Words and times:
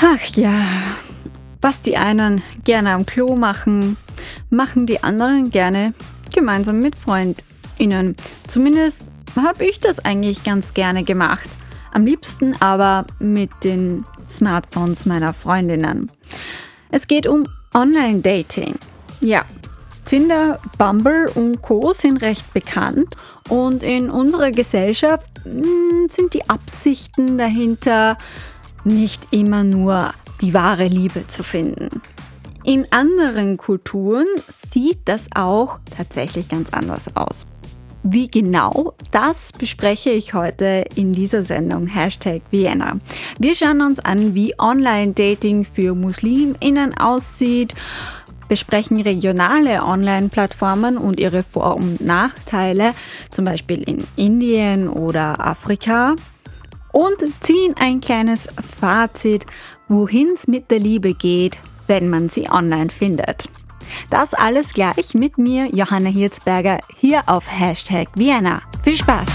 Ach 0.00 0.24
ja, 0.36 0.96
was 1.60 1.80
die 1.80 1.96
einen 1.96 2.40
gerne 2.62 2.92
am 2.92 3.04
Klo 3.04 3.34
machen, 3.34 3.96
machen 4.48 4.86
die 4.86 5.02
anderen 5.02 5.50
gerne 5.50 5.92
gemeinsam 6.32 6.78
mit 6.78 6.94
FreundInnen. 6.94 8.14
Zumindest 8.46 9.00
habe 9.34 9.64
ich 9.64 9.80
das 9.80 9.98
eigentlich 9.98 10.44
ganz 10.44 10.72
gerne 10.72 11.02
gemacht. 11.02 11.48
Am 11.92 12.06
liebsten 12.06 12.54
aber 12.60 13.06
mit 13.18 13.50
den 13.64 14.04
Smartphones 14.28 15.04
meiner 15.04 15.32
Freundinnen. 15.32 16.12
Es 16.92 17.08
geht 17.08 17.26
um 17.26 17.44
Online-Dating. 17.74 18.76
Ja, 19.20 19.44
Tinder, 20.04 20.60
Bumble 20.78 21.28
und 21.34 21.60
Co 21.60 21.92
sind 21.92 22.22
recht 22.22 22.54
bekannt 22.54 23.16
und 23.48 23.82
in 23.82 24.10
unserer 24.10 24.52
Gesellschaft 24.52 25.26
hm, 25.42 26.06
sind 26.08 26.34
die 26.34 26.48
Absichten 26.48 27.36
dahinter 27.36 28.16
nicht 28.84 29.28
immer 29.30 29.64
nur 29.64 30.12
die 30.40 30.54
wahre 30.54 30.86
Liebe 30.86 31.26
zu 31.26 31.42
finden. 31.42 32.00
In 32.64 32.86
anderen 32.90 33.56
Kulturen 33.56 34.26
sieht 34.48 35.00
das 35.06 35.26
auch 35.34 35.78
tatsächlich 35.96 36.48
ganz 36.48 36.70
anders 36.72 37.16
aus. 37.16 37.46
Wie 38.02 38.28
genau, 38.28 38.94
das 39.10 39.52
bespreche 39.52 40.10
ich 40.10 40.32
heute 40.32 40.84
in 40.94 41.12
dieser 41.12 41.42
Sendung 41.42 41.86
Hashtag 41.86 42.42
Vienna. 42.50 42.94
Wir 43.38 43.54
schauen 43.54 43.80
uns 43.80 44.00
an, 44.00 44.34
wie 44.34 44.54
Online-Dating 44.58 45.64
für 45.64 45.94
Musliminnen 45.94 46.96
aussieht, 46.96 47.74
besprechen 48.48 49.00
regionale 49.00 49.82
Online-Plattformen 49.82 50.96
und 50.96 51.20
ihre 51.20 51.42
Vor- 51.42 51.76
und 51.76 52.00
Nachteile, 52.00 52.92
zum 53.30 53.44
Beispiel 53.44 53.82
in 53.82 54.04
Indien 54.16 54.88
oder 54.88 55.44
Afrika, 55.44 56.14
und 56.92 57.16
ziehen 57.40 57.74
ein 57.78 58.00
kleines 58.00 58.48
Fazit, 58.80 59.46
wohin 59.88 60.30
es 60.34 60.48
mit 60.48 60.70
der 60.70 60.78
Liebe 60.78 61.14
geht, 61.14 61.58
wenn 61.86 62.08
man 62.08 62.28
sie 62.28 62.48
online 62.50 62.90
findet. 62.90 63.48
Das 64.10 64.34
alles 64.34 64.74
gleich 64.74 65.14
mit 65.14 65.38
mir, 65.38 65.68
Johanna 65.74 66.10
Hirzberger, 66.10 66.78
hier 66.98 67.22
auf 67.26 67.44
Hashtag 67.50 68.08
Vienna. 68.14 68.62
Viel 68.82 68.96
Spaß! 68.96 69.28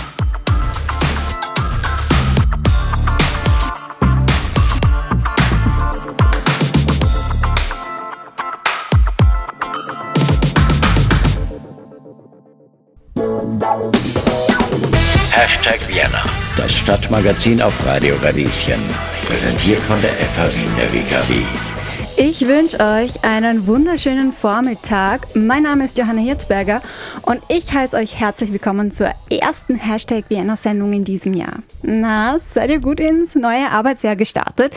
Hashtag 15.35 15.79
Vienna, 15.87 16.23
das 16.57 16.77
Stadtmagazin 16.77 17.59
auf 17.59 17.83
Radio 17.87 18.15
Radieschen. 18.17 18.79
Präsentiert 19.25 19.79
von 19.79 19.99
der 19.99 20.11
FH 20.11 20.53
Wien 20.53 20.69
der 20.77 20.93
WKW. 20.93 21.72
Ich 22.15 22.47
wünsche 22.47 22.79
euch 22.79 23.23
einen 23.23 23.65
wunderschönen 23.65 24.33
Vormittag. 24.33 25.35
Mein 25.35 25.63
Name 25.63 25.85
ist 25.85 25.97
Johanna 25.97 26.21
Hirzberger 26.21 26.81
und 27.23 27.41
ich 27.49 27.73
heiße 27.73 27.97
euch 27.97 28.19
herzlich 28.19 28.51
willkommen 28.51 28.91
zur 28.91 29.11
ersten 29.31 29.75
Hashtag 29.75 30.25
Vienna 30.29 30.55
Sendung 30.55 30.93
in 30.93 31.05
diesem 31.05 31.33
Jahr. 31.33 31.63
Na, 31.81 32.37
seid 32.37 32.69
ihr 32.69 32.79
gut 32.79 32.99
ins 32.99 33.35
neue 33.35 33.67
Arbeitsjahr 33.69 34.15
gestartet? 34.15 34.73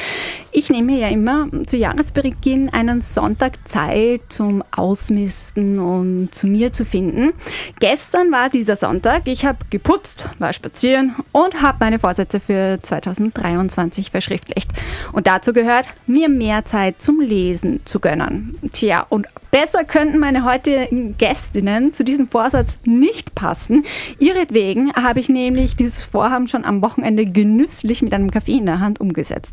Ich 0.50 0.70
nehme 0.70 0.98
ja 0.98 1.08
immer 1.08 1.48
zu 1.66 1.76
Jahresbeginn 1.76 2.70
einen 2.70 3.02
Sonntag 3.02 3.52
Zeit 3.68 4.22
zum 4.28 4.64
Ausmisten 4.74 5.78
und 5.78 6.34
zu 6.34 6.46
mir 6.46 6.72
zu 6.72 6.86
finden. 6.86 7.34
Gestern 7.80 8.32
war 8.32 8.48
dieser 8.48 8.76
Sonntag. 8.76 9.22
Ich 9.26 9.44
habe 9.44 9.58
geputzt, 9.68 10.30
war 10.38 10.54
spazieren 10.54 11.14
und 11.32 11.60
habe 11.60 11.76
meine 11.80 11.98
Vorsätze 11.98 12.40
für 12.40 12.78
2023 12.80 14.10
verschriftlicht. 14.10 14.70
Und 15.12 15.26
dazu 15.26 15.52
gehört, 15.52 15.86
mir 16.06 16.30
mehr 16.30 16.64
Zeit 16.64 17.02
zum 17.02 17.20
Lesen 17.26 17.80
zu 17.84 18.00
gönnen. 18.00 18.58
Tja, 18.72 19.04
und 19.08 19.26
besser 19.50 19.84
könnten 19.84 20.18
meine 20.18 20.44
heutigen 20.44 21.16
Gästinnen 21.18 21.92
zu 21.92 22.04
diesem 22.04 22.28
Vorsatz 22.28 22.78
nicht 22.84 23.34
passen. 23.34 23.84
Ihretwegen 24.18 24.92
habe 24.94 25.20
ich 25.20 25.28
nämlich 25.28 25.76
dieses 25.76 26.04
Vorhaben 26.04 26.48
schon 26.48 26.64
am 26.64 26.82
Wochenende 26.82 27.26
genüsslich 27.26 28.02
mit 28.02 28.14
einem 28.14 28.30
Kaffee 28.30 28.58
in 28.58 28.66
der 28.66 28.80
Hand 28.80 29.00
umgesetzt. 29.00 29.52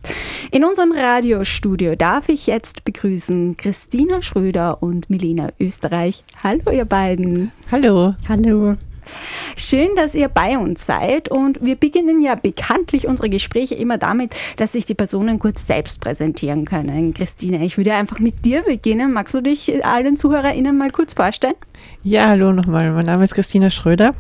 In 0.52 0.64
unserem 0.64 0.92
Radiostudio 0.92 1.96
darf 1.96 2.30
ich 2.30 2.48
jetzt 2.48 2.86
begrüßen 2.86 3.58
Christina 3.58 4.22
Schröder 4.22 4.82
und 4.82 5.10
Melina 5.10 5.50
Österreich. 5.60 6.24
Hallo 6.44 6.72
ihr 6.72 6.86
beiden. 6.86 7.52
Hallo. 7.72 8.16
Hallo. 8.30 8.78
Schön, 9.56 9.96
dass 9.96 10.16
ihr 10.16 10.30
bei 10.30 10.58
uns 10.58 10.86
seid 10.86 11.30
und 11.30 11.64
wir 11.64 11.76
beginnen 11.76 12.22
ja 12.22 12.36
bekanntlich 12.36 13.08
unsere 13.08 13.30
Gespräche 13.30 13.76
immer 13.76 13.98
damit, 13.98 14.36
dass 14.58 14.74
sich 14.74 14.86
die 14.86 14.96
Personen 14.96 15.40
kurz 15.40 15.68
selbst 15.68 16.02
präsentieren 16.02 16.66
können. 16.66 17.14
Christine, 17.14 17.64
ich 17.64 17.78
würde 17.78 17.94
einfach 17.94 18.20
mit 18.20 18.46
dir 18.46 18.64
beginnen. 18.64 19.14
Magst 19.14 19.34
du 19.34 19.42
dich 19.42 19.86
allen 19.86 20.18
ZuhörerInnen 20.18 20.78
mal 20.78 20.92
kurz 20.92 21.14
vorstellen? 21.14 21.56
Ja, 22.04 22.28
hallo 22.28 22.54
nochmal. 22.54 22.92
Mein 22.92 23.06
Name 23.06 23.24
ist 23.24 23.36
Christina 23.36 23.70
Schröder. 23.70 24.14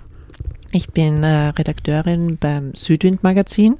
Ich 0.71 0.89
bin 0.89 1.23
äh, 1.23 1.49
Redakteurin 1.49 2.37
beim 2.37 2.73
Südwind 2.73 3.21
Magazin 3.23 3.77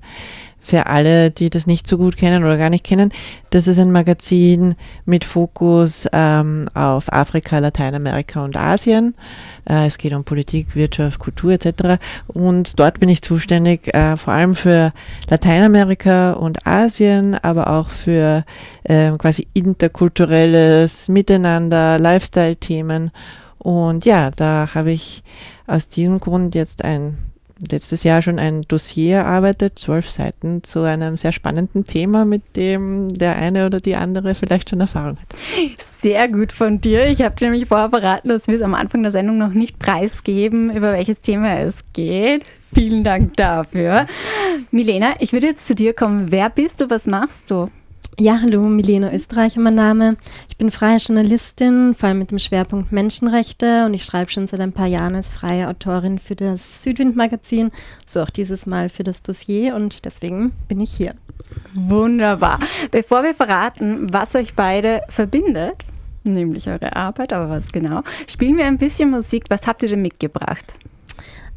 für 0.63 0.87
alle, 0.87 1.29
die 1.29 1.49
das 1.49 1.67
nicht 1.67 1.87
so 1.87 1.97
gut 1.97 2.15
kennen 2.15 2.43
oder 2.43 2.57
gar 2.57 2.69
nicht 2.69 2.85
kennen, 2.85 3.11
das 3.49 3.67
ist 3.67 3.77
ein 3.77 3.91
Magazin 3.91 4.75
mit 5.05 5.25
Fokus 5.25 6.07
ähm, 6.13 6.67
auf 6.73 7.11
Afrika, 7.11 7.59
Lateinamerika 7.59 8.43
und 8.43 8.55
Asien. 8.55 9.13
Äh, 9.69 9.87
es 9.87 9.97
geht 9.97 10.13
um 10.13 10.23
Politik, 10.23 10.75
Wirtschaft, 10.75 11.19
Kultur 11.19 11.51
etc. 11.51 12.01
Und 12.27 12.79
dort 12.79 12.99
bin 13.01 13.09
ich 13.09 13.21
zuständig 13.21 13.93
äh, 13.93 14.15
vor 14.15 14.33
allem 14.33 14.55
für 14.55 14.93
Lateinamerika 15.29 16.31
und 16.31 16.65
Asien, 16.65 17.35
aber 17.35 17.69
auch 17.69 17.89
für 17.89 18.45
äh, 18.83 19.11
quasi 19.17 19.45
interkulturelles 19.53 21.09
Miteinander, 21.09 21.99
Lifestyle-Themen. 21.99 23.11
Und 23.59 24.05
ja, 24.05 24.31
da 24.31 24.69
habe 24.73 24.91
ich 24.91 25.23
aus 25.67 25.89
diesem 25.89 26.19
Grund 26.19 26.55
jetzt 26.55 26.83
ein 26.83 27.17
letztes 27.71 28.03
Jahr 28.03 28.21
schon 28.21 28.39
ein 28.39 28.61
Dossier 28.63 29.17
erarbeitet, 29.17 29.79
zwölf 29.79 30.09
Seiten 30.09 30.63
zu 30.63 30.81
einem 30.81 31.17
sehr 31.17 31.31
spannenden 31.31 31.83
Thema, 31.83 32.25
mit 32.25 32.55
dem 32.55 33.07
der 33.09 33.35
eine 33.37 33.65
oder 33.65 33.79
die 33.79 33.95
andere 33.95 34.35
vielleicht 34.35 34.69
schon 34.69 34.81
Erfahrung 34.81 35.17
hat. 35.17 35.27
Sehr 35.77 36.27
gut 36.27 36.51
von 36.51 36.81
dir. 36.81 37.07
Ich 37.07 37.21
habe 37.21 37.35
dir 37.35 37.49
nämlich 37.49 37.67
vorher 37.67 37.89
verraten, 37.89 38.29
dass 38.29 38.47
wir 38.47 38.55
es 38.55 38.61
am 38.61 38.73
Anfang 38.73 39.03
der 39.03 39.11
Sendung 39.11 39.37
noch 39.37 39.53
nicht 39.53 39.79
preisgeben, 39.79 40.75
über 40.75 40.93
welches 40.93 41.21
Thema 41.21 41.59
es 41.59 41.75
geht. 41.93 42.43
Vielen 42.73 43.03
Dank 43.03 43.37
dafür. 43.37 44.07
Milena, 44.71 45.13
ich 45.19 45.31
würde 45.33 45.47
jetzt 45.47 45.67
zu 45.67 45.75
dir 45.75 45.93
kommen. 45.93 46.31
Wer 46.31 46.49
bist 46.49 46.81
du? 46.81 46.89
Was 46.89 47.07
machst 47.07 47.51
du? 47.51 47.69
Ja, 48.19 48.39
hallo, 48.41 48.61
Milena 48.61 49.11
Österreicher 49.11 49.59
mein 49.59 49.75
Name. 49.75 50.17
Ich 50.47 50.57
bin 50.57 50.71
freie 50.71 50.97
Journalistin, 50.97 51.95
vor 51.95 52.09
allem 52.09 52.19
mit 52.19 52.31
dem 52.31 52.39
Schwerpunkt 52.39 52.91
Menschenrechte 52.91 53.85
und 53.85 53.93
ich 53.93 54.05
schreibe 54.05 54.29
schon 54.29 54.47
seit 54.47 54.59
ein 54.59 54.71
paar 54.71 54.87
Jahren 54.87 55.15
als 55.15 55.29
freie 55.29 55.67
Autorin 55.67 56.19
für 56.19 56.35
das 56.35 56.83
Südwind-Magazin, 56.83 57.71
so 58.05 58.21
auch 58.21 58.29
dieses 58.29 58.65
Mal 58.65 58.89
für 58.89 59.03
das 59.03 59.23
Dossier 59.23 59.75
und 59.75 60.05
deswegen 60.05 60.51
bin 60.67 60.79
ich 60.79 60.91
hier. 60.91 61.15
Wunderbar. 61.73 62.59
Bevor 62.91 63.23
wir 63.23 63.33
verraten, 63.33 64.13
was 64.13 64.35
euch 64.35 64.53
beide 64.53 65.01
verbindet, 65.09 65.83
nämlich 66.23 66.67
eure 66.67 66.95
Arbeit, 66.95 67.33
aber 67.33 67.49
was 67.49 67.71
genau, 67.71 68.03
spielen 68.27 68.57
wir 68.57 68.65
ein 68.65 68.77
bisschen 68.77 69.09
Musik. 69.09 69.45
Was 69.49 69.67
habt 69.67 69.83
ihr 69.83 69.89
denn 69.89 70.01
mitgebracht? 70.01 70.73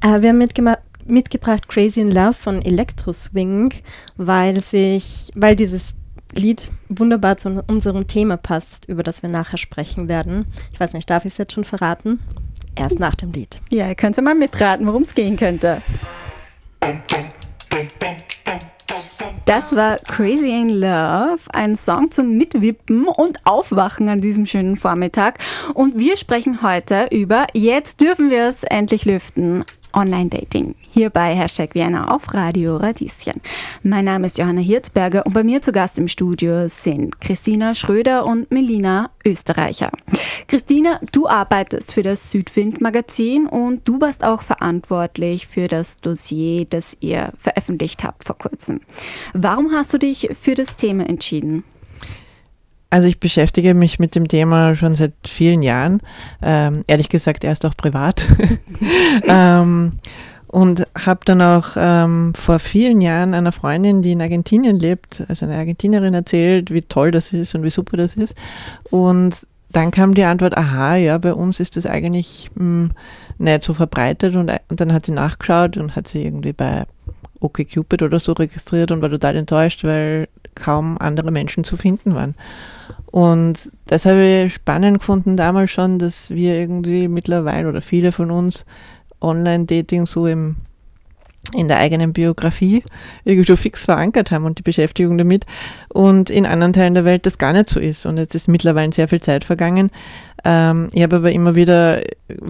Äh, 0.00 0.22
wir 0.22 0.30
haben 0.30 0.38
mitgemacht 0.38 0.80
mitgebracht 1.08 1.68
Crazy 1.68 2.00
in 2.00 2.10
Love 2.10 2.34
von 2.34 2.62
Electro 2.62 3.12
Swing, 3.12 3.72
weil 4.16 4.60
sich, 4.60 5.30
weil 5.36 5.54
dieses 5.54 5.94
Lied 6.36 6.70
wunderbar 6.88 7.38
zu 7.38 7.64
unserem 7.66 8.06
Thema 8.06 8.36
passt, 8.36 8.88
über 8.88 9.02
das 9.02 9.22
wir 9.22 9.30
nachher 9.30 9.58
sprechen 9.58 10.08
werden. 10.08 10.46
Ich 10.72 10.80
weiß 10.80 10.92
nicht, 10.92 11.08
darf 11.10 11.24
ich 11.24 11.32
es 11.32 11.38
jetzt 11.38 11.52
schon 11.52 11.64
verraten? 11.64 12.20
Erst 12.74 12.98
nach 12.98 13.14
dem 13.14 13.32
Lied. 13.32 13.60
Ja, 13.70 13.88
ihr 13.88 13.94
könnt 13.94 14.20
mal 14.22 14.34
mitraten, 14.34 14.86
worum 14.86 15.02
es 15.02 15.14
gehen 15.14 15.36
könnte. 15.36 15.82
Das 19.46 19.74
war 19.76 19.96
Crazy 19.98 20.50
in 20.50 20.68
Love, 20.68 21.38
ein 21.52 21.76
Song 21.76 22.10
zum 22.10 22.36
Mitwippen 22.36 23.06
und 23.06 23.38
Aufwachen 23.46 24.08
an 24.08 24.20
diesem 24.20 24.44
schönen 24.44 24.76
Vormittag. 24.76 25.38
Und 25.72 25.98
wir 25.98 26.16
sprechen 26.16 26.62
heute 26.62 27.06
über 27.12 27.46
Jetzt 27.54 28.00
dürfen 28.00 28.28
wir 28.28 28.48
es 28.48 28.64
endlich 28.64 29.04
lüften. 29.04 29.64
Online-Dating. 29.92 30.74
Hier 30.98 31.10
bei 31.10 31.34
Hashtag 31.34 31.74
Vienna 31.74 32.08
auf 32.14 32.32
Radio 32.32 32.78
Radieschen. 32.78 33.42
Mein 33.82 34.06
Name 34.06 34.28
ist 34.28 34.38
Johanna 34.38 34.62
Hirzberger 34.62 35.26
und 35.26 35.34
bei 35.34 35.44
mir 35.44 35.60
zu 35.60 35.70
Gast 35.70 35.98
im 35.98 36.08
Studio 36.08 36.68
sind 36.68 37.20
Christina 37.20 37.74
Schröder 37.74 38.24
und 38.24 38.50
Melina 38.50 39.10
Österreicher. 39.22 39.90
Christina, 40.48 40.98
du 41.12 41.28
arbeitest 41.28 41.92
für 41.92 42.02
das 42.02 42.30
Südwind-Magazin 42.30 43.46
und 43.46 43.86
du 43.86 44.00
warst 44.00 44.24
auch 44.24 44.40
verantwortlich 44.40 45.46
für 45.46 45.68
das 45.68 45.98
Dossier, 45.98 46.64
das 46.64 46.96
ihr 47.00 47.30
veröffentlicht 47.38 48.02
habt 48.02 48.24
vor 48.24 48.38
kurzem. 48.38 48.80
Warum 49.34 49.72
hast 49.72 49.92
du 49.92 49.98
dich 49.98 50.30
für 50.40 50.54
das 50.54 50.76
Thema 50.76 51.06
entschieden? 51.06 51.62
Also 52.88 53.06
ich 53.06 53.20
beschäftige 53.20 53.74
mich 53.74 53.98
mit 53.98 54.14
dem 54.14 54.28
Thema 54.28 54.74
schon 54.74 54.94
seit 54.94 55.12
vielen 55.28 55.62
Jahren, 55.62 56.00
ähm, 56.40 56.84
ehrlich 56.86 57.10
gesagt 57.10 57.44
erst 57.44 57.66
auch 57.66 57.76
privat. 57.76 58.24
ähm, 59.28 59.98
Und 60.48 60.86
habe 60.96 61.20
dann 61.24 61.42
auch 61.42 61.70
ähm, 61.76 62.32
vor 62.34 62.58
vielen 62.58 63.00
Jahren 63.00 63.34
einer 63.34 63.52
Freundin, 63.52 64.02
die 64.02 64.12
in 64.12 64.22
Argentinien 64.22 64.78
lebt, 64.78 65.24
also 65.28 65.44
eine 65.44 65.56
Argentinerin, 65.56 66.14
erzählt, 66.14 66.70
wie 66.70 66.82
toll 66.82 67.10
das 67.10 67.32
ist 67.32 67.54
und 67.54 67.62
wie 67.62 67.70
super 67.70 67.96
das 67.96 68.14
ist. 68.14 68.36
Und 68.90 69.34
dann 69.72 69.90
kam 69.90 70.14
die 70.14 70.24
Antwort, 70.24 70.56
aha, 70.56 70.96
ja, 70.96 71.18
bei 71.18 71.34
uns 71.34 71.60
ist 71.60 71.76
das 71.76 71.86
eigentlich 71.86 72.50
mh, 72.54 72.60
hm, 72.60 72.90
nicht 73.38 73.62
so 73.62 73.74
verbreitet. 73.74 74.36
Und, 74.36 74.50
und 74.70 74.80
dann 74.80 74.92
hat 74.92 75.06
sie 75.06 75.12
nachgeschaut 75.12 75.76
und 75.76 75.96
hat 75.96 76.08
sie 76.08 76.24
irgendwie 76.24 76.52
bei 76.52 76.84
OkCupid 77.40 78.02
oder 78.02 78.20
so 78.20 78.32
registriert 78.32 78.90
und 78.90 79.02
war 79.02 79.10
total 79.10 79.36
enttäuscht, 79.36 79.84
weil 79.84 80.28
kaum 80.54 80.96
andere 80.98 81.30
Menschen 81.30 81.64
zu 81.64 81.76
finden 81.76 82.14
waren. 82.14 82.34
Und 83.06 83.70
das 83.86 84.04
habe 84.04 84.44
ich 84.46 84.54
spannend 84.54 84.98
gefunden 84.98 85.36
damals 85.36 85.70
schon, 85.70 85.98
dass 85.98 86.30
wir 86.30 86.54
irgendwie 86.54 87.08
mittlerweile 87.08 87.68
oder 87.68 87.82
viele 87.82 88.12
von 88.12 88.30
uns 88.30 88.66
Online-Dating 89.20 90.06
so 90.06 90.26
im, 90.26 90.56
in 91.54 91.68
der 91.68 91.78
eigenen 91.78 92.12
Biografie 92.12 92.82
irgendwie 93.24 93.46
schon 93.46 93.56
fix 93.56 93.84
verankert 93.84 94.30
haben 94.30 94.44
und 94.44 94.58
die 94.58 94.62
Beschäftigung 94.62 95.18
damit 95.18 95.46
und 95.88 96.30
in 96.30 96.46
anderen 96.46 96.72
Teilen 96.72 96.94
der 96.94 97.04
Welt 97.04 97.26
das 97.26 97.38
gar 97.38 97.52
nicht 97.52 97.70
so 97.70 97.80
ist. 97.80 98.06
Und 98.06 98.16
jetzt 98.16 98.34
ist 98.34 98.48
mittlerweile 98.48 98.92
sehr 98.92 99.08
viel 99.08 99.20
Zeit 99.20 99.44
vergangen. 99.44 99.90
Ähm, 100.44 100.88
ich 100.94 101.02
habe 101.02 101.16
aber 101.16 101.32
immer 101.32 101.54
wieder 101.54 102.02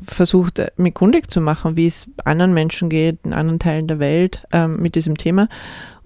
versucht, 0.06 0.62
mich 0.76 0.94
kundig 0.94 1.30
zu 1.30 1.40
machen, 1.40 1.76
wie 1.76 1.86
es 1.86 2.08
anderen 2.24 2.54
Menschen 2.54 2.88
geht, 2.88 3.18
in 3.24 3.32
anderen 3.32 3.58
Teilen 3.58 3.86
der 3.86 3.98
Welt 3.98 4.42
ähm, 4.52 4.80
mit 4.80 4.94
diesem 4.94 5.16
Thema 5.16 5.48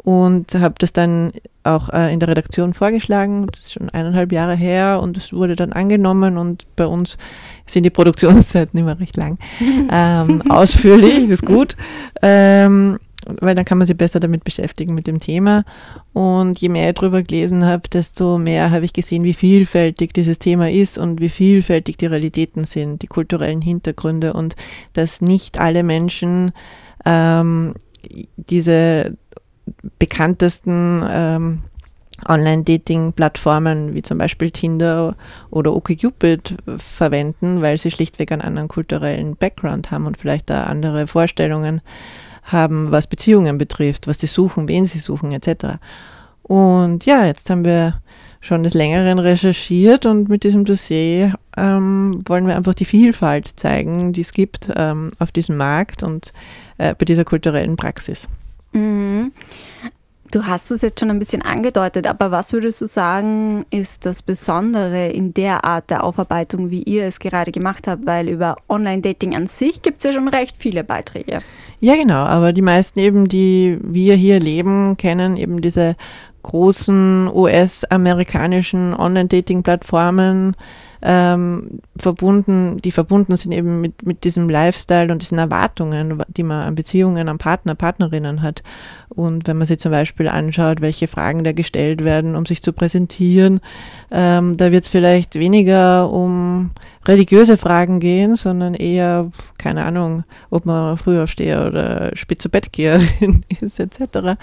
und 0.02 0.54
habe 0.54 0.74
das 0.78 0.92
dann 0.92 1.32
auch 1.64 1.90
äh, 1.90 2.12
in 2.12 2.20
der 2.20 2.28
Redaktion 2.28 2.74
vorgeschlagen. 2.74 3.46
Das 3.46 3.60
ist 3.60 3.72
schon 3.74 3.90
eineinhalb 3.90 4.32
Jahre 4.32 4.54
her 4.54 5.00
und 5.02 5.16
es 5.16 5.32
wurde 5.32 5.56
dann 5.56 5.72
angenommen 5.72 6.38
und 6.38 6.66
bei 6.76 6.86
uns 6.86 7.18
sind 7.66 7.84
die 7.84 7.90
Produktionszeiten 7.90 8.78
immer 8.80 8.98
recht 8.98 9.16
lang. 9.16 9.38
ähm, 9.90 10.42
ausführlich, 10.50 11.24
das 11.24 11.40
ist 11.40 11.46
gut, 11.46 11.76
ähm, 12.22 12.98
weil 13.40 13.54
dann 13.54 13.66
kann 13.66 13.78
man 13.78 13.86
sich 13.86 13.96
besser 13.96 14.18
damit 14.18 14.44
beschäftigen 14.44 14.94
mit 14.94 15.06
dem 15.06 15.20
Thema. 15.20 15.64
Und 16.14 16.58
je 16.58 16.70
mehr 16.70 16.88
ich 16.88 16.94
darüber 16.94 17.22
gelesen 17.22 17.66
habe, 17.66 17.88
desto 17.88 18.38
mehr 18.38 18.70
habe 18.70 18.86
ich 18.86 18.94
gesehen, 18.94 19.24
wie 19.24 19.34
vielfältig 19.34 20.14
dieses 20.14 20.38
Thema 20.38 20.70
ist 20.70 20.96
und 20.96 21.20
wie 21.20 21.28
vielfältig 21.28 21.98
die 21.98 22.06
Realitäten 22.06 22.64
sind, 22.64 23.02
die 23.02 23.06
kulturellen 23.06 23.60
Hintergründe 23.60 24.32
und 24.32 24.56
dass 24.94 25.20
nicht 25.20 25.60
alle 25.60 25.82
Menschen 25.82 26.52
ähm, 27.04 27.74
diese 28.36 29.16
bekanntesten 29.98 31.04
ähm, 31.08 31.62
Online-Dating-Plattformen 32.28 33.94
wie 33.94 34.02
zum 34.02 34.18
Beispiel 34.18 34.50
Tinder 34.50 35.16
oder 35.50 35.74
OkCupid 35.74 36.56
verwenden, 36.76 37.62
weil 37.62 37.78
sie 37.78 37.90
schlichtweg 37.90 38.32
einen 38.32 38.42
anderen 38.42 38.68
kulturellen 38.68 39.36
Background 39.36 39.90
haben 39.90 40.06
und 40.06 40.18
vielleicht 40.18 40.50
da 40.50 40.64
andere 40.64 41.06
Vorstellungen 41.06 41.80
haben, 42.44 42.90
was 42.90 43.06
Beziehungen 43.06 43.58
betrifft, 43.58 44.06
was 44.06 44.18
sie 44.20 44.26
suchen, 44.26 44.68
wen 44.68 44.84
sie 44.84 44.98
suchen, 44.98 45.32
etc. 45.32 45.78
Und 46.42 47.06
ja, 47.06 47.26
jetzt 47.26 47.48
haben 47.50 47.64
wir 47.64 48.00
schon 48.40 48.62
des 48.62 48.74
Längeren 48.74 49.18
recherchiert 49.18 50.06
und 50.06 50.30
mit 50.30 50.44
diesem 50.44 50.64
Dossier 50.64 51.34
ähm, 51.56 52.18
wollen 52.26 52.46
wir 52.46 52.56
einfach 52.56 52.74
die 52.74 52.86
Vielfalt 52.86 53.46
zeigen, 53.46 54.12
die 54.14 54.22
es 54.22 54.32
gibt 54.32 54.70
ähm, 54.74 55.10
auf 55.18 55.30
diesem 55.30 55.58
Markt 55.58 56.02
und 56.02 56.32
äh, 56.78 56.94
bei 56.94 57.04
dieser 57.04 57.24
kulturellen 57.24 57.76
Praxis. 57.76 58.26
Mhm. 58.72 59.32
Du 60.32 60.46
hast 60.46 60.70
es 60.70 60.82
jetzt 60.82 61.00
schon 61.00 61.10
ein 61.10 61.18
bisschen 61.18 61.42
angedeutet, 61.42 62.06
aber 62.06 62.30
was 62.30 62.52
würdest 62.52 62.80
du 62.80 62.86
sagen, 62.86 63.66
ist 63.70 64.06
das 64.06 64.22
Besondere 64.22 65.08
in 65.08 65.34
der 65.34 65.64
Art 65.64 65.90
der 65.90 66.04
Aufarbeitung, 66.04 66.70
wie 66.70 66.84
ihr 66.84 67.04
es 67.04 67.18
gerade 67.18 67.50
gemacht 67.50 67.88
habt? 67.88 68.06
Weil 68.06 68.28
über 68.28 68.54
Online-Dating 68.68 69.34
an 69.34 69.48
sich 69.48 69.82
gibt 69.82 69.98
es 69.98 70.04
ja 70.04 70.12
schon 70.12 70.28
recht 70.28 70.54
viele 70.56 70.84
Beiträge. 70.84 71.40
Ja, 71.80 71.96
genau, 71.96 72.22
aber 72.22 72.52
die 72.52 72.62
meisten 72.62 73.00
eben, 73.00 73.26
die 73.26 73.78
wir 73.82 74.14
hier 74.14 74.38
leben, 74.38 74.96
kennen 74.96 75.36
eben 75.36 75.62
diese 75.62 75.96
großen 76.44 77.28
US-amerikanischen 77.34 78.94
Online-Dating-Plattformen, 78.94 80.54
ähm, 81.02 81.80
verbunden, 81.96 82.78
die 82.78 82.92
verbunden 82.92 83.36
sind 83.36 83.52
eben 83.52 83.80
mit, 83.80 84.06
mit 84.06 84.24
diesem 84.24 84.48
Lifestyle 84.48 85.12
und 85.12 85.22
diesen 85.22 85.38
Erwartungen, 85.38 86.22
die 86.28 86.42
man 86.42 86.62
an 86.62 86.74
Beziehungen, 86.74 87.28
an 87.28 87.38
Partner, 87.38 87.74
Partnerinnen 87.74 88.42
hat. 88.42 88.62
Und 89.08 89.48
wenn 89.48 89.58
man 89.58 89.66
sich 89.66 89.78
zum 89.78 89.90
Beispiel 89.90 90.28
anschaut, 90.28 90.80
welche 90.80 91.08
Fragen 91.08 91.42
da 91.42 91.52
gestellt 91.52 92.04
werden, 92.04 92.36
um 92.36 92.46
sich 92.46 92.62
zu 92.62 92.72
präsentieren, 92.72 93.60
ähm, 94.10 94.56
da 94.56 94.70
wird 94.70 94.84
es 94.84 94.88
vielleicht 94.88 95.34
weniger 95.34 96.10
um 96.10 96.70
religiöse 97.06 97.56
Fragen 97.56 97.98
gehen, 97.98 98.36
sondern 98.36 98.74
eher, 98.74 99.30
keine 99.58 99.84
Ahnung, 99.84 100.24
ob 100.50 100.66
man 100.66 100.96
früh 100.96 101.20
aufsteher 101.20 101.66
oder 101.66 102.14
spät 102.14 102.42
zu 102.42 102.50
Bett 102.50 102.72
geherin 102.72 103.44
ist, 103.60 103.80
etc. 103.80 104.38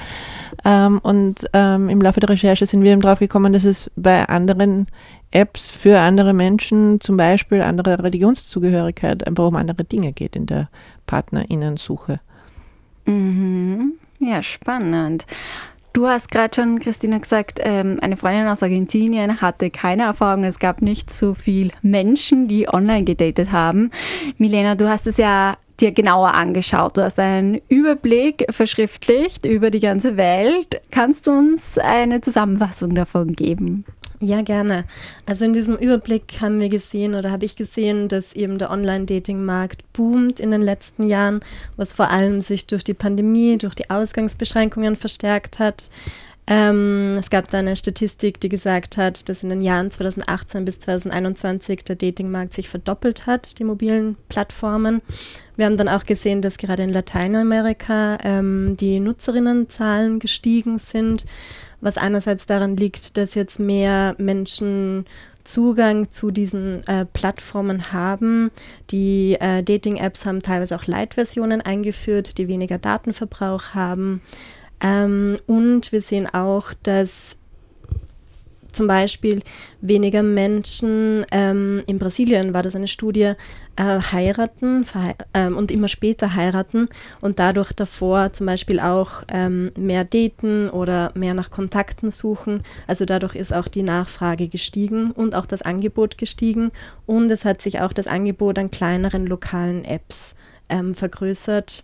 Ähm, 0.65 0.99
und 1.03 1.45
ähm, 1.53 1.87
im 1.89 2.01
Laufe 2.01 2.19
der 2.19 2.29
Recherche 2.29 2.65
sind 2.65 2.83
wir 2.83 2.91
eben 2.91 3.01
drauf 3.01 3.19
gekommen, 3.19 3.53
dass 3.53 3.63
es 3.63 3.91
bei 3.95 4.27
anderen 4.27 4.87
Apps 5.31 5.69
für 5.69 5.99
andere 5.99 6.33
Menschen, 6.33 7.01
zum 7.01 7.17
Beispiel 7.17 7.61
andere 7.61 8.01
Religionszugehörigkeit, 8.01 9.27
einfach 9.27 9.47
um 9.47 9.55
andere 9.55 9.83
Dinge 9.83 10.13
geht 10.13 10.35
in 10.35 10.45
der 10.45 10.69
Partnerinnensuche. 11.05 12.19
Mhm. 13.05 13.93
Ja, 14.19 14.41
spannend. 14.41 15.25
Du 15.93 16.07
hast 16.07 16.29
gerade 16.29 16.53
schon, 16.53 16.79
Christina, 16.79 17.17
gesagt, 17.17 17.59
ähm, 17.63 17.97
eine 18.03 18.17
Freundin 18.17 18.47
aus 18.47 18.61
Argentinien 18.61 19.41
hatte 19.41 19.71
keine 19.71 20.03
Erfahrung. 20.03 20.43
Es 20.43 20.59
gab 20.59 20.83
nicht 20.83 21.11
so 21.11 21.33
viele 21.33 21.71
Menschen, 21.81 22.47
die 22.47 22.71
online 22.71 23.03
gedatet 23.03 23.51
haben. 23.51 23.89
Milena, 24.37 24.75
du 24.75 24.87
hast 24.87 25.07
es 25.07 25.17
ja 25.17 25.55
dir 25.79 25.91
genauer 25.91 26.35
angeschaut. 26.35 26.97
Du 26.97 27.01
hast 27.01 27.19
einen 27.19 27.61
Überblick 27.67 28.45
verschriftlicht 28.51 29.45
über 29.45 29.71
die 29.71 29.79
ganze 29.79 30.17
Welt. 30.17 30.81
Kannst 30.91 31.25
du 31.25 31.31
uns 31.31 31.79
eine 31.79 32.21
Zusammenfassung 32.21 32.93
davon 32.93 33.33
geben? 33.33 33.83
Ja, 34.19 34.41
gerne. 34.41 34.85
Also 35.27 35.45
in 35.45 35.53
diesem 35.53 35.75
Überblick 35.75 36.37
haben 36.41 36.59
wir 36.59 36.69
gesehen 36.69 37.13
oder 37.13 37.31
habe 37.31 37.45
ich 37.45 37.55
gesehen, 37.55 38.07
dass 38.07 38.33
eben 38.33 38.57
der 38.57 38.71
Online-Dating-Markt 38.71 39.93
boomt 39.93 40.39
in 40.39 40.49
den 40.49 40.63
letzten 40.63 41.03
Jahren, 41.03 41.41
was 41.75 41.93
vor 41.93 42.09
allem 42.09 42.41
sich 42.41 42.65
durch 42.65 42.83
die 42.83 42.95
Pandemie, 42.95 43.59
durch 43.59 43.75
die 43.75 43.91
Ausgangsbeschränkungen 43.91 44.95
verstärkt 44.95 45.59
hat. 45.59 45.91
Ähm, 46.49 47.17
es 47.19 47.29
gab 47.29 47.49
da 47.49 47.59
eine 47.59 47.75
Statistik, 47.75 48.39
die 48.39 48.47
gesagt 48.47 48.95
hat, 48.95 49.27
dass 49.27 49.43
in 49.43 49.49
den 49.49 49.61
Jahren 49.61 49.91
2018 49.91 50.63
bis 50.63 50.79
2021 50.79 51.83
der 51.83 51.97
Datingmarkt 51.97 52.53
sich 52.53 52.69
verdoppelt 52.69 53.27
hat, 53.27 53.59
die 53.59 53.65
mobilen 53.65 54.15
Plattformen. 54.29 55.01
Wir 55.57 55.65
haben 55.65 55.75
dann 55.75 55.89
auch 55.89 56.05
gesehen, 56.05 56.41
dass 56.41 56.57
gerade 56.57 56.83
in 56.83 56.93
Lateinamerika 56.93 58.17
ähm, 58.23 58.77
die 58.79 59.01
Nutzerinnenzahlen 59.01 60.19
gestiegen 60.19 60.79
sind 60.79 61.25
was 61.87 61.97
einerseits 61.97 62.45
daran 62.45 62.75
liegt, 62.75 63.17
dass 63.17 63.33
jetzt 63.33 63.59
mehr 63.59 64.13
Menschen 64.17 65.05
Zugang 65.45 66.11
zu 66.11 66.29
diesen 66.29 66.85
äh, 66.87 67.05
Plattformen 67.05 67.93
haben. 67.93 68.51
Die 68.91 69.37
äh, 69.39 69.63
Dating-Apps 69.63 70.25
haben 70.25 70.41
teilweise 70.41 70.75
auch 70.75 70.85
Light-Versionen 70.85 71.61
eingeführt, 71.61 72.37
die 72.37 72.49
weniger 72.49 72.77
Datenverbrauch 72.77 73.73
haben. 73.73 74.21
Ähm, 74.81 75.37
und 75.47 75.93
wir 75.93 76.01
sehen 76.01 76.27
auch, 76.27 76.73
dass 76.83 77.37
zum 78.71 78.87
Beispiel 78.87 79.41
weniger 79.81 80.23
Menschen, 80.23 81.25
ähm, 81.31 81.83
in 81.87 81.99
Brasilien 81.99 82.53
war 82.53 82.63
das 82.63 82.75
eine 82.75 82.87
Studie, 82.87 83.33
äh, 83.77 83.99
heiraten 83.99 84.85
ähm, 85.33 85.55
und 85.55 85.71
immer 85.71 85.87
später 85.87 86.33
heiraten 86.35 86.89
und 87.21 87.39
dadurch 87.39 87.71
davor 87.73 88.33
zum 88.33 88.47
Beispiel 88.47 88.79
auch 88.79 89.23
ähm, 89.29 89.71
mehr 89.77 90.03
daten 90.03 90.69
oder 90.69 91.11
mehr 91.15 91.33
nach 91.33 91.51
Kontakten 91.51 92.11
suchen. 92.11 92.63
Also 92.87 93.05
dadurch 93.05 93.35
ist 93.35 93.53
auch 93.53 93.67
die 93.67 93.83
Nachfrage 93.83 94.47
gestiegen 94.47 95.11
und 95.11 95.35
auch 95.35 95.45
das 95.45 95.61
Angebot 95.61 96.17
gestiegen 96.17 96.71
und 97.05 97.29
es 97.31 97.45
hat 97.45 97.61
sich 97.61 97.79
auch 97.81 97.93
das 97.93 98.07
Angebot 98.07 98.57
an 98.59 98.71
kleineren 98.71 99.27
lokalen 99.27 99.85
Apps 99.85 100.35
ähm, 100.69 100.95
vergrößert, 100.95 101.83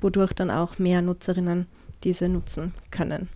wodurch 0.00 0.32
dann 0.32 0.50
auch 0.50 0.78
mehr 0.78 1.02
Nutzerinnen 1.02 1.66
diese 2.02 2.28
nutzen 2.28 2.72
können. 2.90 3.28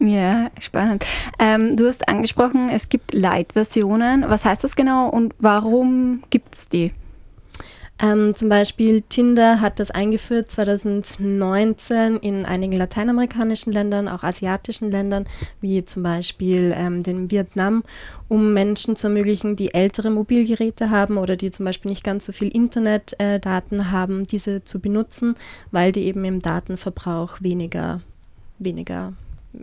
Ja, 0.00 0.50
spannend. 0.60 1.04
Ähm, 1.38 1.76
du 1.76 1.86
hast 1.86 2.08
angesprochen, 2.08 2.68
es 2.68 2.88
gibt 2.88 3.14
Light-Versionen. 3.14 4.24
Was 4.28 4.44
heißt 4.44 4.64
das 4.64 4.76
genau 4.76 5.08
und 5.08 5.34
warum 5.38 6.22
gibt 6.30 6.54
es 6.54 6.68
die? 6.68 6.92
Ähm, 8.02 8.34
zum 8.34 8.48
Beispiel 8.48 9.02
Tinder 9.02 9.60
hat 9.60 9.78
das 9.78 9.92
eingeführt 9.92 10.50
2019 10.50 12.16
in 12.16 12.44
einigen 12.44 12.76
lateinamerikanischen 12.76 13.72
Ländern, 13.72 14.08
auch 14.08 14.24
asiatischen 14.24 14.90
Ländern, 14.90 15.26
wie 15.60 15.84
zum 15.84 16.02
Beispiel 16.02 16.74
ähm, 16.76 17.04
dem 17.04 17.30
Vietnam, 17.30 17.84
um 18.26 18.52
Menschen 18.52 18.96
zu 18.96 19.06
ermöglichen, 19.06 19.54
die 19.54 19.74
ältere 19.74 20.10
Mobilgeräte 20.10 20.90
haben 20.90 21.18
oder 21.18 21.36
die 21.36 21.52
zum 21.52 21.66
Beispiel 21.66 21.90
nicht 21.90 22.02
ganz 22.02 22.24
so 22.24 22.32
viel 22.32 22.48
Internetdaten 22.48 23.80
äh, 23.80 23.84
haben, 23.84 24.26
diese 24.26 24.64
zu 24.64 24.80
benutzen, 24.80 25.36
weil 25.70 25.92
die 25.92 26.06
eben 26.06 26.24
im 26.24 26.40
Datenverbrauch 26.40 27.42
weniger, 27.42 28.00
weniger 28.58 29.12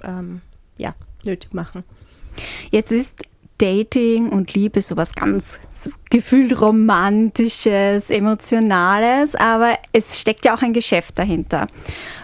ähm, 0.03 0.41
ja, 0.77 0.93
nötig 1.25 1.53
machen. 1.53 1.83
Jetzt 2.71 2.91
ist 2.91 3.25
Dating 3.61 4.29
und 4.29 4.55
Liebe 4.55 4.81
sowas 4.81 5.13
ganz 5.13 5.59
so 5.71 5.91
gefühlt 6.09 6.59
romantisches, 6.59 8.09
emotionales, 8.09 9.35
aber 9.35 9.77
es 9.91 10.19
steckt 10.19 10.45
ja 10.45 10.55
auch 10.55 10.63
ein 10.63 10.73
Geschäft 10.73 11.19
dahinter. 11.19 11.67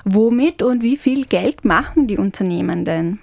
Womit 0.04 0.64
und 0.64 0.82
wie 0.82 0.98
viel 0.98 1.26
Geld 1.26 1.64
machen 1.64 2.08
die 2.08 2.18
Unternehmen 2.18 2.86
denn? 2.86 3.20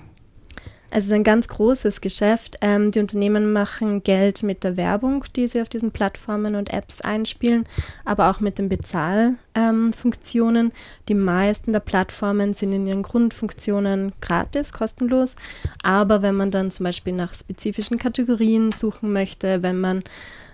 Also 0.94 1.06
es 1.06 1.10
ist 1.10 1.14
ein 1.14 1.24
ganz 1.24 1.48
großes 1.48 2.00
Geschäft. 2.02 2.58
Ähm, 2.60 2.92
die 2.92 3.00
Unternehmen 3.00 3.52
machen 3.52 4.04
Geld 4.04 4.44
mit 4.44 4.62
der 4.62 4.76
Werbung, 4.76 5.24
die 5.34 5.48
sie 5.48 5.60
auf 5.60 5.68
diesen 5.68 5.90
Plattformen 5.90 6.54
und 6.54 6.72
Apps 6.72 7.00
einspielen, 7.00 7.66
aber 8.04 8.30
auch 8.30 8.38
mit 8.38 8.58
den 8.58 8.68
Bezahlfunktionen. 8.68 10.66
Ähm, 10.66 10.72
die 11.08 11.14
meisten 11.14 11.72
der 11.72 11.80
Plattformen 11.80 12.54
sind 12.54 12.72
in 12.72 12.86
ihren 12.86 13.02
Grundfunktionen 13.02 14.12
gratis, 14.20 14.72
kostenlos. 14.72 15.34
Aber 15.82 16.22
wenn 16.22 16.36
man 16.36 16.52
dann 16.52 16.70
zum 16.70 16.84
Beispiel 16.84 17.12
nach 17.12 17.34
spezifischen 17.34 17.98
Kategorien 17.98 18.70
suchen 18.70 19.12
möchte, 19.12 19.64
wenn 19.64 19.80
man 19.80 20.04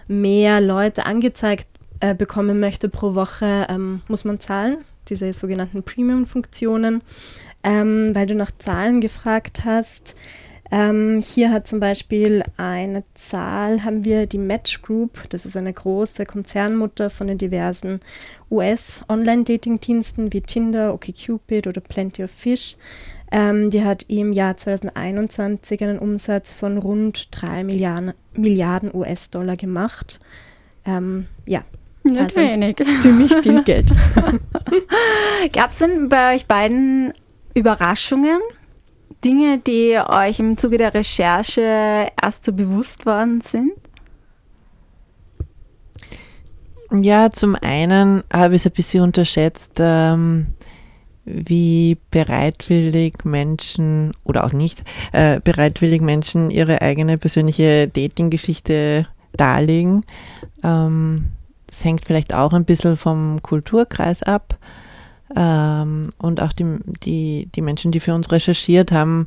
mehr 0.09 0.63
Leute 0.63 1.05
angezeigt 1.05 1.69
äh, 2.01 2.15
bekommen 2.15 2.61
möchte 2.61 2.89
pro 2.89 3.15
Woche, 3.15 3.67
ähm, 3.69 4.01
muss 4.09 4.25
man 4.25 4.41
zahlen 4.41 4.79
diese 5.11 5.33
sogenannten 5.33 5.83
Premium-Funktionen 5.83 7.03
ähm, 7.63 8.15
weil 8.15 8.27
du 8.27 8.35
nach 8.35 8.51
Zahlen 8.59 9.01
gefragt 9.01 9.63
hast. 9.65 10.15
Ähm, 10.73 11.21
hier 11.21 11.51
hat 11.51 11.67
zum 11.67 11.81
Beispiel 11.81 12.45
eine 12.57 13.03
Zahl, 13.15 13.83
haben 13.85 14.05
wir 14.05 14.27
die 14.27 14.39
Match 14.39 14.83
Group, 14.83 15.29
das 15.31 15.45
ist 15.45 15.57
eine 15.57 15.73
große 15.73 16.25
Konzernmutter 16.27 17.11
von 17.11 17.27
den 17.27 17.39
diversen 17.39 17.99
US-Online-Dating-Diensten 18.53 20.33
wie 20.33 20.43
Tinder, 20.43 20.95
OkCupid 20.95 21.67
oder 21.67 21.81
Plenty 21.81 22.23
of 22.23 22.31
Fish. 22.31 22.77
Ähm, 23.33 23.71
die 23.71 23.85
hat 23.85 24.05
im 24.09 24.33
Jahr 24.33 24.57
2021 24.57 25.83
einen 25.83 25.99
Umsatz 25.99 26.53
von 26.53 26.79
rund 26.79 27.29
3 27.33 27.65
Milliarden, 27.65 28.13
Milliarden 28.35 28.95
US-Dollar 28.95 29.57
gemacht. 29.57 30.21
Ähm, 30.85 31.27
ja, 31.47 31.65
nicht 32.05 32.21
also 32.21 32.41
wenig. 32.41 32.77
Ziemlich 32.99 33.35
viel 33.37 33.63
Geld. 33.65 33.93
Gab 35.53 35.71
es 35.71 35.79
denn 35.79 36.09
bei 36.09 36.35
euch 36.35 36.47
beiden 36.47 37.13
Überraschungen? 37.55 38.41
Dinge, 39.25 39.59
die 39.59 39.99
euch 39.99 40.39
im 40.39 40.57
Zuge 40.57 40.79
der 40.79 40.95
Recherche 40.95 42.09
erst 42.21 42.45
so 42.45 42.53
bewusst 42.53 43.05
worden 43.07 43.41
sind? 43.43 43.73
Ja, 46.93 47.31
zum 47.31 47.55
einen 47.55 48.25
habe 48.33 48.57
ich 48.57 48.63
es 48.63 48.67
ein 48.67 48.73
bisschen 48.73 49.05
unterschätzt, 49.05 49.73
ähm, 49.79 50.49
wie 51.25 51.99
bereitwillig 52.11 53.25
Menschen 53.25 54.11
oder 54.25 54.45
auch 54.45 54.53
nicht 54.53 54.83
äh, 55.13 55.39
bereitwillig 55.41 56.01
Menschen 56.01 56.51
ihre 56.51 56.83
eigene 56.83 57.19
persönliche 57.19 57.87
Dating-Geschichte 57.89 59.07
darlegen. 59.35 60.05
Ähm, 60.65 61.27
das 61.69 61.85
hängt 61.85 62.05
vielleicht 62.05 62.35
auch 62.35 62.53
ein 62.53 62.65
bisschen 62.65 62.97
vom 62.97 63.41
Kulturkreis 63.43 64.25
ab. 64.25 64.59
Ähm, 65.37 66.11
und 66.19 66.43
auch 66.43 66.53
die, 66.53 66.79
die, 67.05 67.49
die 67.55 67.63
Menschen, 67.63 67.93
die 67.93 68.01
für 68.01 68.15
uns 68.15 68.31
recherchiert 68.33 68.93
haben, 68.93 69.27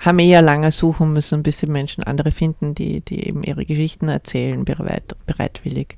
haben 0.00 0.18
eher 0.18 0.42
lange 0.42 0.70
suchen 0.70 1.12
müssen, 1.12 1.42
bis 1.42 1.58
sie 1.58 1.66
Menschen 1.66 2.04
andere 2.04 2.32
finden, 2.32 2.74
die, 2.74 3.00
die 3.00 3.26
eben 3.26 3.42
ihre 3.42 3.64
Geschichten 3.64 4.08
erzählen, 4.08 4.64
bereit, 4.64 5.14
bereitwillig. 5.26 5.96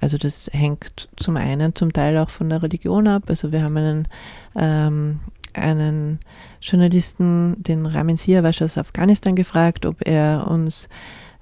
Also 0.00 0.16
das 0.16 0.50
hängt 0.52 1.08
zum 1.16 1.36
einen 1.36 1.74
zum 1.74 1.92
Teil 1.92 2.16
auch 2.18 2.30
von 2.30 2.48
der 2.48 2.62
Religion 2.62 3.06
ab. 3.06 3.24
Also 3.28 3.52
wir 3.52 3.62
haben 3.62 3.76
einen, 3.76 4.08
ähm, 4.56 5.20
einen 5.52 6.20
Journalisten, 6.60 7.62
den 7.62 7.86
Ramin 7.86 8.16
Siawash 8.16 8.62
aus 8.62 8.78
Afghanistan, 8.78 9.34
gefragt, 9.34 9.84
ob 9.84 10.06
er 10.06 10.46
uns 10.48 10.88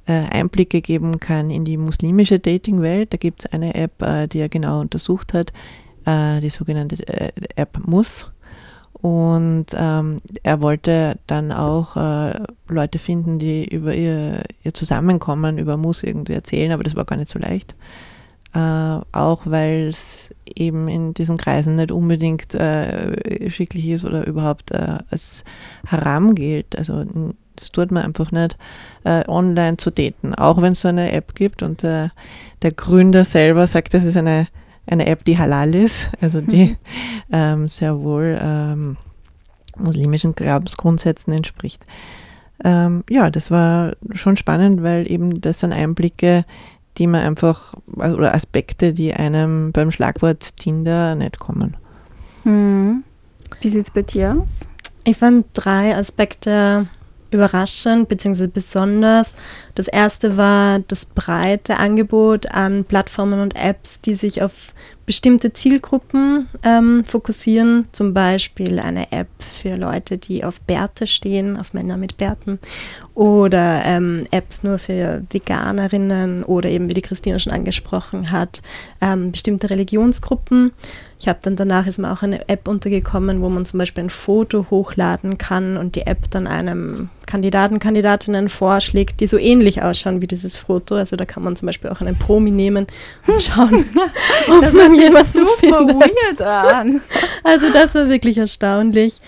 äh, 0.06 0.24
Einblicke 0.30 0.80
geben 0.80 1.20
kann 1.20 1.50
in 1.50 1.64
die 1.64 1.76
muslimische 1.76 2.38
Dating-Welt. 2.40 3.12
Da 3.12 3.16
gibt 3.16 3.44
es 3.44 3.52
eine 3.52 3.74
App, 3.74 4.02
äh, 4.02 4.26
die 4.26 4.40
er 4.40 4.48
genau 4.48 4.80
untersucht 4.80 5.34
hat, 5.34 5.52
äh, 6.08 6.40
die 6.40 6.50
sogenannte 6.50 7.06
äh, 7.06 7.32
App 7.56 7.78
Muss. 7.86 8.30
Und 9.00 9.66
ähm, 9.76 10.16
er 10.42 10.60
wollte 10.60 11.18
dann 11.28 11.52
auch 11.52 11.96
äh, 11.96 12.40
Leute 12.68 12.98
finden, 12.98 13.38
die 13.38 13.64
über 13.64 13.94
ihr, 13.94 14.42
ihr 14.64 14.74
Zusammenkommen 14.74 15.58
über 15.58 15.76
Muss 15.76 16.02
irgendwie 16.02 16.32
erzählen, 16.32 16.72
aber 16.72 16.82
das 16.82 16.96
war 16.96 17.04
gar 17.04 17.16
nicht 17.16 17.30
so 17.30 17.38
leicht. 17.38 17.76
Äh, 18.54 18.58
auch 18.58 19.42
weil 19.44 19.88
es 19.88 20.34
eben 20.52 20.88
in 20.88 21.14
diesen 21.14 21.36
Kreisen 21.36 21.76
nicht 21.76 21.92
unbedingt 21.92 22.54
äh, 22.54 23.50
schicklich 23.50 23.88
ist 23.88 24.04
oder 24.04 24.26
überhaupt 24.26 24.72
äh, 24.72 24.98
als 25.10 25.44
Haram 25.86 26.34
gilt. 26.34 26.76
Also 26.76 27.04
das 27.54 27.70
tut 27.70 27.92
man 27.92 28.04
einfach 28.04 28.32
nicht, 28.32 28.56
äh, 29.04 29.22
online 29.28 29.76
zu 29.76 29.90
daten. 29.90 30.34
Auch 30.34 30.60
wenn 30.60 30.72
es 30.72 30.80
so 30.80 30.88
eine 30.88 31.12
App 31.12 31.34
gibt 31.34 31.62
und 31.62 31.82
der 31.82 32.10
Gründer 32.74 33.24
selber 33.24 33.66
sagt, 33.66 33.94
das 33.94 34.04
ist 34.04 34.16
eine 34.16 34.48
eine 34.90 35.06
App, 35.06 35.24
die 35.24 35.38
halal 35.38 35.74
ist, 35.74 36.10
also 36.20 36.40
die 36.40 36.66
mhm. 36.66 36.76
ähm, 37.32 37.68
sehr 37.68 38.00
wohl 38.00 38.38
ähm, 38.40 38.96
muslimischen 39.76 40.34
Glaubensgrundsätzen 40.34 41.32
entspricht. 41.32 41.84
Ähm, 42.64 43.04
ja, 43.08 43.30
das 43.30 43.50
war 43.50 43.92
schon 44.12 44.36
spannend, 44.36 44.82
weil 44.82 45.10
eben 45.10 45.40
das 45.40 45.60
sind 45.60 45.72
Einblicke, 45.72 46.44
die 46.96 47.06
man 47.06 47.20
einfach, 47.20 47.74
also, 47.98 48.16
oder 48.16 48.34
Aspekte, 48.34 48.92
die 48.92 49.14
einem 49.14 49.70
beim 49.72 49.92
Schlagwort 49.92 50.56
Tinder 50.56 51.14
nicht 51.14 51.38
kommen. 51.38 51.76
Hm. 52.42 53.04
Wie 53.60 53.68
sieht 53.68 53.84
es 53.84 53.90
bei 53.90 54.02
dir 54.02 54.36
aus? 54.42 54.68
Ich 55.04 55.16
fand 55.16 55.46
drei 55.54 55.96
Aspekte 55.96 56.88
überraschend 57.30 58.08
bzw. 58.08 58.46
besonders. 58.46 59.28
Das 59.74 59.88
erste 59.88 60.36
war 60.36 60.80
das 60.80 61.06
breite 61.06 61.76
Angebot 61.76 62.50
an 62.50 62.84
Plattformen 62.84 63.40
und 63.40 63.54
Apps, 63.56 64.00
die 64.00 64.14
sich 64.14 64.42
auf 64.42 64.74
bestimmte 65.06 65.54
Zielgruppen 65.54 66.48
ähm, 66.62 67.02
fokussieren. 67.06 67.86
Zum 67.92 68.12
Beispiel 68.12 68.78
eine 68.78 69.10
App 69.10 69.28
für 69.38 69.76
Leute, 69.76 70.18
die 70.18 70.44
auf 70.44 70.60
Bärte 70.60 71.06
stehen, 71.06 71.56
auf 71.56 71.72
Männer 71.72 71.96
mit 71.96 72.18
Bärten. 72.18 72.58
Oder 73.14 73.86
ähm, 73.86 74.26
Apps 74.32 74.62
nur 74.62 74.78
für 74.78 75.22
Veganerinnen 75.30 76.44
oder 76.44 76.68
eben, 76.68 76.90
wie 76.90 76.94
die 76.94 77.00
Christina 77.00 77.38
schon 77.38 77.54
angesprochen 77.54 78.30
hat, 78.30 78.60
ähm, 79.00 79.32
bestimmte 79.32 79.70
Religionsgruppen. 79.70 80.72
Ich 81.20 81.26
habe 81.26 81.40
dann 81.42 81.56
danach 81.56 81.86
ist 81.86 81.98
mir 81.98 82.12
auch 82.12 82.22
eine 82.22 82.48
App 82.48 82.68
untergekommen, 82.68 83.42
wo 83.42 83.48
man 83.48 83.66
zum 83.66 83.78
Beispiel 83.78 84.04
ein 84.04 84.10
Foto 84.10 84.66
hochladen 84.70 85.36
kann 85.36 85.76
und 85.76 85.96
die 85.96 86.02
App 86.02 86.30
dann 86.30 86.46
einem 86.46 87.08
Kandidaten, 87.26 87.80
Kandidatinnen 87.80 88.48
vorschlägt, 88.48 89.18
die 89.20 89.26
so 89.26 89.36
ähnlich 89.36 89.82
ausschauen 89.82 90.22
wie 90.22 90.28
dieses 90.28 90.54
Foto. 90.54 90.94
Also 90.94 91.16
da 91.16 91.24
kann 91.24 91.42
man 91.42 91.56
zum 91.56 91.66
Beispiel 91.66 91.90
auch 91.90 92.00
einen 92.00 92.16
Promi 92.16 92.52
nehmen 92.52 92.86
und 93.26 93.42
schauen, 93.42 93.84
ob 94.48 94.60
das 94.60 94.74
man 94.74 94.94
jemanden 94.94 95.26
super 95.26 95.86
findet. 95.86 95.96
weird 95.96 96.40
an. 96.40 97.00
Also 97.44 97.72
das 97.72 97.94
war 97.94 98.08
wirklich 98.08 98.38
erstaunlich. 98.38 99.20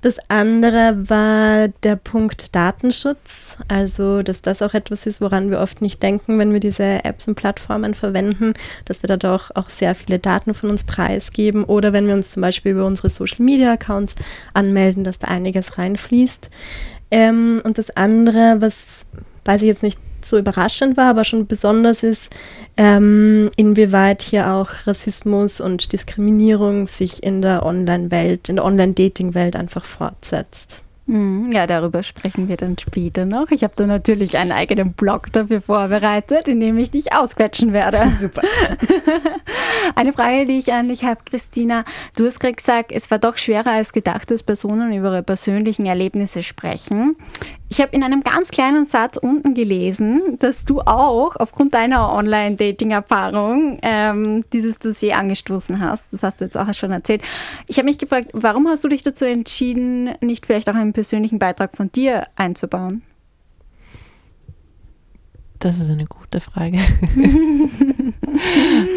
Das 0.00 0.18
andere 0.28 1.08
war 1.08 1.66
der 1.82 1.96
Punkt 1.96 2.54
Datenschutz, 2.54 3.58
also 3.66 4.22
dass 4.22 4.42
das 4.42 4.62
auch 4.62 4.74
etwas 4.74 5.06
ist, 5.06 5.20
woran 5.20 5.50
wir 5.50 5.58
oft 5.58 5.82
nicht 5.82 6.00
denken, 6.04 6.38
wenn 6.38 6.52
wir 6.52 6.60
diese 6.60 7.04
Apps 7.04 7.26
und 7.26 7.34
Plattformen 7.34 7.94
verwenden, 7.94 8.54
dass 8.84 9.02
wir 9.02 9.08
da 9.08 9.16
doch 9.16 9.50
auch 9.56 9.70
sehr 9.70 9.96
viele 9.96 10.20
Daten 10.20 10.54
von 10.54 10.70
uns 10.70 10.84
preisgeben 10.84 11.64
oder 11.64 11.92
wenn 11.92 12.06
wir 12.06 12.14
uns 12.14 12.30
zum 12.30 12.42
Beispiel 12.42 12.72
über 12.72 12.86
unsere 12.86 13.08
Social-Media-Accounts 13.08 14.14
anmelden, 14.54 15.02
dass 15.02 15.18
da 15.18 15.26
einiges 15.26 15.78
reinfließt. 15.78 16.48
Ähm, 17.10 17.60
und 17.64 17.78
das 17.78 17.90
andere, 17.90 18.56
was 18.60 19.04
weiß 19.44 19.62
ich 19.62 19.68
jetzt 19.68 19.82
nicht 19.82 19.98
so 20.24 20.38
überraschend 20.38 20.96
war, 20.96 21.10
aber 21.10 21.24
schon 21.24 21.46
besonders 21.46 22.02
ist, 22.02 22.28
ähm, 22.76 23.50
inwieweit 23.56 24.22
hier 24.22 24.52
auch 24.52 24.68
Rassismus 24.86 25.60
und 25.60 25.92
Diskriminierung 25.92 26.86
sich 26.86 27.22
in 27.22 27.42
der 27.42 27.64
Online-Welt, 27.64 28.48
in 28.48 28.56
der 28.56 28.64
Online-Dating-Welt 28.64 29.56
einfach 29.56 29.84
fortsetzt. 29.84 30.82
Mhm. 31.08 31.50
Ja, 31.52 31.66
darüber 31.66 32.02
sprechen 32.02 32.48
wir 32.48 32.58
dann 32.58 32.76
später 32.76 33.24
noch. 33.24 33.50
Ich 33.50 33.64
habe 33.64 33.72
da 33.74 33.86
natürlich 33.86 34.36
einen 34.36 34.52
eigenen 34.52 34.92
Blog 34.92 35.32
dafür 35.32 35.62
vorbereitet, 35.62 36.48
in 36.48 36.60
dem 36.60 36.76
ich 36.76 36.90
dich 36.90 37.14
ausquetschen 37.14 37.72
werde. 37.72 38.12
Super. 38.20 38.42
Eine 39.96 40.12
Frage, 40.12 40.44
die 40.44 40.58
ich 40.58 40.70
an 40.70 40.88
dich 40.88 41.04
habe, 41.04 41.20
Christina. 41.24 41.84
Du 42.14 42.26
hast 42.26 42.40
gerade 42.40 42.54
gesagt, 42.54 42.92
es 42.92 43.10
war 43.10 43.18
doch 43.18 43.38
schwerer 43.38 43.70
als 43.70 43.94
gedacht, 43.94 44.30
dass 44.30 44.42
Personen 44.42 44.92
über 44.92 45.08
ihre 45.08 45.22
persönlichen 45.22 45.86
Erlebnisse 45.86 46.42
sprechen. 46.42 47.16
Ich 47.70 47.80
habe 47.80 47.94
in 47.94 48.02
einem 48.02 48.22
ganz 48.22 48.50
kleinen 48.50 48.86
Satz 48.86 49.18
unten 49.18 49.54
gelesen, 49.54 50.38
dass 50.38 50.64
du 50.64 50.80
auch 50.80 51.36
aufgrund 51.36 51.74
deiner 51.74 52.12
Online-Dating-Erfahrung 52.12 53.78
ähm, 53.82 54.44
dieses 54.54 54.78
Dossier 54.78 55.18
angestoßen 55.18 55.80
hast. 55.80 56.06
Das 56.12 56.22
hast 56.22 56.40
du 56.40 56.46
jetzt 56.46 56.56
auch 56.56 56.72
schon 56.72 56.92
erzählt. 56.92 57.22
Ich 57.66 57.76
habe 57.76 57.84
mich 57.84 57.98
gefragt, 57.98 58.30
warum 58.32 58.68
hast 58.68 58.84
du 58.84 58.88
dich 58.88 59.02
dazu 59.02 59.26
entschieden, 59.26 60.10
nicht 60.20 60.46
vielleicht 60.46 60.70
auch 60.70 60.74
einen 60.74 60.94
persönlichen 60.98 61.38
Beitrag 61.38 61.76
von 61.76 61.92
dir 61.92 62.26
einzubauen? 62.34 63.02
Das 65.60 65.78
ist 65.78 65.88
eine 65.88 66.06
gute 66.06 66.40
Frage. 66.40 66.78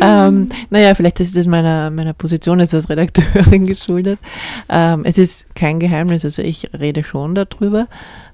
ähm, 0.02 0.50
naja, 0.72 0.96
vielleicht 0.96 1.20
ist 1.20 1.36
das 1.36 1.46
meiner, 1.46 1.92
meiner 1.92 2.14
Position 2.14 2.60
als 2.60 2.90
Redakteurin 2.90 3.66
geschuldet. 3.68 4.18
Ähm, 4.68 5.04
es 5.06 5.20
ist 5.20 5.54
kein 5.54 5.80
Geheimnis, 5.80 6.26
also 6.26 6.42
ich 6.42 6.72
rede 6.74 7.04
schon 7.04 7.36
darüber. 7.36 7.88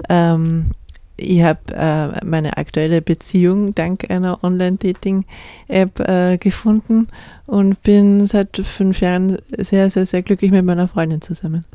Ähm, 0.07 0.71
ich 1.17 1.43
habe 1.43 1.59
äh, 1.73 2.23
meine 2.23 2.55
aktuelle 2.55 3.01
Beziehung 3.01 3.75
dank 3.75 4.09
einer 4.09 4.45
Online-Dating-App 4.45 5.99
äh, 5.99 6.37
gefunden 6.37 7.09
und 7.47 7.83
bin 7.83 8.27
seit 8.27 8.55
fünf 8.55 9.01
Jahren 9.01 9.39
sehr, 9.57 9.89
sehr, 9.89 10.05
sehr 10.05 10.21
glücklich 10.21 10.51
mit 10.51 10.63
meiner 10.63 10.87
Freundin 10.87 11.21
zusammen. 11.21 11.65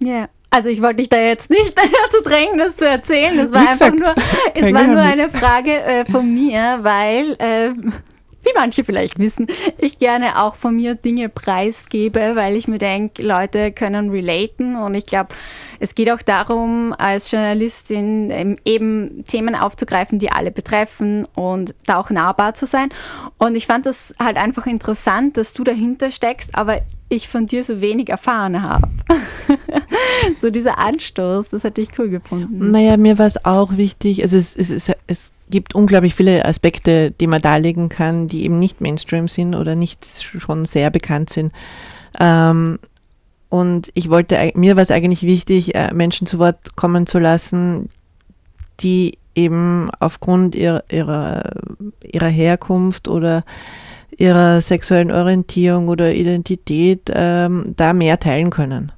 Ja. 0.00 0.28
Also 0.50 0.70
ich 0.70 0.80
wollte 0.80 0.96
dich 0.96 1.08
da 1.08 1.18
jetzt 1.18 1.50
nicht 1.50 1.74
dazu 1.76 2.22
drängen, 2.22 2.58
das 2.58 2.76
zu 2.76 2.88
erzählen. 2.88 3.36
Das 3.36 3.52
war 3.52 3.62
Wie 3.62 3.68
einfach 3.68 3.92
nur, 3.92 4.14
es 4.54 4.72
war 4.72 4.86
nur 4.86 5.00
eine 5.00 5.28
Frage 5.30 5.82
äh, 5.82 6.04
von 6.06 6.32
mir, 6.32 6.78
weil 6.82 7.32
äh, 7.38 7.72
wie 8.46 8.52
manche 8.54 8.84
vielleicht 8.84 9.18
wissen, 9.18 9.48
ich 9.76 9.98
gerne 9.98 10.40
auch 10.40 10.54
von 10.54 10.76
mir 10.76 10.94
Dinge 10.94 11.28
preisgebe, 11.28 12.36
weil 12.36 12.54
ich 12.54 12.68
mir 12.68 12.78
denke, 12.78 13.22
Leute 13.22 13.72
können 13.72 14.08
relaten 14.10 14.76
und 14.76 14.94
ich 14.94 15.06
glaube, 15.06 15.34
es 15.80 15.96
geht 15.96 16.10
auch 16.12 16.22
darum, 16.22 16.94
als 16.96 17.32
Journalistin 17.32 18.30
ähm, 18.30 18.56
eben 18.64 19.24
Themen 19.24 19.56
aufzugreifen, 19.56 20.20
die 20.20 20.30
alle 20.30 20.52
betreffen 20.52 21.26
und 21.34 21.74
da 21.86 21.98
auch 21.98 22.10
nahbar 22.10 22.54
zu 22.54 22.66
sein. 22.66 22.90
Und 23.36 23.56
ich 23.56 23.66
fand 23.66 23.84
das 23.84 24.14
halt 24.20 24.36
einfach 24.36 24.66
interessant, 24.66 25.36
dass 25.36 25.52
du 25.52 25.64
dahinter 25.64 26.12
steckst, 26.12 26.54
aber 26.54 26.82
ich 27.08 27.28
von 27.28 27.46
dir 27.46 27.62
so 27.62 27.80
wenig 27.80 28.08
erfahren 28.08 28.62
habe. 28.62 28.88
so 30.40 30.50
dieser 30.50 30.78
Anstoß, 30.78 31.50
das 31.50 31.64
hätte 31.64 31.80
ich 31.80 31.90
cool 31.98 32.08
gefunden. 32.08 32.70
Naja, 32.70 32.96
mir 32.96 33.18
war 33.18 33.26
es 33.26 33.44
auch 33.44 33.76
wichtig, 33.76 34.22
also 34.22 34.36
es, 34.36 34.56
es, 34.56 34.70
es, 34.70 34.92
es 35.06 35.32
gibt 35.48 35.74
unglaublich 35.74 36.14
viele 36.14 36.44
Aspekte, 36.44 37.12
die 37.12 37.26
man 37.26 37.40
darlegen 37.40 37.88
kann, 37.88 38.26
die 38.26 38.44
eben 38.44 38.58
nicht 38.58 38.80
Mainstream 38.80 39.28
sind 39.28 39.54
oder 39.54 39.76
nicht 39.76 40.04
schon 40.22 40.64
sehr 40.64 40.90
bekannt 40.90 41.30
sind. 41.30 41.52
Ähm, 42.18 42.78
und 43.48 43.90
ich 43.94 44.10
wollte, 44.10 44.52
mir 44.54 44.74
war 44.74 44.82
es 44.82 44.90
eigentlich 44.90 45.22
wichtig, 45.22 45.74
äh, 45.74 45.94
Menschen 45.94 46.26
zu 46.26 46.38
Wort 46.38 46.74
kommen 46.74 47.06
zu 47.06 47.20
lassen, 47.20 47.88
die 48.80 49.18
eben 49.36 49.90
aufgrund 50.00 50.54
ihrer, 50.54 50.82
ihrer, 50.90 51.52
ihrer 52.02 52.28
Herkunft 52.28 53.06
oder 53.06 53.44
ihrer 54.18 54.60
sexuellen 54.60 55.12
Orientierung 55.12 55.88
oder 55.88 56.14
Identität 56.14 57.10
ähm, 57.12 57.74
da 57.76 57.92
mehr 57.92 58.18
teilen 58.18 58.50
können. 58.50 58.92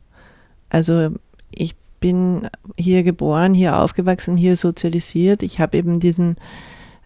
Also 0.70 1.10
ich 1.50 1.75
bin 2.00 2.48
hier 2.76 3.02
geboren, 3.02 3.54
hier 3.54 3.78
aufgewachsen, 3.78 4.37
hier 4.37 4.56
sozialisiert. 4.56 5.42
Ich 5.42 5.60
habe 5.60 5.76
eben 5.76 5.98
diesen 5.98 6.37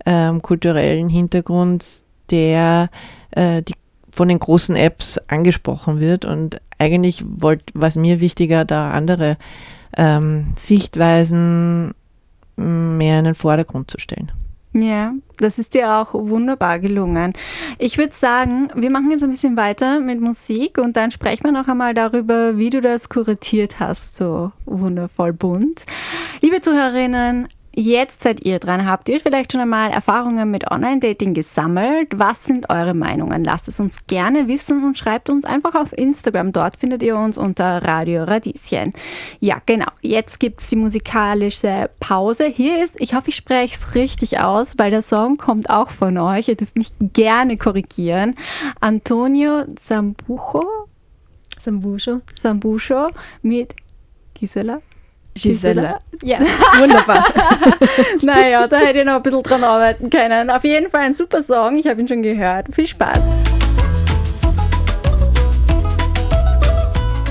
ähm, 0.05 0.43
kulturellen 0.43 1.09
Hintergrund, 1.09 1.85
der 2.31 2.91
äh, 3.31 3.63
die, 3.63 3.75
von 4.15 4.29
den 4.29 4.39
großen 4.39 4.77
Apps 4.77 5.19
angesprochen 5.29 6.01
wird. 6.01 6.25
Und 6.25 6.61
eigentlich 6.79 7.25
wollt, 7.27 7.63
was 7.73 7.97
mir 7.97 8.21
wichtiger, 8.21 8.65
da 8.65 8.91
andere 8.91 9.39
ähm, 9.97 10.53
Sichtweisen 10.57 11.95
mehr 12.57 13.19
in 13.19 13.25
den 13.25 13.35
Vordergrund 13.35 13.91
zu 13.91 13.99
stellen. 13.99 14.33
Ja, 14.75 15.13
das 15.37 15.59
ist 15.59 15.75
dir 15.75 15.93
auch 15.93 16.15
wunderbar 16.15 16.79
gelungen. 16.79 17.35
Ich 17.79 17.99
würde 17.99 18.15
sagen, 18.15 18.71
wir 18.75 18.91
machen 18.91 19.11
jetzt 19.11 19.23
ein 19.23 19.31
bisschen 19.31 19.57
weiter 19.57 20.01
mit 20.01 20.21
Musik 20.21 20.79
und 20.79 20.97
dann 20.97 21.11
sprechen 21.11 21.45
wir 21.45 21.53
noch 21.53 21.69
einmal 21.69 21.93
darüber, 21.93 22.57
wie 22.57 22.71
du 22.71 22.81
das 22.81 23.11
kuratiert 23.11 23.81
hast, 23.81 24.17
so 24.17 24.53
wundervoll 24.65 25.35
bunt. 25.35 25.85
Liebe 26.41 26.63
Zuhörerinnen, 26.63 27.49
Jetzt 27.75 28.23
seid 28.23 28.45
ihr 28.45 28.59
dran. 28.59 28.87
Habt 28.87 29.09
ihr 29.09 29.19
vielleicht 29.19 29.53
schon 29.53 29.63
einmal 29.63 29.91
Erfahrungen 29.91 30.51
mit 30.51 30.71
Online-Dating 30.71 31.33
gesammelt? 31.33 32.09
Was 32.15 32.45
sind 32.45 32.69
eure 32.69 32.93
Meinungen? 32.93 33.45
Lasst 33.45 33.67
es 33.67 33.81
uns 33.81 34.07
gerne 34.07 34.47
wissen 34.47 34.85
und 34.85 34.99
schreibt 34.99 35.31
uns 35.31 35.47
einfach 35.47 35.75
auf 35.75 35.97
Instagram. 35.97 36.53
Dort 36.53 36.77
findet 36.77 37.03
ihr 37.03 37.17
uns 37.17 37.39
unter 37.39 37.83
Radio 37.83 38.25
Radieschen. 38.25 38.93
Ja, 39.41 39.57
genau. 39.65 39.87
Jetzt 40.03 40.39
gibt 40.39 40.61
es 40.61 40.67
die 40.67 40.77
musikalische 40.77 41.89
Pause. 41.99 42.45
Hier 42.45 42.85
ist, 42.85 43.01
ich 43.01 43.15
hoffe, 43.15 43.31
ich 43.31 43.37
spreche 43.37 43.75
es 43.75 43.95
richtig 43.95 44.39
aus, 44.39 44.75
weil 44.77 44.91
der 44.91 45.03
Song 45.03 45.39
kommt 45.39 45.71
auch 45.71 45.91
von 45.91 46.19
euch. 46.19 46.49
Ihr 46.49 46.57
dürft 46.57 46.77
mich 46.77 46.93
gerne 47.01 47.57
korrigieren. 47.57 48.35
Antonio 48.81 49.65
Zambucho. 49.77 50.63
Zambucho. 51.59 52.21
Zambucho 52.43 53.09
mit 53.41 53.75
Gisela. 54.35 54.83
Gisela. 55.35 56.01
Ja, 56.23 56.39
wunderbar. 56.79 57.25
naja, 58.23 58.69
da 58.69 58.79
hätte 58.79 59.01
ich 59.01 59.05
noch 59.05 59.17
ein 59.17 59.23
bisschen 59.23 59.43
dran 59.43 59.65
arbeiten 59.65 60.11
können. 60.11 60.51
Auf 60.51 60.65
jeden 60.65 60.91
Fall 60.91 61.03
ein 61.03 61.15
super 61.15 61.43
Song. 61.43 61.79
Ich 61.79 61.87
habe 61.87 62.01
ihn 62.01 62.09
schon 62.09 62.23
gehört. 62.23 62.75
Viel 62.75 62.87
Spaß. 62.87 63.39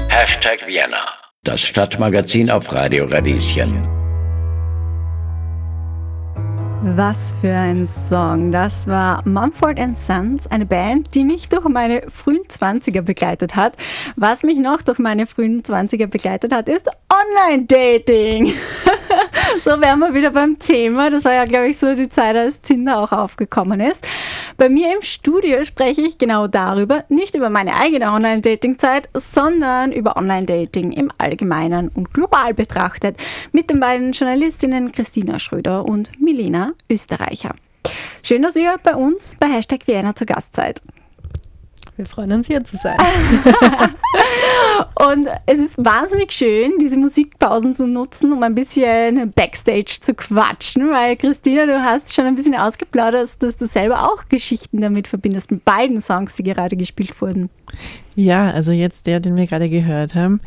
Hashtag 0.09 0.67
Vienna. 0.67 0.97
Das 1.43 1.61
Stadtmagazin 1.61 2.51
auf 2.51 2.71
Radio 2.73 3.05
Radieschen. 3.05 4.00
Was 6.83 7.35
für 7.39 7.53
ein 7.53 7.85
Song. 7.85 8.51
Das 8.51 8.87
war 8.87 9.21
Mumford 9.27 9.77
Sons, 9.95 10.47
eine 10.47 10.65
Band, 10.65 11.13
die 11.13 11.23
mich 11.23 11.47
durch 11.47 11.67
meine 11.67 12.09
frühen 12.09 12.41
20er 12.41 13.03
begleitet 13.03 13.55
hat. 13.55 13.77
Was 14.15 14.41
mich 14.41 14.57
noch 14.57 14.81
durch 14.81 14.97
meine 14.97 15.27
frühen 15.27 15.61
20er 15.61 16.07
begleitet 16.07 16.51
hat, 16.51 16.67
ist 16.67 16.89
Online-Dating. 17.07 18.53
so 19.61 19.79
wären 19.79 19.99
wir 19.99 20.15
wieder 20.15 20.31
beim 20.31 20.57
Thema. 20.57 21.11
Das 21.11 21.23
war 21.23 21.33
ja, 21.33 21.45
glaube 21.45 21.67
ich, 21.67 21.77
so 21.77 21.93
die 21.93 22.09
Zeit, 22.09 22.35
als 22.35 22.61
Tinder 22.61 22.99
auch 22.99 23.11
aufgekommen 23.11 23.79
ist. 23.79 24.07
Bei 24.57 24.67
mir 24.67 24.95
im 24.95 25.03
Studio 25.03 25.63
spreche 25.63 26.01
ich 26.01 26.17
genau 26.17 26.47
darüber, 26.47 27.03
nicht 27.09 27.35
über 27.35 27.51
meine 27.51 27.75
eigene 27.75 28.11
Online-Dating-Zeit, 28.11 29.07
sondern 29.13 29.91
über 29.91 30.17
Online-Dating 30.17 30.93
im 30.93 31.11
Allgemeinen 31.19 31.89
und 31.89 32.11
global 32.11 32.55
betrachtet 32.55 33.17
mit 33.51 33.69
den 33.69 33.79
beiden 33.79 34.13
Journalistinnen 34.13 34.91
Christina 34.91 35.37
Schröder 35.37 35.85
und 35.85 36.09
Milena 36.19 36.70
Österreicher. 36.89 37.55
Schön, 38.23 38.41
dass 38.41 38.55
ihr 38.55 38.75
bei 38.83 38.95
uns 38.95 39.35
bei 39.39 39.47
Hashtag 39.47 39.87
Vienna 39.87 40.15
zu 40.15 40.25
Gast 40.25 40.55
seid. 40.55 40.81
Wir 41.97 42.05
freuen 42.05 42.31
uns 42.31 42.47
hier 42.47 42.63
zu 42.63 42.77
sein. 42.77 42.97
und 45.07 45.27
es 45.45 45.59
ist 45.59 45.77
wahnsinnig 45.77 46.31
schön, 46.31 46.71
diese 46.79 46.97
Musikpausen 46.97 47.75
zu 47.75 47.85
nutzen, 47.85 48.33
um 48.33 48.41
ein 48.41 48.55
bisschen 48.55 49.31
Backstage 49.33 49.97
zu 49.99 50.15
quatschen, 50.15 50.89
weil 50.89 51.15
Christina, 51.17 51.67
du 51.67 51.79
hast 51.79 52.15
schon 52.15 52.25
ein 52.25 52.35
bisschen 52.35 52.55
ausgeplaudert, 52.55 53.43
dass 53.43 53.57
du 53.57 53.67
selber 53.67 54.11
auch 54.11 54.27
Geschichten 54.29 54.81
damit 54.81 55.07
verbindest, 55.07 55.51
mit 55.51 55.63
beiden 55.63 56.01
Songs, 56.01 56.35
die 56.35 56.41
gerade 56.43 56.75
gespielt 56.75 57.21
wurden. 57.21 57.51
Ja, 58.15 58.49
also 58.49 58.71
jetzt 58.71 59.05
der, 59.05 59.19
den 59.19 59.35
wir 59.35 59.45
gerade 59.45 59.69
gehört 59.69 60.15
haben, 60.15 60.41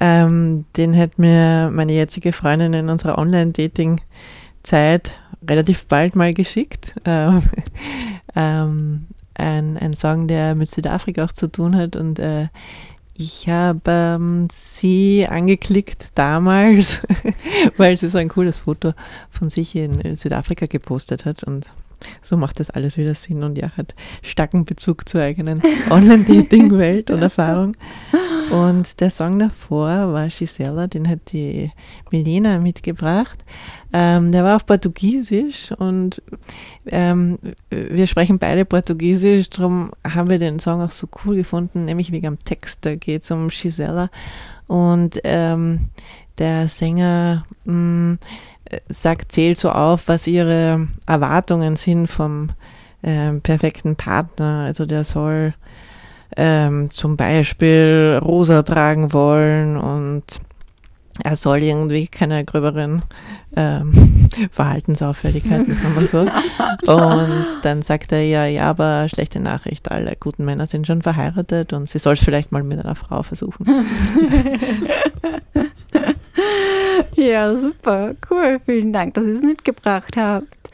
ähm, 0.00 0.66
den 0.76 0.96
hat 0.96 1.18
mir 1.18 1.70
meine 1.72 1.92
jetzige 1.92 2.32
Freundin 2.32 2.74
in 2.74 2.90
unserer 2.90 3.16
Online-Dating-Zeit 3.16 5.12
relativ 5.46 5.86
bald 5.86 6.16
mal 6.16 6.34
geschickt. 6.34 6.94
Ähm, 7.04 7.42
ähm, 8.36 9.06
ein, 9.34 9.76
ein 9.78 9.94
Song, 9.94 10.26
der 10.26 10.54
mit 10.54 10.68
Südafrika 10.68 11.24
auch 11.24 11.32
zu 11.32 11.46
tun 11.50 11.76
hat. 11.76 11.96
Und 11.96 12.18
äh, 12.18 12.48
ich 13.14 13.48
habe 13.48 13.80
ähm, 13.86 14.48
sie 14.72 15.26
angeklickt 15.28 16.06
damals, 16.14 17.00
weil 17.76 17.98
sie 17.98 18.08
so 18.08 18.18
ein 18.18 18.28
cooles 18.28 18.58
Foto 18.58 18.92
von 19.30 19.48
sich 19.48 19.74
in 19.74 20.16
Südafrika 20.16 20.66
gepostet 20.66 21.24
hat. 21.24 21.44
Und 21.44 21.68
so 22.22 22.36
macht 22.36 22.60
das 22.60 22.70
alles 22.70 22.96
wieder 22.96 23.14
Sinn 23.14 23.42
und 23.42 23.58
ja, 23.58 23.70
hat 23.76 23.94
starken 24.22 24.64
Bezug 24.64 25.08
zur 25.08 25.22
eigenen 25.22 25.60
Online-Dating-Welt 25.90 27.10
und 27.10 27.22
Erfahrung. 27.22 27.76
Und 28.50 29.00
der 29.00 29.10
Song 29.10 29.38
davor 29.38 30.12
war 30.12 30.28
Gisela, 30.28 30.86
den 30.86 31.08
hat 31.08 31.32
die 31.32 31.70
Melina 32.10 32.58
mitgebracht. 32.60 33.44
Ähm, 33.92 34.32
der 34.32 34.44
war 34.44 34.56
auf 34.56 34.66
Portugiesisch 34.66 35.72
und 35.72 36.20
ähm, 36.86 37.38
wir 37.70 38.06
sprechen 38.06 38.38
beide 38.38 38.66
Portugiesisch, 38.66 39.48
darum 39.48 39.92
haben 40.06 40.28
wir 40.28 40.38
den 40.38 40.58
Song 40.58 40.82
auch 40.82 40.90
so 40.90 41.08
cool 41.24 41.36
gefunden, 41.36 41.86
nämlich 41.86 42.12
wegen 42.12 42.26
am 42.26 42.38
Text. 42.38 42.80
Da 42.82 42.96
geht 42.96 43.22
es 43.22 43.30
um 43.30 43.48
Gisela 43.48 44.10
und 44.66 45.18
ähm, 45.24 45.88
der 46.36 46.68
Sänger 46.68 47.44
mh, 47.64 47.72
mm, 47.72 48.18
sagt, 48.88 49.32
zählt 49.32 49.58
so 49.58 49.70
auf, 49.70 50.06
was 50.06 50.26
ihre 50.26 50.88
Erwartungen 51.06 51.76
sind 51.76 52.08
vom 52.08 52.50
ähm, 53.02 53.40
perfekten 53.40 53.96
Partner. 53.96 54.64
Also 54.66 54.84
der 54.84 55.04
soll 55.04 55.54
ähm, 56.36 56.90
zum 56.92 57.16
Beispiel 57.16 58.20
rosa 58.22 58.62
tragen 58.62 59.12
wollen 59.12 59.76
und 59.76 60.24
er 61.22 61.36
soll 61.36 61.62
irgendwie 61.62 62.06
keine 62.06 62.44
gröberen 62.44 63.02
ähm, 63.56 63.92
Verhaltensauffälligkeiten 64.52 65.82
haben 65.82 65.96
und 65.96 66.08
so. 66.08 66.20
Und 66.92 67.58
dann 67.62 67.82
sagt 67.82 68.12
er 68.12 68.22
ja, 68.22 68.46
ja, 68.46 68.70
aber 68.70 69.08
schlechte 69.08 69.40
Nachricht, 69.40 69.90
alle 69.90 70.16
guten 70.18 70.44
Männer 70.44 70.66
sind 70.66 70.86
schon 70.86 71.02
verheiratet 71.02 71.72
und 71.72 71.88
sie 71.88 71.98
soll 71.98 72.14
es 72.14 72.22
vielleicht 72.22 72.52
mal 72.52 72.62
mit 72.62 72.78
einer 72.78 72.94
Frau 72.94 73.22
versuchen. 73.22 73.66
ja, 77.14 77.54
super, 77.54 78.14
cool, 78.30 78.60
vielen 78.64 78.92
Dank, 78.92 79.14
dass 79.14 79.24
ihr 79.24 79.36
es 79.36 79.42
mitgebracht 79.42 80.16
habt. 80.16 80.70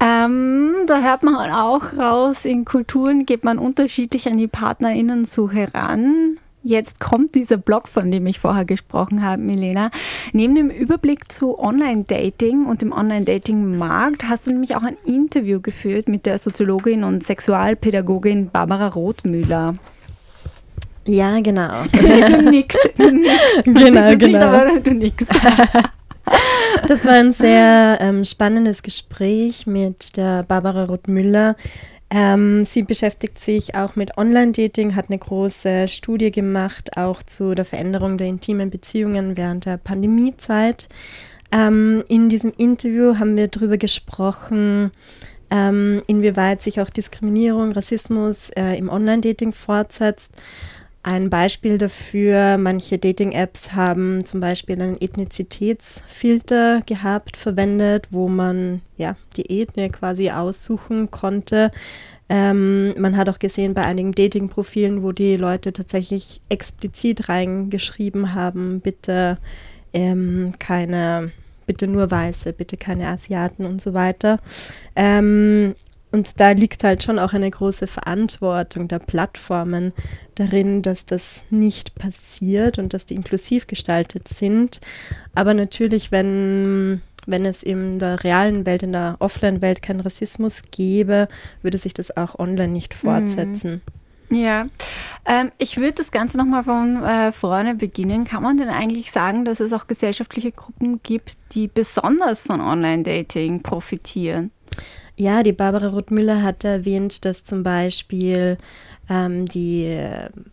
Ähm, 0.00 0.74
da 0.86 1.00
hört 1.02 1.22
man 1.22 1.50
auch 1.50 1.96
raus, 1.96 2.44
in 2.44 2.64
Kulturen 2.64 3.24
geht 3.24 3.44
man 3.44 3.58
unterschiedlich 3.58 4.28
an 4.28 4.36
die 4.36 4.48
PartnerInnensuche 4.48 5.72
ran. 5.72 6.38
Jetzt 6.66 6.98
kommt 6.98 7.36
dieser 7.36 7.58
Blog, 7.58 7.86
von 7.86 8.10
dem 8.10 8.26
ich 8.26 8.40
vorher 8.40 8.64
gesprochen 8.64 9.22
habe, 9.22 9.40
Milena. 9.40 9.92
Neben 10.32 10.56
dem 10.56 10.68
Überblick 10.68 11.30
zu 11.30 11.56
Online-Dating 11.60 12.66
und 12.66 12.82
dem 12.82 12.90
Online-Dating-Markt 12.90 14.28
hast 14.28 14.48
du 14.48 14.50
nämlich 14.50 14.74
auch 14.74 14.82
ein 14.82 14.96
Interview 15.04 15.60
geführt 15.60 16.08
mit 16.08 16.26
der 16.26 16.38
Soziologin 16.38 17.04
und 17.04 17.22
Sexualpädagogin 17.22 18.50
Barbara 18.50 18.88
Rothmüller. 18.88 19.74
Ja, 21.06 21.38
genau. 21.38 21.84
du 21.92 22.50
nix. 22.50 22.76
Du 22.98 23.12
nix. 23.12 23.32
Genau, 23.62 24.16
genau. 24.16 24.26
Nicht, 24.26 24.36
aber 24.36 24.80
du 24.80 24.90
nix. 24.90 25.24
das 26.88 27.04
war 27.04 27.12
ein 27.12 27.32
sehr 27.32 27.98
ähm, 28.00 28.24
spannendes 28.24 28.82
Gespräch 28.82 29.68
mit 29.68 30.16
der 30.16 30.42
Barbara 30.42 30.86
Rothmüller. 30.86 31.54
Ähm, 32.08 32.64
sie 32.64 32.82
beschäftigt 32.82 33.38
sich 33.38 33.74
auch 33.74 33.96
mit 33.96 34.16
Online-Dating, 34.16 34.94
hat 34.94 35.06
eine 35.08 35.18
große 35.18 35.88
Studie 35.88 36.30
gemacht, 36.30 36.96
auch 36.96 37.22
zu 37.22 37.54
der 37.54 37.64
Veränderung 37.64 38.16
der 38.16 38.28
intimen 38.28 38.70
Beziehungen 38.70 39.36
während 39.36 39.66
der 39.66 39.76
Pandemiezeit. 39.76 40.88
Ähm, 41.50 42.04
in 42.08 42.28
diesem 42.28 42.52
Interview 42.56 43.18
haben 43.18 43.36
wir 43.36 43.48
darüber 43.48 43.76
gesprochen, 43.76 44.92
ähm, 45.50 46.02
inwieweit 46.06 46.62
sich 46.62 46.80
auch 46.80 46.90
Diskriminierung, 46.90 47.72
Rassismus 47.72 48.50
äh, 48.50 48.76
im 48.78 48.88
Online-Dating 48.88 49.52
fortsetzt 49.52 50.32
ein 51.06 51.30
Beispiel 51.30 51.78
dafür, 51.78 52.58
manche 52.58 52.98
Dating-Apps 52.98 53.74
haben 53.74 54.24
zum 54.24 54.40
Beispiel 54.40 54.74
einen 54.82 55.00
Ethnizitätsfilter 55.00 56.82
gehabt, 56.84 57.36
verwendet, 57.36 58.08
wo 58.10 58.28
man 58.28 58.80
ja 58.96 59.14
die 59.36 59.62
Ethnie 59.62 59.88
quasi 59.88 60.30
aussuchen 60.32 61.12
konnte. 61.12 61.70
Ähm, 62.28 62.92
man 63.00 63.16
hat 63.16 63.28
auch 63.28 63.38
gesehen 63.38 63.72
bei 63.72 63.84
einigen 63.84 64.10
Dating-Profilen, 64.10 65.04
wo 65.04 65.12
die 65.12 65.36
Leute 65.36 65.72
tatsächlich 65.72 66.40
explizit 66.48 67.28
reingeschrieben 67.28 68.34
haben, 68.34 68.80
bitte 68.80 69.38
ähm, 69.92 70.54
keine, 70.58 71.30
bitte 71.66 71.86
nur 71.86 72.10
Weiße, 72.10 72.52
bitte 72.52 72.76
keine 72.76 73.06
Asiaten 73.06 73.64
und 73.64 73.80
so 73.80 73.94
weiter. 73.94 74.40
Ähm, 74.96 75.76
und 76.16 76.40
da 76.40 76.52
liegt 76.52 76.82
halt 76.82 77.02
schon 77.02 77.18
auch 77.18 77.34
eine 77.34 77.50
große 77.50 77.86
Verantwortung 77.86 78.88
der 78.88 79.00
Plattformen 79.00 79.92
darin, 80.34 80.80
dass 80.80 81.04
das 81.04 81.44
nicht 81.50 81.94
passiert 81.94 82.78
und 82.78 82.94
dass 82.94 83.04
die 83.04 83.16
inklusiv 83.16 83.66
gestaltet 83.66 84.26
sind. 84.26 84.80
Aber 85.34 85.52
natürlich, 85.52 86.12
wenn, 86.12 87.02
wenn 87.26 87.44
es 87.44 87.62
in 87.62 87.98
der 87.98 88.24
realen 88.24 88.64
Welt, 88.64 88.82
in 88.82 88.92
der 88.92 89.16
Offline-Welt 89.18 89.82
keinen 89.82 90.00
Rassismus 90.00 90.62
gäbe, 90.70 91.28
würde 91.60 91.76
sich 91.76 91.92
das 91.92 92.16
auch 92.16 92.38
online 92.38 92.72
nicht 92.72 92.94
mhm. 92.94 93.08
fortsetzen. 93.08 93.82
Ja, 94.30 94.68
ähm, 95.26 95.52
ich 95.58 95.76
würde 95.76 95.92
das 95.92 96.10
Ganze 96.10 96.38
nochmal 96.38 96.64
von 96.64 97.04
äh, 97.04 97.30
vorne 97.30 97.74
beginnen. 97.74 98.24
Kann 98.24 98.42
man 98.42 98.56
denn 98.56 98.70
eigentlich 98.70 99.12
sagen, 99.12 99.44
dass 99.44 99.60
es 99.60 99.74
auch 99.74 99.86
gesellschaftliche 99.86 100.50
Gruppen 100.50 101.02
gibt, 101.02 101.36
die 101.52 101.68
besonders 101.68 102.40
von 102.40 102.62
Online-Dating 102.62 103.62
profitieren? 103.62 104.50
Ja, 105.18 105.42
die 105.42 105.52
Barbara 105.52 105.88
Rothmüller 105.88 106.42
hat 106.42 106.64
erwähnt, 106.64 107.24
dass 107.24 107.42
zum 107.42 107.62
Beispiel 107.62 108.58
ähm, 109.08 109.46
die 109.46 109.98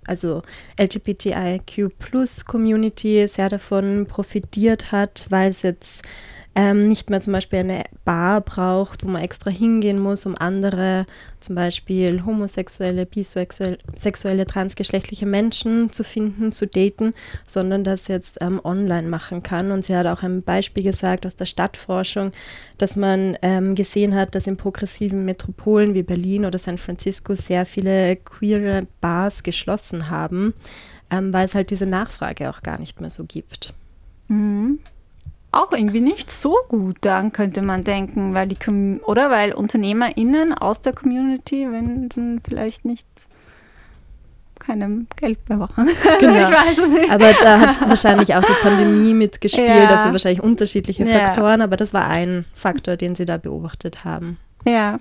also 0.08 0.42
LGBTIQ-Plus-Community 0.80 3.28
sehr 3.28 3.50
davon 3.50 4.06
profitiert 4.08 4.94
hat, 4.94 5.26
weil 5.30 5.52
es 5.52 5.64
jetzt 5.64 6.04
ähm, 6.56 6.88
nicht 6.88 7.10
mehr 7.10 7.20
zum 7.20 7.34
Beispiel 7.34 7.60
eine 7.60 7.84
Bar 8.06 8.42
braucht, 8.42 9.04
wo 9.04 9.10
man 9.10 9.24
extra 9.24 9.50
hingehen 9.50 9.98
muss, 10.00 10.26
um 10.26 10.38
andere, 10.38 11.08
zum 11.40 11.56
Beispiel 11.56 12.26
homosexuelle, 12.26 13.08
bisexuelle, 13.08 14.46
transgeschlechtliche 14.46 15.26
Menschen 15.26 15.92
zu 15.92 16.04
finden, 16.04 16.52
zu 16.52 16.68
daten, 16.68 17.14
sondern 17.48 17.84
das 17.84 18.08
jetzt 18.08 18.38
ähm, 18.42 18.62
online 18.64 19.08
machen 19.08 19.42
kann. 19.42 19.72
Und 19.72 19.84
sie 19.84 19.96
hat 19.96 20.06
auch 20.06 20.22
ein 20.22 20.44
Beispiel 20.44 20.84
gesagt 20.84 21.26
aus 21.26 21.36
der 21.36 21.46
Stadtforschung, 21.46 22.32
dass 22.78 22.96
man 22.96 23.36
ähm, 23.42 23.74
gesehen 23.74 24.14
hat, 24.14 24.36
dass 24.36 24.46
in 24.46 24.58
progressiven 24.58 25.26
Metropolen 25.26 25.96
wie 25.96 26.04
Berlin 26.04 26.46
oder 26.46 26.60
San 26.60 26.78
Francisco 26.78 27.34
sehr 27.34 27.66
viele 27.66 28.16
queere 28.16 28.88
Bars 29.02 29.42
geschlossen 29.42 30.12
haben, 30.12 30.54
ähm, 31.10 31.34
weil 31.34 31.46
es 31.46 31.56
halt 31.56 31.72
diese 31.72 31.88
Nachfrage 31.88 32.52
auch 32.52 32.62
gar 32.62 32.80
nicht 32.80 33.02
mehr 33.02 33.10
so 33.10 33.24
gibt. 33.24 33.74
Mhm 34.28 34.80
auch 35.54 35.72
irgendwie 35.72 36.02
nicht 36.02 36.32
so 36.32 36.58
gut 36.68 36.98
dann, 37.02 37.32
könnte 37.32 37.62
man 37.62 37.84
denken, 37.84 38.34
weil 38.34 38.48
die, 38.48 38.58
oder 39.06 39.30
weil 39.30 39.54
UnternehmerInnen 39.54 40.54
aus 40.54 40.82
der 40.82 40.94
Community, 40.94 41.68
wenn 41.72 42.10
dann 42.10 42.42
vielleicht 42.44 42.86
nicht 42.86 43.08
keinem 44.60 45.08
Geld 45.18 45.38
mehr 45.50 45.58
machen. 45.58 45.90
Genau. 46.20 46.50
aber 47.10 47.34
da 47.42 47.60
hat 47.60 47.82
wahrscheinlich 47.88 48.34
auch 48.36 48.44
die 48.44 48.54
Pandemie 48.62 49.14
mitgespielt, 49.14 49.68
ja. 49.68 49.88
also 49.88 50.12
wahrscheinlich 50.12 50.42
unterschiedliche 50.42 51.06
Faktoren, 51.06 51.60
ja. 51.60 51.66
aber 51.66 51.76
das 51.76 51.94
war 51.94 52.08
ein 52.08 52.46
Faktor, 52.54 52.96
den 52.96 53.16
sie 53.16 53.26
da 53.26 53.38
beobachtet 53.38 54.06
haben. 54.06 54.38
Ja, 54.66 55.00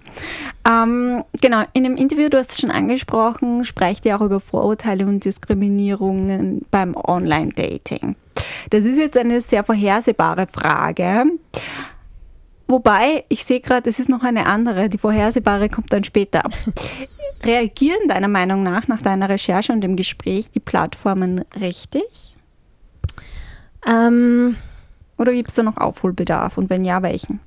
ähm, 0.68 1.22
genau. 1.40 1.62
In 1.72 1.84
dem 1.84 1.96
Interview, 1.96 2.28
du 2.28 2.38
hast 2.38 2.52
es 2.52 2.60
schon 2.60 2.70
angesprochen, 2.70 3.64
sprecht 3.64 4.04
ihr 4.04 4.16
auch 4.16 4.24
über 4.24 4.40
Vorurteile 4.40 5.06
und 5.06 5.24
Diskriminierungen 5.24 6.66
beim 6.70 6.96
Online-Dating. 6.96 8.16
Das 8.70 8.84
ist 8.84 8.98
jetzt 8.98 9.16
eine 9.16 9.40
sehr 9.40 9.64
vorhersehbare 9.64 10.46
Frage. 10.46 11.26
Wobei, 12.68 13.24
ich 13.28 13.44
sehe 13.44 13.60
gerade, 13.60 13.90
es 13.90 14.00
ist 14.00 14.08
noch 14.08 14.22
eine 14.22 14.46
andere. 14.46 14.88
Die 14.88 14.98
vorhersehbare 14.98 15.68
kommt 15.68 15.92
dann 15.92 16.04
später. 16.04 16.42
Reagieren 17.44 18.08
deiner 18.08 18.28
Meinung 18.28 18.62
nach, 18.62 18.88
nach 18.88 19.02
deiner 19.02 19.28
Recherche 19.28 19.72
und 19.72 19.80
dem 19.80 19.96
Gespräch, 19.96 20.50
die 20.50 20.60
Plattformen 20.60 21.44
richtig? 21.60 22.36
Ähm, 23.86 24.56
Oder 25.18 25.32
gibt 25.32 25.50
es 25.50 25.54
da 25.54 25.62
noch 25.62 25.76
Aufholbedarf 25.76 26.56
und 26.56 26.70
wenn 26.70 26.84
ja, 26.84 27.02
welchen? 27.02 27.40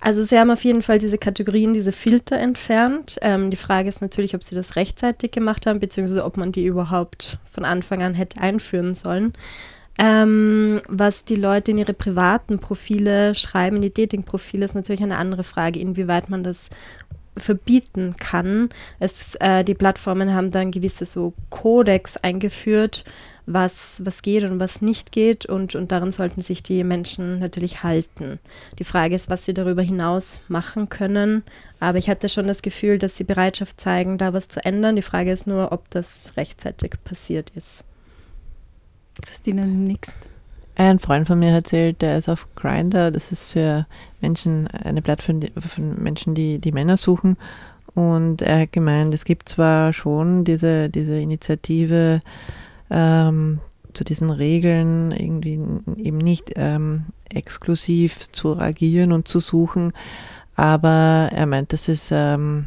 Also 0.00 0.22
sie 0.22 0.38
haben 0.38 0.50
auf 0.50 0.64
jeden 0.64 0.82
Fall 0.82 0.98
diese 0.98 1.18
Kategorien, 1.18 1.74
diese 1.74 1.92
Filter 1.92 2.38
entfernt. 2.38 3.18
Ähm, 3.20 3.50
die 3.50 3.56
Frage 3.56 3.88
ist 3.88 4.00
natürlich, 4.00 4.34
ob 4.34 4.42
sie 4.42 4.54
das 4.54 4.76
rechtzeitig 4.76 5.30
gemacht 5.30 5.66
haben, 5.66 5.78
beziehungsweise 5.78 6.24
ob 6.24 6.38
man 6.38 6.52
die 6.52 6.64
überhaupt 6.64 7.38
von 7.50 7.64
Anfang 7.64 8.02
an 8.02 8.14
hätte 8.14 8.40
einführen 8.40 8.94
sollen. 8.94 9.34
Ähm, 9.98 10.80
was 10.88 11.24
die 11.24 11.36
Leute 11.36 11.72
in 11.72 11.78
ihre 11.78 11.92
privaten 11.92 12.58
Profile 12.58 13.34
schreiben, 13.34 13.76
in 13.76 13.82
die 13.82 13.92
Dating-Profile, 13.92 14.64
ist 14.64 14.74
natürlich 14.74 15.02
eine 15.02 15.18
andere 15.18 15.44
Frage, 15.44 15.78
inwieweit 15.78 16.30
man 16.30 16.42
das 16.42 16.70
verbieten 17.36 18.14
kann. 18.18 18.70
Es, 18.98 19.34
äh, 19.36 19.62
die 19.62 19.74
Plattformen 19.74 20.32
haben 20.32 20.50
dann 20.50 20.70
gewisse 20.70 21.04
so 21.04 21.34
Kodex 21.50 22.16
eingeführt, 22.16 23.04
was, 23.52 24.02
was 24.04 24.22
geht 24.22 24.44
und 24.44 24.60
was 24.60 24.80
nicht 24.80 25.12
geht 25.12 25.46
und, 25.46 25.74
und 25.74 25.92
daran 25.92 26.12
sollten 26.12 26.40
sich 26.42 26.62
die 26.62 26.84
Menschen 26.84 27.38
natürlich 27.38 27.82
halten. 27.82 28.38
Die 28.78 28.84
Frage 28.84 29.14
ist, 29.14 29.28
was 29.28 29.44
sie 29.44 29.54
darüber 29.54 29.82
hinaus 29.82 30.40
machen 30.48 30.88
können. 30.88 31.42
Aber 31.80 31.98
ich 31.98 32.08
hatte 32.08 32.28
schon 32.28 32.46
das 32.46 32.62
Gefühl, 32.62 32.98
dass 32.98 33.16
sie 33.16 33.24
Bereitschaft 33.24 33.80
zeigen, 33.80 34.18
da 34.18 34.32
was 34.32 34.48
zu 34.48 34.64
ändern. 34.64 34.96
Die 34.96 35.02
Frage 35.02 35.32
ist 35.32 35.46
nur, 35.46 35.72
ob 35.72 35.90
das 35.90 36.32
rechtzeitig 36.36 36.92
passiert 37.04 37.50
ist. 37.54 37.84
Christina 39.22 39.64
nix. 39.66 40.08
Ein 40.76 40.98
Freund 40.98 41.26
von 41.26 41.38
mir 41.38 41.50
erzählt, 41.50 42.00
der 42.00 42.16
ist 42.16 42.28
auf 42.28 42.46
Grinder. 42.54 43.10
Das 43.10 43.32
ist 43.32 43.44
für 43.44 43.86
Menschen 44.20 44.66
eine 44.68 45.02
Plattform 45.02 45.42
für 45.42 45.80
Menschen, 45.80 46.34
die, 46.34 46.58
die 46.58 46.72
Männer 46.72 46.96
suchen. 46.96 47.36
Und 47.94 48.42
er 48.42 48.60
hat 48.60 48.72
gemeint, 48.72 49.12
es 49.12 49.24
gibt 49.24 49.48
zwar 49.48 49.92
schon 49.92 50.44
diese, 50.44 50.88
diese 50.88 51.18
Initiative 51.18 52.22
ähm, 52.90 53.60
zu 53.94 54.04
diesen 54.04 54.30
Regeln, 54.30 55.12
irgendwie 55.12 55.60
eben 55.96 56.18
nicht 56.18 56.52
ähm, 56.56 57.06
exklusiv 57.28 58.30
zu 58.32 58.58
agieren 58.58 59.12
und 59.12 59.28
zu 59.28 59.40
suchen, 59.40 59.92
aber 60.56 61.30
er 61.32 61.46
meint, 61.46 61.72
das 61.72 61.88
ist 61.88 62.10
ähm, 62.12 62.66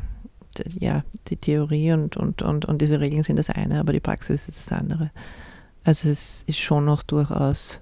ja 0.80 1.04
die 1.28 1.38
Theorie 1.38 1.92
und, 1.94 2.18
und, 2.18 2.42
und, 2.42 2.66
und 2.66 2.82
diese 2.82 3.00
Regeln 3.00 3.24
sind 3.24 3.38
das 3.38 3.50
eine, 3.50 3.80
aber 3.80 3.94
die 3.94 4.00
Praxis 4.00 4.48
ist 4.48 4.66
das 4.66 4.78
andere. 4.78 5.12
Also 5.84 6.10
es 6.10 6.44
ist 6.48 6.60
schon 6.60 6.86
noch 6.86 7.04
durchaus 7.04 7.82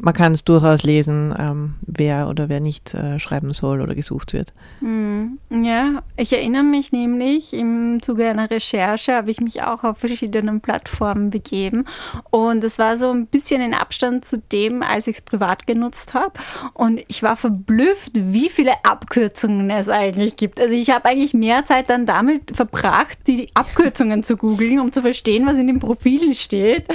man 0.00 0.14
kann 0.14 0.32
es 0.32 0.44
durchaus 0.44 0.82
lesen, 0.82 1.34
ähm, 1.38 1.74
wer 1.82 2.28
oder 2.28 2.48
wer 2.48 2.60
nicht 2.60 2.94
äh, 2.94 3.18
schreiben 3.18 3.52
soll 3.52 3.82
oder 3.82 3.94
gesucht 3.94 4.32
wird. 4.32 4.52
Mm, 4.80 5.34
ja, 5.50 6.02
ich 6.16 6.32
erinnere 6.32 6.62
mich 6.62 6.90
nämlich, 6.92 7.52
im 7.52 8.00
Zuge 8.02 8.28
einer 8.28 8.50
Recherche 8.50 9.14
habe 9.14 9.30
ich 9.30 9.40
mich 9.40 9.62
auch 9.62 9.84
auf 9.84 9.98
verschiedenen 9.98 10.60
Plattformen 10.60 11.30
begeben 11.30 11.84
und 12.30 12.64
es 12.64 12.78
war 12.78 12.96
so 12.96 13.10
ein 13.10 13.26
bisschen 13.26 13.60
in 13.60 13.74
Abstand 13.74 14.24
zu 14.24 14.38
dem, 14.38 14.82
als 14.82 15.06
ich 15.06 15.16
es 15.16 15.22
privat 15.22 15.66
genutzt 15.66 16.14
habe 16.14 16.32
und 16.72 17.00
ich 17.08 17.22
war 17.22 17.36
verblüfft, 17.36 18.12
wie 18.14 18.48
viele 18.48 18.84
Abkürzungen 18.84 19.68
es 19.70 19.88
eigentlich 19.88 20.36
gibt. 20.36 20.60
Also 20.60 20.74
ich 20.74 20.90
habe 20.90 21.10
eigentlich 21.10 21.34
mehr 21.34 21.64
Zeit 21.66 21.90
dann 21.90 22.06
damit 22.06 22.56
verbracht, 22.56 23.18
die 23.26 23.48
Abkürzungen 23.54 24.22
zu 24.22 24.36
googeln, 24.36 24.80
um 24.80 24.92
zu 24.92 25.02
verstehen, 25.02 25.46
was 25.46 25.58
in 25.58 25.66
den 25.66 25.78
Profilen 25.78 26.32
steht, 26.34 26.86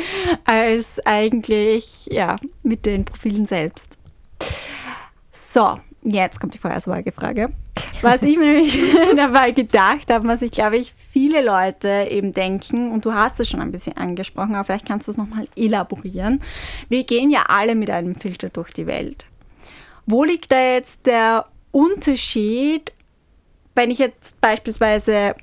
als 0.45 1.05
eigentlich 1.05 2.07
ja 2.11 2.37
mit 2.63 2.85
den 2.85 2.94
den 2.95 3.05
Profilen 3.05 3.45
selbst. 3.45 3.97
So, 5.31 5.79
jetzt 6.03 6.39
kommt 6.39 6.53
die 6.53 6.60
vorherige 6.60 7.12
Frage. 7.12 7.49
Was 8.01 8.23
ich 8.23 8.38
mir 8.39 8.53
nämlich 8.53 8.79
dabei 9.15 9.51
gedacht 9.51 10.12
habe, 10.12 10.27
was 10.27 10.41
ich 10.41 10.51
glaube 10.51 10.77
ich 10.77 10.93
viele 11.12 11.43
Leute 11.43 12.08
eben 12.10 12.31
denken, 12.31 12.91
und 12.91 13.05
du 13.05 13.13
hast 13.13 13.39
es 13.39 13.49
schon 13.49 13.62
ein 13.62 13.71
bisschen 13.71 13.97
angesprochen, 13.97 14.55
aber 14.55 14.63
vielleicht 14.63 14.88
kannst 14.88 15.08
du 15.08 15.12
es 15.12 15.17
nochmal 15.17 15.47
elaborieren. 15.55 16.41
Wir 16.89 17.03
gehen 17.03 17.31
ja 17.31 17.43
alle 17.47 17.75
mit 17.75 17.89
einem 17.89 18.15
Filter 18.15 18.49
durch 18.49 18.71
die 18.71 18.88
Welt. 18.88 19.25
Wo 20.05 20.23
liegt 20.23 20.51
da 20.51 20.60
jetzt 20.60 21.05
der 21.05 21.45
Unterschied, 21.71 22.93
wenn 23.73 23.91
ich 23.91 23.97
jetzt 23.97 24.39
beispielsweise 24.39 25.36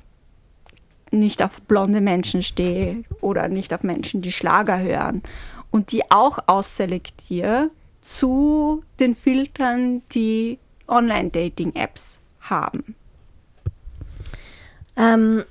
nicht 1.10 1.42
auf 1.42 1.60
blonde 1.62 2.00
Menschen 2.00 2.42
stehe 2.42 3.04
oder 3.20 3.48
nicht 3.48 3.74
auf 3.74 3.82
Menschen, 3.82 4.22
die 4.22 4.32
Schlager 4.32 4.80
hören 4.80 5.22
und 5.72 5.90
die 5.90 6.08
auch 6.10 6.38
ausselektiere 6.46 7.70
zu 8.00 8.84
den 9.00 9.16
Filtern, 9.16 10.02
die 10.12 10.58
Online-Dating-Apps 10.86 12.20
haben? 12.40 12.94
Ähm, 14.96 15.44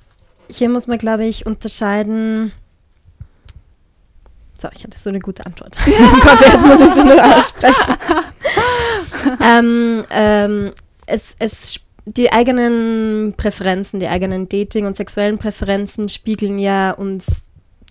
hier 0.50 0.68
muss 0.68 0.86
man, 0.86 0.98
glaube 0.98 1.26
ich, 1.26 1.44
unterscheiden. 1.44 2.52
So, 4.58 4.68
ich 4.72 4.84
hatte 4.84 4.98
so 4.98 5.10
eine 5.10 5.18
gute 5.18 5.44
Antwort. 5.44 5.76
hoffe, 5.86 6.44
jetzt 6.44 6.66
muss 6.66 6.80
ich 6.80 6.94
sie 6.94 7.04
nur 7.04 7.24
aussprechen. 7.24 7.96
ähm, 9.42 10.04
ähm, 10.10 10.72
es, 11.06 11.34
es, 11.38 11.80
die 12.04 12.32
eigenen 12.32 13.34
Präferenzen, 13.36 13.98
die 13.98 14.08
eigenen 14.08 14.48
Dating- 14.48 14.86
und 14.86 14.96
sexuellen 14.96 15.38
Präferenzen 15.38 16.08
spiegeln 16.08 16.58
ja 16.58 16.92
uns 16.92 17.42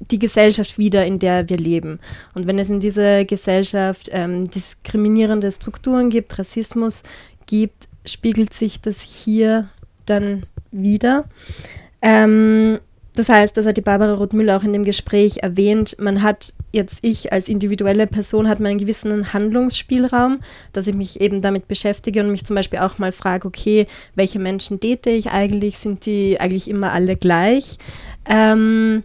die 0.10 0.20
Gesellschaft 0.20 0.78
wieder, 0.78 1.06
in 1.06 1.20
der 1.20 1.50
wir 1.50 1.58
leben. 1.58 2.00
Und 2.34 2.48
wenn 2.48 2.60
es 2.60 2.70
in 2.70 2.80
dieser 2.80 3.26
Gesellschaft 3.26 4.10
ähm, 4.12 4.50
diskriminierende 4.50 5.52
Strukturen 5.52 6.10
gibt, 6.10 6.38
Rassismus 6.38 7.04
gibt, 7.46 7.88
spiegelt 8.06 8.54
sich 8.54 8.82
das 8.82 9.02
hier 9.02 9.70
dann 10.06 10.44
wieder. 10.72 11.26
Ähm, 12.02 12.80
das 13.14 13.28
heißt, 13.28 13.58
das 13.58 13.66
hat 13.66 13.76
die 13.76 13.82
Barbara 13.82 14.14
Rothmüller 14.14 14.58
auch 14.58 14.64
in 14.64 14.72
dem 14.72 14.86
Gespräch 14.86 15.40
erwähnt, 15.44 15.98
man 16.00 16.22
hat 16.22 16.54
jetzt 16.72 17.00
ich 17.02 17.34
als 17.34 17.50
individuelle 17.50 18.08
Person 18.08 18.48
hat 18.48 18.62
man 18.62 18.72
einen 18.72 18.80
gewissen 18.80 19.34
Handlungsspielraum, 19.34 20.40
dass 20.72 20.88
ich 20.88 20.96
mich 20.96 21.20
eben 21.20 21.42
damit 21.42 21.68
beschäftige 21.68 22.22
und 22.22 22.32
mich 22.32 22.46
zum 22.46 22.56
Beispiel 22.56 22.80
auch 22.80 23.00
mal 23.00 23.12
frage, 23.12 23.48
okay, 23.48 23.86
welche 24.16 24.40
Menschen 24.40 24.80
date 24.80 25.08
ich 25.08 25.32
eigentlich? 25.32 25.78
Sind 25.78 26.06
die 26.06 26.40
eigentlich 26.40 26.70
immer 26.70 26.94
alle 26.94 27.18
gleich? 27.18 27.78
Ähm, 28.26 29.04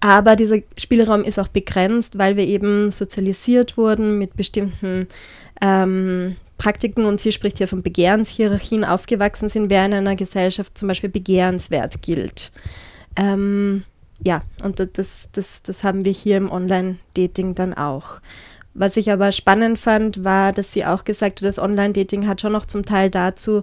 aber 0.00 0.36
dieser 0.36 0.58
Spielraum 0.76 1.24
ist 1.24 1.38
auch 1.38 1.48
begrenzt, 1.48 2.18
weil 2.18 2.36
wir 2.36 2.46
eben 2.46 2.90
sozialisiert 2.90 3.76
wurden 3.76 4.18
mit 4.18 4.36
bestimmten 4.36 5.08
ähm, 5.60 6.36
Praktiken 6.58 7.04
und 7.04 7.20
sie 7.20 7.32
spricht 7.32 7.58
hier 7.58 7.68
von 7.68 7.82
Begehrenshierarchien 7.82 8.84
aufgewachsen 8.84 9.48
sind, 9.48 9.70
wer 9.70 9.84
in 9.86 9.94
einer 9.94 10.16
Gesellschaft 10.16 10.78
zum 10.78 10.88
Beispiel 10.88 11.10
begehrenswert 11.10 12.00
gilt. 12.02 12.52
Ähm, 13.16 13.84
ja, 14.22 14.42
und 14.62 14.80
das, 14.80 15.28
das, 15.32 15.62
das 15.62 15.84
haben 15.84 16.04
wir 16.04 16.12
hier 16.12 16.36
im 16.36 16.50
Online-Dating 16.50 17.54
dann 17.54 17.74
auch. 17.74 18.20
Was 18.72 18.96
ich 18.96 19.12
aber 19.12 19.30
spannend 19.32 19.78
fand, 19.78 20.24
war, 20.24 20.52
dass 20.52 20.72
sie 20.72 20.84
auch 20.84 21.04
gesagt 21.04 21.40
hat, 21.40 21.46
das 21.46 21.58
Online-Dating 21.58 22.26
hat 22.26 22.40
schon 22.40 22.52
noch 22.52 22.66
zum 22.66 22.84
Teil 22.84 23.10
dazu 23.10 23.62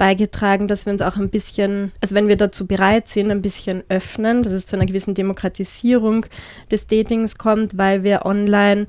beigetragen, 0.00 0.66
dass 0.66 0.86
wir 0.86 0.94
uns 0.94 1.02
auch 1.02 1.18
ein 1.18 1.28
bisschen, 1.28 1.92
also 2.00 2.14
wenn 2.14 2.26
wir 2.26 2.38
dazu 2.38 2.66
bereit 2.66 3.06
sind, 3.06 3.30
ein 3.30 3.42
bisschen 3.42 3.84
öffnen, 3.90 4.42
dass 4.42 4.54
es 4.54 4.64
zu 4.64 4.74
einer 4.74 4.86
gewissen 4.86 5.12
Demokratisierung 5.12 6.24
des 6.70 6.86
Datings 6.86 7.36
kommt, 7.36 7.76
weil 7.76 8.02
wir 8.02 8.24
online 8.24 8.86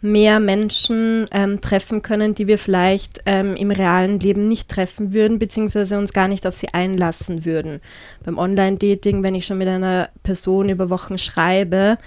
mehr 0.00 0.40
Menschen 0.40 1.26
ähm, 1.30 1.60
treffen 1.60 2.00
können, 2.00 2.34
die 2.34 2.46
wir 2.46 2.58
vielleicht 2.58 3.20
ähm, 3.26 3.54
im 3.54 3.70
realen 3.70 4.18
Leben 4.18 4.48
nicht 4.48 4.70
treffen 4.70 5.12
würden, 5.12 5.38
beziehungsweise 5.38 5.98
uns 5.98 6.14
gar 6.14 6.26
nicht 6.26 6.46
auf 6.46 6.54
sie 6.54 6.72
einlassen 6.72 7.44
würden. 7.44 7.80
Beim 8.24 8.38
Online-Dating, 8.38 9.22
wenn 9.22 9.34
ich 9.34 9.44
schon 9.44 9.58
mit 9.58 9.68
einer 9.68 10.08
Person 10.22 10.70
über 10.70 10.88
Wochen 10.88 11.18
schreibe, 11.18 11.98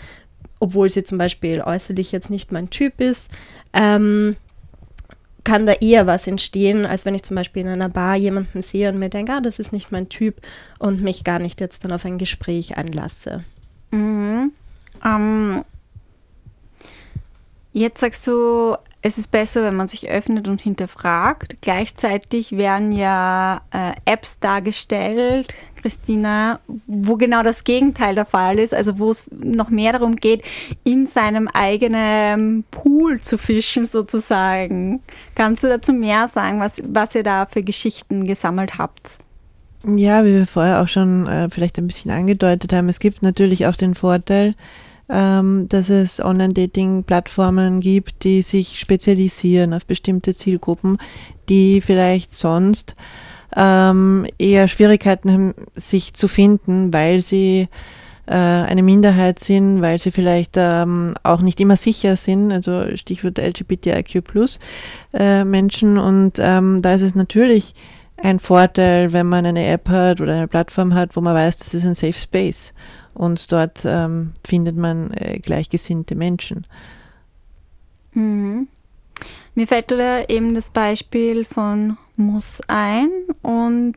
obwohl 0.60 0.90
sie 0.90 1.04
zum 1.04 1.20
Beispiel 1.20 1.62
äußerlich 1.62 2.12
jetzt 2.12 2.32
nicht 2.32 2.52
mein 2.52 2.72
Typ 2.72 3.00
ist, 3.00 3.30
ähm, 3.74 4.36
kann 5.50 5.66
da 5.66 5.74
eher 5.74 6.06
was 6.06 6.28
entstehen, 6.28 6.86
als 6.86 7.06
wenn 7.06 7.16
ich 7.16 7.24
zum 7.24 7.36
Beispiel 7.36 7.64
in 7.64 7.70
einer 7.70 7.90
Bar 7.90 8.16
jemanden 8.16 8.62
sehe 8.62 8.90
und 8.90 9.00
mir 9.00 9.10
denke, 9.10 9.34
ah, 9.34 9.42
das 9.42 9.58
ist 9.58 9.74
nicht 9.74 9.92
mein 9.92 10.10
Typ 10.10 10.36
und 10.78 11.02
mich 11.02 11.24
gar 11.24 11.40
nicht 11.40 11.60
jetzt 11.60 11.84
dann 11.84 11.92
auf 11.92 12.06
ein 12.06 12.20
Gespräch 12.20 12.78
einlasse. 12.78 13.44
Mhm. 13.92 14.52
Ähm, 15.04 15.64
Jetzt 17.72 18.00
sagst 18.00 18.26
du, 18.26 18.76
es 19.02 19.18
ist 19.18 19.32
besser, 19.32 19.64
wenn 19.64 19.76
man 19.76 19.88
sich 19.88 20.10
öffnet 20.10 20.48
und 20.48 20.60
hinterfragt. 20.60 21.58
Gleichzeitig 21.62 22.52
werden 22.52 22.92
ja 22.92 23.62
äh, 23.72 23.94
Apps 24.06 24.40
dargestellt, 24.40 25.54
Christina, 25.82 26.60
wo 26.88 27.16
genau 27.16 27.44
das 27.44 27.64
Gegenteil 27.64 28.16
der 28.16 28.26
Fall 28.26 28.60
ist, 28.60 28.74
also 28.74 29.00
wo 29.00 29.12
es 29.12 29.30
noch 29.32 29.70
mehr 29.70 29.94
darum 29.94 30.16
geht, 30.16 30.44
in 30.84 31.08
seinem 31.08 31.48
eigenen 31.48 32.64
Pool 32.72 33.20
zu 33.20 33.38
fischen 33.38 33.86
sozusagen. 33.86 35.02
Kannst 35.36 35.64
du 35.64 35.68
dazu 35.68 35.94
mehr 35.94 36.28
sagen, 36.28 36.60
was, 36.60 36.82
was 36.86 37.16
ihr 37.16 37.24
da 37.24 37.46
für 37.46 37.64
Geschichten 37.64 38.26
gesammelt 38.26 38.78
habt? 38.78 39.20
Ja, 39.86 40.26
wie 40.26 40.34
wir 40.34 40.48
vorher 40.48 40.82
auch 40.82 40.88
schon 40.88 41.26
äh, 41.28 41.50
vielleicht 41.50 41.78
ein 41.78 41.88
bisschen 41.88 42.12
angedeutet 42.12 42.74
haben, 42.74 42.90
es 42.90 43.00
gibt 43.00 43.22
natürlich 43.22 43.66
auch 43.66 43.78
den 43.78 43.96
Vorteil, 43.96 44.56
ähm, 45.10 45.68
dass 45.70 45.90
es 45.90 46.24
Online-Dating-Plattformen 46.24 47.80
gibt, 47.80 48.24
die 48.24 48.42
sich 48.42 48.80
spezialisieren 48.80 49.74
auf 49.74 49.86
bestimmte 49.86 50.34
Zielgruppen, 50.34 50.98
die 51.48 51.82
vielleicht 51.82 52.36
sonst 52.36 52.96
ähm, 53.56 54.26
eher 54.38 54.68
Schwierigkeiten 54.68 55.32
haben, 55.32 55.54
sich 55.76 56.14
zu 56.14 56.28
finden, 56.28 56.94
weil 56.94 57.22
sie 57.22 57.68
äh, 58.28 58.34
eine 58.34 58.84
Minderheit 58.84 59.40
sind, 59.40 59.82
weil 59.82 60.00
sie 60.00 60.12
vielleicht 60.12 60.54
ähm, 60.56 61.16
auch 61.24 61.42
nicht 61.42 61.60
immer 61.60 61.76
sicher 61.76 62.16
sind, 62.16 62.52
also 62.52 62.96
Stichwort 62.96 63.40
LGBTIQ 63.40 64.24
äh, 65.14 65.44
Menschen. 65.44 65.98
Und 65.98 66.34
ähm, 66.40 66.82
da 66.82 66.94
ist 66.94 67.02
es 67.02 67.16
natürlich 67.16 67.74
ein 68.18 68.40
Vorteil, 68.40 69.14
wenn 69.14 69.28
man 69.28 69.46
eine 69.46 69.66
App 69.68 69.90
hat 69.90 70.22
oder 70.22 70.34
eine 70.34 70.48
Plattform 70.48 70.94
hat, 70.94 71.16
wo 71.16 71.22
man 71.22 71.36
weiß, 71.36 71.58
das 71.58 71.74
ist 71.74 71.86
ein 71.86 71.94
Safe 71.94 72.14
Space 72.14 72.74
und 73.14 73.52
dort 73.52 73.82
ähm, 73.86 74.34
findet 74.46 74.78
man 74.78 75.12
äh, 75.12 75.40
gleichgesinnte 75.40 76.16
Menschen. 76.16 76.68
Mhm. 78.14 78.68
Mir 79.56 79.68
fällt 79.68 79.92
da 79.92 80.24
eben 80.24 80.56
das 80.56 80.70
Beispiel 80.70 81.44
von 81.46 81.98
Muss 82.16 82.62
ein 82.68 83.10
und 83.42 83.96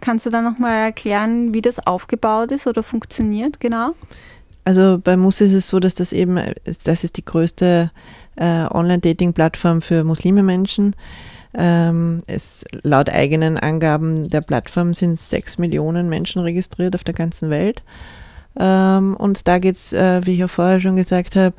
kannst 0.00 0.26
du 0.26 0.30
dann 0.30 0.44
nochmal 0.44 0.86
erklären, 0.86 1.54
wie 1.54 1.62
das 1.62 1.86
aufgebaut 1.86 2.52
ist 2.52 2.66
oder 2.66 2.82
funktioniert, 2.82 3.60
genau? 3.60 3.92
Also 4.64 4.98
bei 5.02 5.16
Muss 5.16 5.40
ist 5.40 5.52
es 5.52 5.68
so, 5.68 5.78
dass 5.78 5.94
das 5.94 6.12
eben, 6.12 6.40
das 6.84 7.04
ist 7.04 7.16
die 7.16 7.24
größte 7.24 7.90
äh, 8.34 8.66
Online-Dating-Plattform 8.70 9.80
für 9.80 10.02
muslime 10.02 10.42
Menschen. 10.42 10.96
Ähm, 11.54 12.22
es, 12.26 12.64
laut 12.82 13.08
eigenen 13.08 13.58
Angaben 13.58 14.28
der 14.28 14.40
Plattform 14.40 14.92
sind 14.92 15.18
sechs 15.18 15.56
Millionen 15.56 16.08
Menschen 16.08 16.42
registriert 16.42 16.94
auf 16.94 17.04
der 17.04 17.14
ganzen 17.14 17.48
Welt. 17.48 17.82
Ähm, 18.58 19.16
und 19.16 19.46
da 19.48 19.58
geht 19.58 19.76
es, 19.76 19.92
äh, 19.92 20.24
wie 20.26 20.32
ich 20.32 20.38
ja 20.38 20.48
vorher 20.48 20.80
schon 20.80 20.96
gesagt 20.96 21.36
habe, 21.36 21.54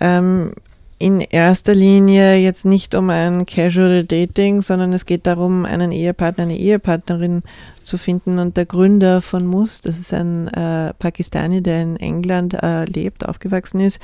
ähm, 0.00 0.52
in 0.98 1.20
erster 1.20 1.74
Linie 1.74 2.36
jetzt 2.36 2.64
nicht 2.64 2.94
um 2.94 3.10
ein 3.10 3.44
Casual 3.44 4.04
Dating, 4.04 4.62
sondern 4.62 4.92
es 4.94 5.04
geht 5.04 5.26
darum, 5.26 5.66
einen 5.66 5.92
Ehepartner, 5.92 6.44
eine 6.44 6.56
Ehepartnerin 6.56 7.42
zu 7.82 7.98
finden. 7.98 8.38
Und 8.38 8.56
der 8.56 8.64
Gründer 8.64 9.20
von 9.20 9.46
Mus, 9.46 9.82
das 9.82 9.98
ist 9.98 10.14
ein 10.14 10.48
äh, 10.48 10.94
Pakistani, 10.94 11.62
der 11.62 11.82
in 11.82 11.96
England 11.96 12.54
äh, 12.62 12.84
lebt, 12.86 13.28
aufgewachsen 13.28 13.80
ist, 13.80 14.00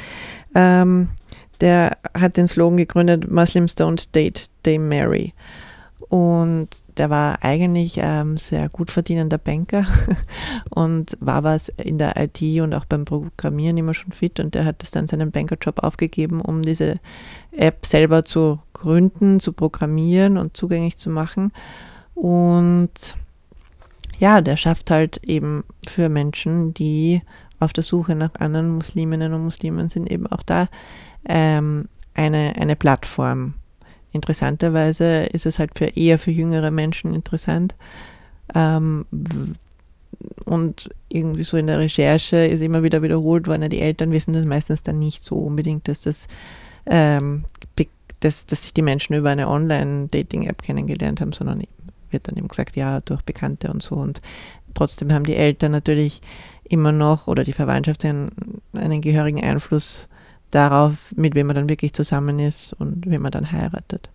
ähm, 0.55 1.09
der 1.63 1.97
hat 2.13 2.37
den 2.37 2.49
Slogan 2.49 2.77
gegründet, 2.77 3.31
Muslims 3.31 3.75
don't 3.77 4.09
date, 4.13 4.51
they 4.63 4.79
marry. 4.79 5.33
Und 6.09 6.69
der 6.97 7.11
war 7.11 7.39
eigentlich 7.43 7.99
ähm, 7.99 8.37
sehr 8.37 8.69
gut 8.69 8.91
verdienender 8.91 9.39
Banker 9.39 9.87
und 10.71 11.17
war 11.21 11.43
was 11.43 11.69
in 11.69 11.99
der 11.99 12.15
IT 12.17 12.41
und 12.61 12.75
auch 12.75 12.85
beim 12.85 13.05
Programmieren 13.05 13.77
immer 13.77 13.95
schon 13.95 14.13
fit 14.13 14.41
und 14.41 14.55
der 14.55 14.65
hat 14.65 14.83
das 14.83 14.91
dann 14.91 15.07
seinen 15.07 15.31
Bankerjob 15.31 15.83
aufgegeben, 15.83 16.41
um 16.41 16.63
diese 16.63 17.01
App 17.53 17.87
selber 17.87 18.25
zu 18.25 18.59
gründen, 18.73 19.41
zu 19.41 19.53
programmieren 19.53 20.39
und 20.39 20.57
zugänglich 20.57 20.97
zu 20.97 21.11
machen. 21.11 21.53
Und 22.15 23.17
ja, 24.19 24.41
der 24.41 24.57
schafft 24.57 24.91
halt 24.91 25.21
eben 25.27 25.65
für 25.89 26.09
Menschen, 26.09 26.75
die 26.75 27.23
auf 27.59 27.73
der 27.73 27.85
Suche 27.85 28.15
nach 28.15 28.35
anderen 28.35 28.71
Musliminnen 28.77 29.33
und 29.33 29.45
Muslimen 29.45 29.89
sind, 29.89 30.11
eben 30.11 30.27
auch 30.27 30.43
da 30.43 30.69
ähm, 31.29 31.89
eine, 32.15 32.55
eine 32.57 32.77
Plattform 32.77 33.55
Interessanterweise 34.13 35.25
ist 35.25 35.47
es 35.47 35.59
halt 35.59 35.77
für 35.77 35.87
eher 35.87 36.19
für 36.19 36.31
jüngere 36.31 36.71
Menschen 36.71 37.15
interessant. 37.15 37.75
Ähm, 38.55 39.07
und 40.45 40.91
irgendwie 41.09 41.43
so 41.43 41.57
in 41.57 41.67
der 41.67 41.79
Recherche 41.79 42.37
ist 42.37 42.63
immer 42.63 42.83
wieder 42.83 43.03
wiederholt 43.03 43.47
worden, 43.47 43.71
die 43.71 43.81
Eltern 43.81 44.13
wissen 44.13 44.33
das 44.35 44.45
meistens 44.45 44.83
dann 44.83 44.99
nicht 44.99 45.25
so 45.25 45.37
unbedingt, 45.37 45.89
dass 45.89 46.03
das 46.03 46.29
ähm, 46.87 47.45
dass, 48.23 48.47
dass 48.47 48.63
sich 48.63 48.75
die 48.75 48.83
Menschen 48.83 49.15
über 49.15 49.31
eine 49.31 49.49
Online-Dating-App 49.49 50.63
kennengelernt 50.63 51.21
haben, 51.21 51.33
sondern 51.33 51.63
wird 52.11 52.29
dann 52.29 52.37
eben 52.37 52.49
gesagt, 52.49 52.77
ja, 52.77 53.01
durch 53.01 53.23
Bekannte 53.23 53.71
und 53.71 53.83
so. 53.83 53.97
Und 53.97 54.21
trotzdem 54.75 55.13
haben 55.13 55.25
die 55.25 55.35
Eltern 55.35 55.73
natürlich 55.73 56.23
immer 56.63 56.93
noch 56.93 57.27
oder 57.27 57.45
die 57.45 57.53
Verwandtschaft 57.53 58.05
einen, 58.05 58.61
einen 58.75 59.01
gehörigen 59.01 59.43
Einfluss 59.43 60.09
darauf, 60.55 61.13
mit 61.17 61.35
wem 61.35 61.49
man 61.49 61.57
dann 61.57 61.69
wirklich 61.69 61.93
zusammen 61.93 62.39
ist 62.39 62.73
und 62.75 63.05
wem 63.07 63.23
man 63.23 63.33
dann 63.33 63.51
heiratet. 63.51 64.11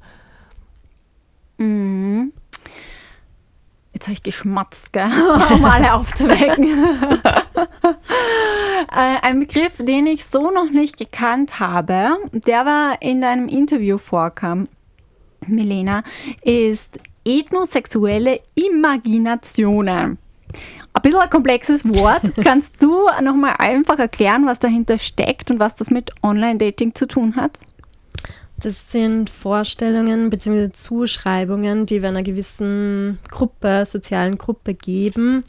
Mhm. 1.58 2.32
Jetzt 3.94 4.06
habe 4.06 4.14
ich 4.14 4.24
geschmatzt, 4.24 4.94
gell? 4.94 5.10
um 5.54 5.66
alle 5.66 5.94
aufzuwecken. 5.94 6.68
Äh, 8.90 9.18
ein 9.22 9.40
Begriff, 9.40 9.74
den 9.80 10.06
ich 10.06 10.24
so 10.24 10.52
noch 10.52 10.70
nicht 10.70 10.98
gekannt 10.98 11.60
habe, 11.60 12.16
der 12.32 12.66
war 12.66 13.02
in 13.02 13.22
deinem 13.22 13.48
Interview 13.48 13.98
vorkam, 13.98 14.68
Milena, 15.46 16.04
ist 16.44 17.00
ethnosexuelle 17.26 18.40
Imaginationen. 18.56 20.20
Ein 20.98 21.02
bisschen 21.04 21.20
ein 21.20 21.30
komplexes 21.30 21.86
Wort. 21.86 22.24
Kannst 22.44 22.82
du 22.82 23.06
nochmal 23.22 23.54
einfach 23.60 24.00
erklären, 24.00 24.48
was 24.48 24.58
dahinter 24.58 24.98
steckt 24.98 25.52
und 25.52 25.60
was 25.60 25.76
das 25.76 25.92
mit 25.92 26.10
Online-Dating 26.24 26.96
zu 26.96 27.06
tun 27.08 27.36
hat? 27.36 27.60
Das 28.60 28.92
sind 28.92 29.30
Vorstellungen 29.30 30.32
bzw. 30.32 30.72
Zuschreibungen, 30.72 31.86
die 31.86 32.02
wir 32.02 32.10
einer 32.10 32.24
gewissen 32.24 33.20
Gruppe, 33.30 33.86
sozialen 33.86 34.40
Gruppe 34.40 34.74
geben. 34.74 35.44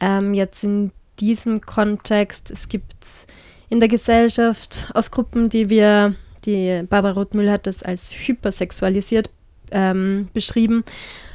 Ähm, 0.00 0.34
jetzt 0.34 0.64
in 0.64 0.90
diesem 1.20 1.60
Kontext, 1.60 2.50
es 2.50 2.68
gibt 2.68 3.28
in 3.68 3.78
der 3.78 3.88
Gesellschaft 3.88 4.90
oft 4.94 5.12
Gruppen, 5.12 5.48
die 5.48 5.70
wir, 5.70 6.16
die 6.44 6.82
Barbara 6.90 7.14
Rothmühl 7.14 7.48
hat 7.48 7.68
das 7.68 7.84
als 7.84 8.12
hypersexualisiert 8.12 9.30
ähm, 9.70 10.30
beschrieben, 10.32 10.82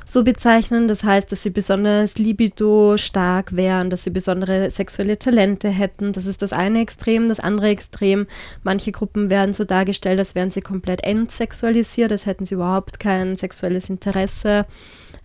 so 0.06 0.24
bezeichnen. 0.24 0.88
Das 0.88 1.04
heißt, 1.04 1.32
dass 1.32 1.44
sie 1.44 1.50
besonders 1.50 2.18
libido 2.18 2.96
stark 2.98 3.56
wären, 3.56 3.90
dass 3.90 4.04
sie 4.04 4.12
besondere 4.12 4.70
sexuelle 4.72 5.18
Talente 5.18 5.70
hätten. 5.70 6.14
Das 6.14 6.28
ist 6.28 6.42
das 6.42 6.54
eine 6.54 6.80
Extrem. 6.80 7.28
Das 7.28 7.40
andere 7.40 7.70
Extrem, 7.70 8.28
manche 8.64 8.92
Gruppen 8.92 9.30
werden 9.30 9.54
so 9.54 9.66
dargestellt, 9.66 10.20
als 10.20 10.36
wären 10.36 10.52
sie 10.52 10.62
komplett 10.62 11.04
entsexualisiert, 11.04 12.12
als 12.12 12.28
hätten 12.28 12.46
sie 12.46 12.56
überhaupt 12.56 13.00
kein 13.00 13.36
sexuelles 13.36 13.90
Interesse. 13.90 14.66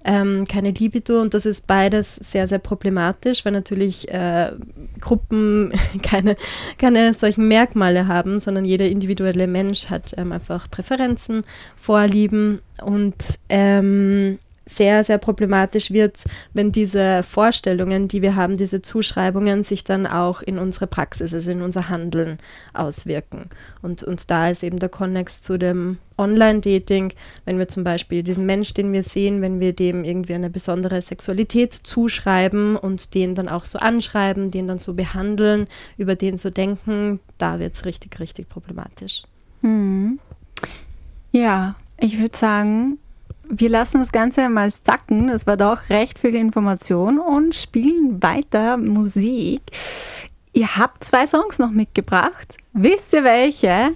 Ähm, 0.03 0.47
keine 0.49 0.71
Libido 0.71 1.21
und 1.21 1.35
das 1.35 1.45
ist 1.45 1.67
beides 1.67 2.17
sehr, 2.17 2.49
sehr 2.49 2.59
problematisch, 2.59 3.45
weil 3.45 3.53
natürlich 3.53 4.09
äh, 4.09 4.53
Gruppen 4.99 5.73
keine, 6.03 6.37
keine 6.79 7.13
solchen 7.13 7.49
Merkmale 7.49 8.07
haben, 8.07 8.39
sondern 8.39 8.65
jeder 8.65 8.89
individuelle 8.89 9.47
Mensch 9.47 9.91
hat 9.91 10.15
ähm, 10.17 10.33
einfach 10.33 10.71
Präferenzen, 10.71 11.45
Vorlieben 11.77 12.63
und 12.83 13.41
ähm, 13.51 14.39
sehr, 14.71 15.03
sehr 15.03 15.19
problematisch 15.19 15.91
wird, 15.91 16.19
wenn 16.55 16.71
diese 16.71 17.25
Vorstellungen, 17.25 18.07
die 18.07 18.23
wir 18.23 18.37
haben, 18.37 18.57
diese 18.57 18.83
Zuschreibungen 18.83 19.65
sich 19.65 19.83
dann 19.83 20.07
auch 20.07 20.43
in 20.43 20.59
unsere 20.59 20.87
Praxis, 20.87 21.35
also 21.35 21.51
in 21.51 21.61
unser 21.61 21.89
Handeln 21.89 22.39
auswirken. 22.73 23.51
Und, 23.83 24.05
und 24.05 24.31
da 24.31 24.49
ist 24.49 24.63
eben 24.63 24.79
der 24.79 24.89
Konnex 24.89 25.43
zu 25.43 25.59
dem 25.59 25.99
Online-Dating, 26.17 27.13
wenn 27.47 27.59
wir 27.59 27.67
zum 27.67 27.83
Beispiel 27.83 28.23
diesen 28.23 28.47
Mensch, 28.47 28.73
den 28.73 28.93
wir 28.93 29.03
sehen, 29.03 29.43
wenn 29.43 29.59
wir 29.59 29.73
dem 29.73 30.05
irgendwie 30.05 30.35
eine 30.35 30.51
besondere 30.51 31.03
Sexualität 31.03 31.73
zuschreiben 31.73 32.77
und 32.77 33.15
den 33.15 33.35
dann 33.35 33.49
auch 33.49 33.65
so 33.65 33.79
anschreiben, 33.81 34.53
den 34.53 34.69
dann 34.69 34.79
so 34.79 34.95
behandeln, 34.95 35.67
über 35.97 36.15
den 36.15 36.39
so 36.39 36.49
denken, 36.51 37.19
da 37.39 37.59
wird 37.59 37.75
es 37.75 37.85
richtig, 37.85 38.21
richtig 38.21 38.49
problematisch. 38.49 39.25
Hm. 39.63 40.21
Ja, 41.33 41.75
ich 41.99 42.21
würde 42.21 42.37
sagen, 42.37 42.99
wir 43.51 43.69
lassen 43.69 43.99
das 43.99 44.13
Ganze 44.13 44.49
mal 44.49 44.71
sacken. 44.71 45.29
Das 45.29 45.47
war 45.47 45.57
doch 45.57 45.91
recht 45.91 46.19
viel 46.19 46.35
Information 46.35 47.19
und 47.19 47.55
spielen 47.55 48.23
weiter 48.23 48.77
Musik. 48.77 49.63
Ihr 50.53 50.77
habt 50.77 51.05
zwei 51.05 51.27
Songs 51.27 51.59
noch 51.59 51.71
mitgebracht. 51.71 52.57
Wisst 52.73 53.13
ihr 53.13 53.25
welche? 53.25 53.91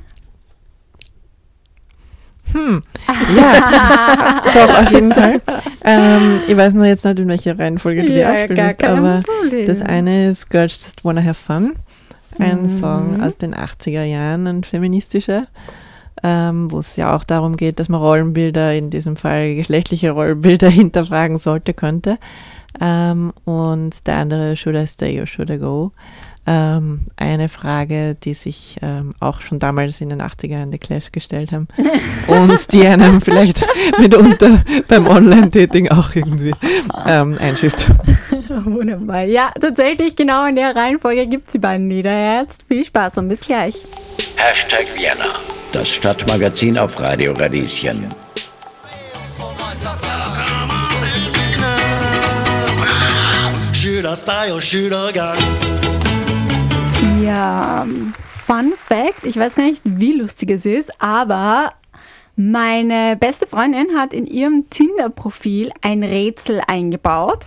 Hm. 2.53 2.83
Ja, 3.37 4.41
doch, 4.55 4.83
auf 4.83 4.91
jeden 4.91 5.13
Fall. 5.13 5.41
Ähm, 5.85 6.41
ich 6.47 6.57
weiß 6.57 6.75
nur 6.75 6.87
jetzt 6.87 7.05
nicht, 7.05 7.19
in 7.19 7.29
welcher 7.29 7.59
Reihenfolge 7.59 8.03
du 8.03 8.09
ja, 8.09 8.47
die 8.47 8.53
abspielst, 8.53 8.85
aber 8.85 9.23
Problem. 9.23 9.67
das 9.67 9.83
eine 9.83 10.31
ist 10.31 10.49
Girls 10.51 10.83
Just 10.83 11.05
Wanna 11.05 11.23
Have 11.23 11.35
Fun. 11.35 11.75
Ein 12.39 12.63
mhm. 12.63 12.69
Song 12.69 13.23
aus 13.23 13.37
den 13.37 13.55
80er 13.55 14.05
Jahren, 14.05 14.47
ein 14.47 14.65
feministischer 14.65 15.47
ähm, 16.23 16.71
wo 16.71 16.79
es 16.79 16.97
ja 16.97 17.15
auch 17.15 17.25
darum 17.25 17.57
geht, 17.57 17.79
dass 17.79 17.89
man 17.89 18.01
Rollenbilder, 18.01 18.75
in 18.75 18.91
diesem 18.91 19.17
Fall 19.17 19.55
geschlechtliche 19.55 20.13
Rollenbilder, 20.13 20.69
hinterfragen 20.71 21.39
sollte, 21.39 21.75
könnte. 21.75 22.19
Ähm, 22.81 23.33
und 23.45 24.07
der 24.07 24.17
andere, 24.17 24.57
Should 24.57 24.77
I 24.77 24.87
Stay 24.87 25.21
or 25.21 25.27
Should 25.27 25.51
I 25.51 25.59
Go? 25.59 25.93
Ähm, 26.47 27.07
eine 27.17 27.49
Frage, 27.49 28.17
die 28.23 28.35
sich 28.35 28.77
ähm, 28.83 29.15
auch 29.19 29.41
schon 29.41 29.59
damals 29.59 30.03
in 30.03 30.11
den 30.11 30.21
80ern 30.21 30.71
The 30.71 30.79
Clash 30.79 31.11
gestellt 31.11 31.53
haben 31.53 31.69
und 32.27 32.71
die 32.71 32.87
einem 32.87 33.23
vielleicht 33.23 33.65
mitunter 33.99 34.63
beim 34.87 35.07
Online-Dating 35.07 35.89
auch 35.89 36.15
irgendwie 36.15 36.53
ähm, 37.07 37.39
einschießt. 37.41 37.89
Wunderbar. 38.65 39.25
Ja, 39.25 39.53
tatsächlich 39.59 40.17
genau 40.17 40.47
in 40.47 40.57
der 40.57 40.77
Reihenfolge 40.77 41.27
gibt 41.27 41.47
es 41.47 41.53
die 41.53 41.59
beiden 41.59 41.89
Lieder 41.89 42.41
jetzt. 42.41 42.67
Viel 42.69 42.85
Spaß 42.85 43.19
und 43.19 43.29
bis 43.29 43.41
gleich. 43.41 43.77
Hashtag 44.37 44.87
Vienna 44.95 45.64
das 45.75 45.93
Stadtmagazin 45.93 46.79
auf 46.79 47.01
Radio 47.01 47.33
Radieschen. 47.33 48.07
Ja, 57.25 57.85
Fun 58.47 58.73
Fact, 58.87 59.25
ich 59.25 59.37
weiß 59.37 59.57
gar 59.57 59.65
nicht, 59.65 59.83
wie 59.85 60.13
lustig 60.13 60.51
es 60.51 60.65
ist, 60.65 60.93
aber 61.03 61.73
meine 62.37 63.17
beste 63.17 63.49
Freundin 63.49 63.97
hat 63.97 64.13
in 64.13 64.27
ihrem 64.27 64.71
Tinder-Profil 64.71 65.73
ein 65.83 66.05
Rätsel 66.05 66.63
eingebaut 66.69 67.47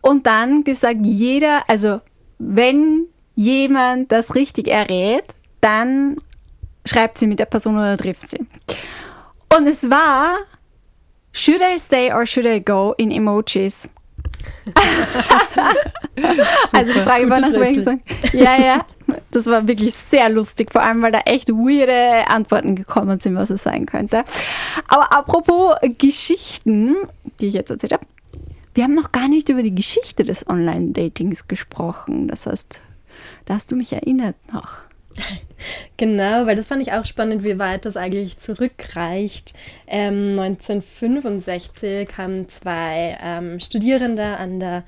und 0.00 0.26
dann 0.26 0.64
gesagt, 0.64 1.00
jeder, 1.02 1.68
also 1.68 2.00
wenn 2.38 3.06
jemand 3.34 4.10
das 4.10 4.34
richtig 4.34 4.68
errät, 4.68 5.24
dann 5.60 6.16
schreibt 6.86 7.18
sie 7.18 7.26
mit 7.26 7.38
der 7.38 7.46
Person 7.46 7.76
oder 7.76 7.96
trifft 7.96 8.30
sie. 8.30 8.46
Und 9.54 9.66
es 9.66 9.88
war 9.90 10.36
Should 11.32 11.60
I 11.60 11.78
stay 11.78 12.12
or 12.12 12.24
should 12.24 12.46
I 12.46 12.60
go 12.60 12.94
in 12.96 13.10
Emojis? 13.10 13.90
also 16.72 16.92
die 16.92 17.00
Frage 17.00 17.28
war 17.28 17.40
nach 17.40 17.52
welchen 17.52 18.00
Ja, 18.32 18.58
ja. 18.58 18.86
Das 19.30 19.46
war 19.46 19.68
wirklich 19.68 19.94
sehr 19.94 20.30
lustig, 20.30 20.72
vor 20.72 20.82
allem 20.82 21.02
weil 21.02 21.12
da 21.12 21.20
echt 21.26 21.50
weirde 21.50 22.26
Antworten 22.28 22.74
gekommen 22.74 23.20
sind, 23.20 23.36
was 23.36 23.50
es 23.50 23.64
sein 23.64 23.84
könnte. 23.84 24.24
Aber 24.88 25.12
apropos 25.12 25.76
Geschichten, 25.98 26.96
die 27.38 27.48
ich 27.48 27.54
jetzt 27.54 27.70
erzählt 27.70 27.92
habe, 27.92 28.06
wir 28.74 28.84
haben 28.84 28.94
noch 28.94 29.12
gar 29.12 29.28
nicht 29.28 29.50
über 29.50 29.62
die 29.62 29.74
Geschichte 29.74 30.24
des 30.24 30.48
Online-Datings 30.48 31.48
gesprochen. 31.48 32.28
Das 32.28 32.46
heißt, 32.46 32.80
da 33.44 33.54
hast 33.54 33.70
du 33.70 33.76
mich 33.76 33.92
erinnert 33.92 34.36
noch. 34.52 34.85
Genau, 35.98 36.46
weil 36.46 36.56
das 36.56 36.66
fand 36.66 36.82
ich 36.82 36.92
auch 36.92 37.06
spannend, 37.06 37.42
wie 37.42 37.58
weit 37.58 37.86
das 37.86 37.96
eigentlich 37.96 38.38
zurückreicht. 38.38 39.54
Ähm, 39.86 40.38
1965 40.38 42.18
haben 42.18 42.48
zwei 42.50 43.16
ähm, 43.22 43.58
Studierende 43.60 44.36
an 44.36 44.60
der 44.60 44.84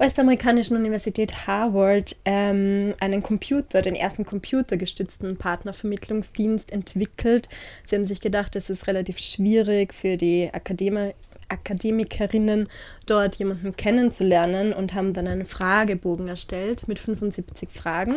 US-amerikanischen 0.00 0.76
Universität 0.76 1.46
Harvard 1.46 2.16
ähm, 2.24 2.92
einen 2.98 3.22
Computer, 3.22 3.82
den 3.82 3.94
ersten 3.94 4.24
computergestützten 4.24 5.36
Partnervermittlungsdienst 5.36 6.72
entwickelt. 6.72 7.48
Sie 7.86 7.94
haben 7.94 8.04
sich 8.04 8.20
gedacht, 8.20 8.56
es 8.56 8.68
ist 8.68 8.88
relativ 8.88 9.20
schwierig 9.20 9.94
für 9.94 10.16
die 10.16 10.50
Akademiker 10.52 11.14
Akademikerinnen 11.50 12.68
dort 13.06 13.36
jemanden 13.36 13.74
kennenzulernen 13.74 14.74
und 14.74 14.92
haben 14.92 15.14
dann 15.14 15.26
einen 15.26 15.46
Fragebogen 15.46 16.28
erstellt 16.28 16.88
mit 16.88 16.98
75 16.98 17.70
Fragen. 17.70 18.16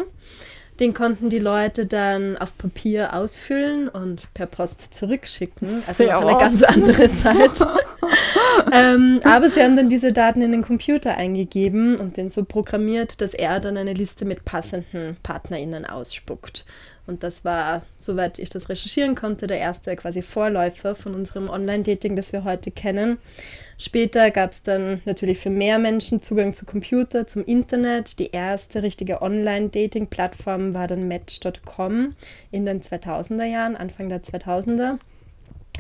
Den 0.82 0.96
konnten 0.96 1.30
die 1.30 1.38
Leute 1.38 1.86
dann 1.86 2.38
auf 2.38 2.58
Papier 2.58 3.14
ausfüllen 3.14 3.88
und 3.88 4.34
per 4.34 4.48
Post 4.48 4.96
zurückschicken. 4.96 5.68
Also 5.86 5.94
Sehr 5.94 6.20
noch 6.20 6.28
eine 6.28 6.40
ganz 6.40 6.64
andere 6.64 7.16
Zeit. 7.18 7.62
ähm, 8.74 9.20
aber 9.24 9.52
sie 9.52 9.62
haben 9.62 9.78
dann 9.78 9.90
diese 9.90 10.12
Daten 10.12 10.42
in 10.42 10.52
den 10.52 10.64
Computer 10.64 11.16
eingegeben 11.16 11.98
und 11.98 12.18
den 12.18 12.30
so 12.30 12.44
programmiert, 12.44 13.22
dass 13.22 13.36
er 13.36 13.60
dann 13.60 13.78
eine 13.78 13.94
Liste 13.94 14.26
mit 14.26 14.44
passenden 14.44 15.18
PartnerInnen 15.22 15.86
ausspuckt. 15.86 16.66
Und 17.06 17.24
das 17.24 17.46
war, 17.46 17.84
soweit 17.98 18.40
ich 18.40 18.50
das 18.50 18.70
recherchieren 18.70 19.14
konnte, 19.16 19.46
der 19.46 19.60
erste 19.60 19.96
quasi 19.96 20.24
Vorläufer 20.24 20.96
von 20.96 21.14
unserem 21.14 21.50
Online-Dating, 21.50 22.16
das 22.16 22.32
wir 22.32 22.44
heute 22.44 22.72
kennen. 22.72 23.18
Später 23.82 24.30
gab 24.30 24.52
es 24.52 24.62
dann 24.62 25.02
natürlich 25.06 25.40
für 25.40 25.50
mehr 25.50 25.80
Menschen 25.80 26.22
Zugang 26.22 26.54
zu 26.54 26.68
Computer, 26.68 27.26
zum 27.26 27.44
Internet. 27.44 28.20
Die 28.20 28.30
erste 28.30 28.84
richtige 28.84 29.24
Online-Dating-Plattform 29.24 30.76
war 30.76 30.86
dann 30.86 31.08
Match.com 31.08 32.14
in 32.52 32.68
den 32.68 32.82
2000er 32.82 33.46
Jahren, 33.46 33.76
Anfang 33.76 34.08
der 34.08 34.22
2000er. 34.22 35.00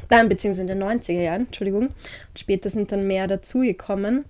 Nein, 0.09 0.29
beziehungsweise 0.29 0.63
in 0.63 0.79
den 0.79 0.81
90er 0.81 1.21
Jahren, 1.21 1.45
Entschuldigung. 1.45 1.89
Und 1.89 2.39
später 2.39 2.71
sind 2.71 2.91
dann 2.91 3.05
mehr 3.05 3.27
dazugekommen. 3.27 4.25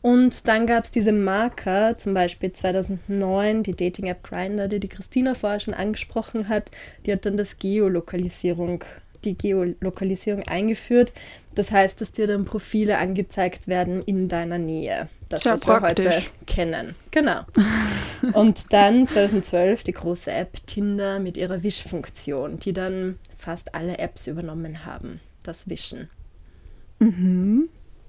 Und 0.00 0.46
dann 0.46 0.68
gab 0.68 0.84
es 0.84 0.92
diese 0.92 1.10
Marker, 1.10 1.98
zum 1.98 2.14
Beispiel 2.14 2.52
2009 2.52 3.64
die 3.64 3.74
Dating-App 3.74 4.22
Grindr, 4.22 4.68
die 4.68 4.78
die 4.78 4.88
Christina 4.88 5.34
vorher 5.34 5.58
schon 5.58 5.74
angesprochen 5.74 6.48
hat, 6.48 6.70
die 7.04 7.10
hat 7.10 7.26
dann 7.26 7.36
das 7.36 7.56
Geolokalisierung, 7.56 8.84
die 9.28 9.38
Geolokalisierung 9.38 10.42
eingeführt. 10.44 11.12
Das 11.54 11.70
heißt, 11.70 12.00
dass 12.00 12.12
dir 12.12 12.26
dann 12.26 12.44
Profile 12.44 12.98
angezeigt 12.98 13.68
werden 13.68 14.02
in 14.02 14.28
deiner 14.28 14.58
Nähe. 14.58 15.08
Das, 15.28 15.42
Sehr 15.42 15.52
was 15.52 15.66
wir 15.66 15.80
heute 15.80 16.02
praktisch. 16.02 16.30
kennen. 16.46 16.94
Genau. 17.10 17.42
Und 18.32 18.72
dann 18.72 19.06
2012 19.06 19.82
die 19.82 19.92
große 19.92 20.30
App 20.30 20.66
Tinder 20.66 21.18
mit 21.18 21.36
ihrer 21.36 21.62
Wischfunktion, 21.62 22.58
die 22.58 22.72
dann 22.72 23.18
fast 23.36 23.74
alle 23.74 23.98
Apps 23.98 24.26
übernommen 24.26 24.84
haben. 24.84 25.20
Das 25.42 25.68
Wischen. 25.68 26.08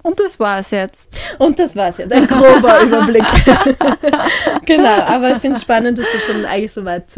Und 0.02 0.20
das 0.20 0.40
war's 0.40 0.72
jetzt. 0.72 1.18
Und 1.40 1.60
das 1.60 1.76
war's 1.76 1.98
jetzt, 1.98 2.14
ein 2.14 2.28
grober 2.28 2.82
Überblick. 2.84 3.26
genau, 4.66 5.02
aber 5.02 5.34
ich 5.34 5.40
finde 5.40 5.58
es 5.58 5.62
spannend, 5.62 6.00
dass 6.00 6.08
das 6.14 6.26
schon 6.26 6.46
eigentlich 6.46 6.72
so 6.72 6.86
weit 6.86 7.12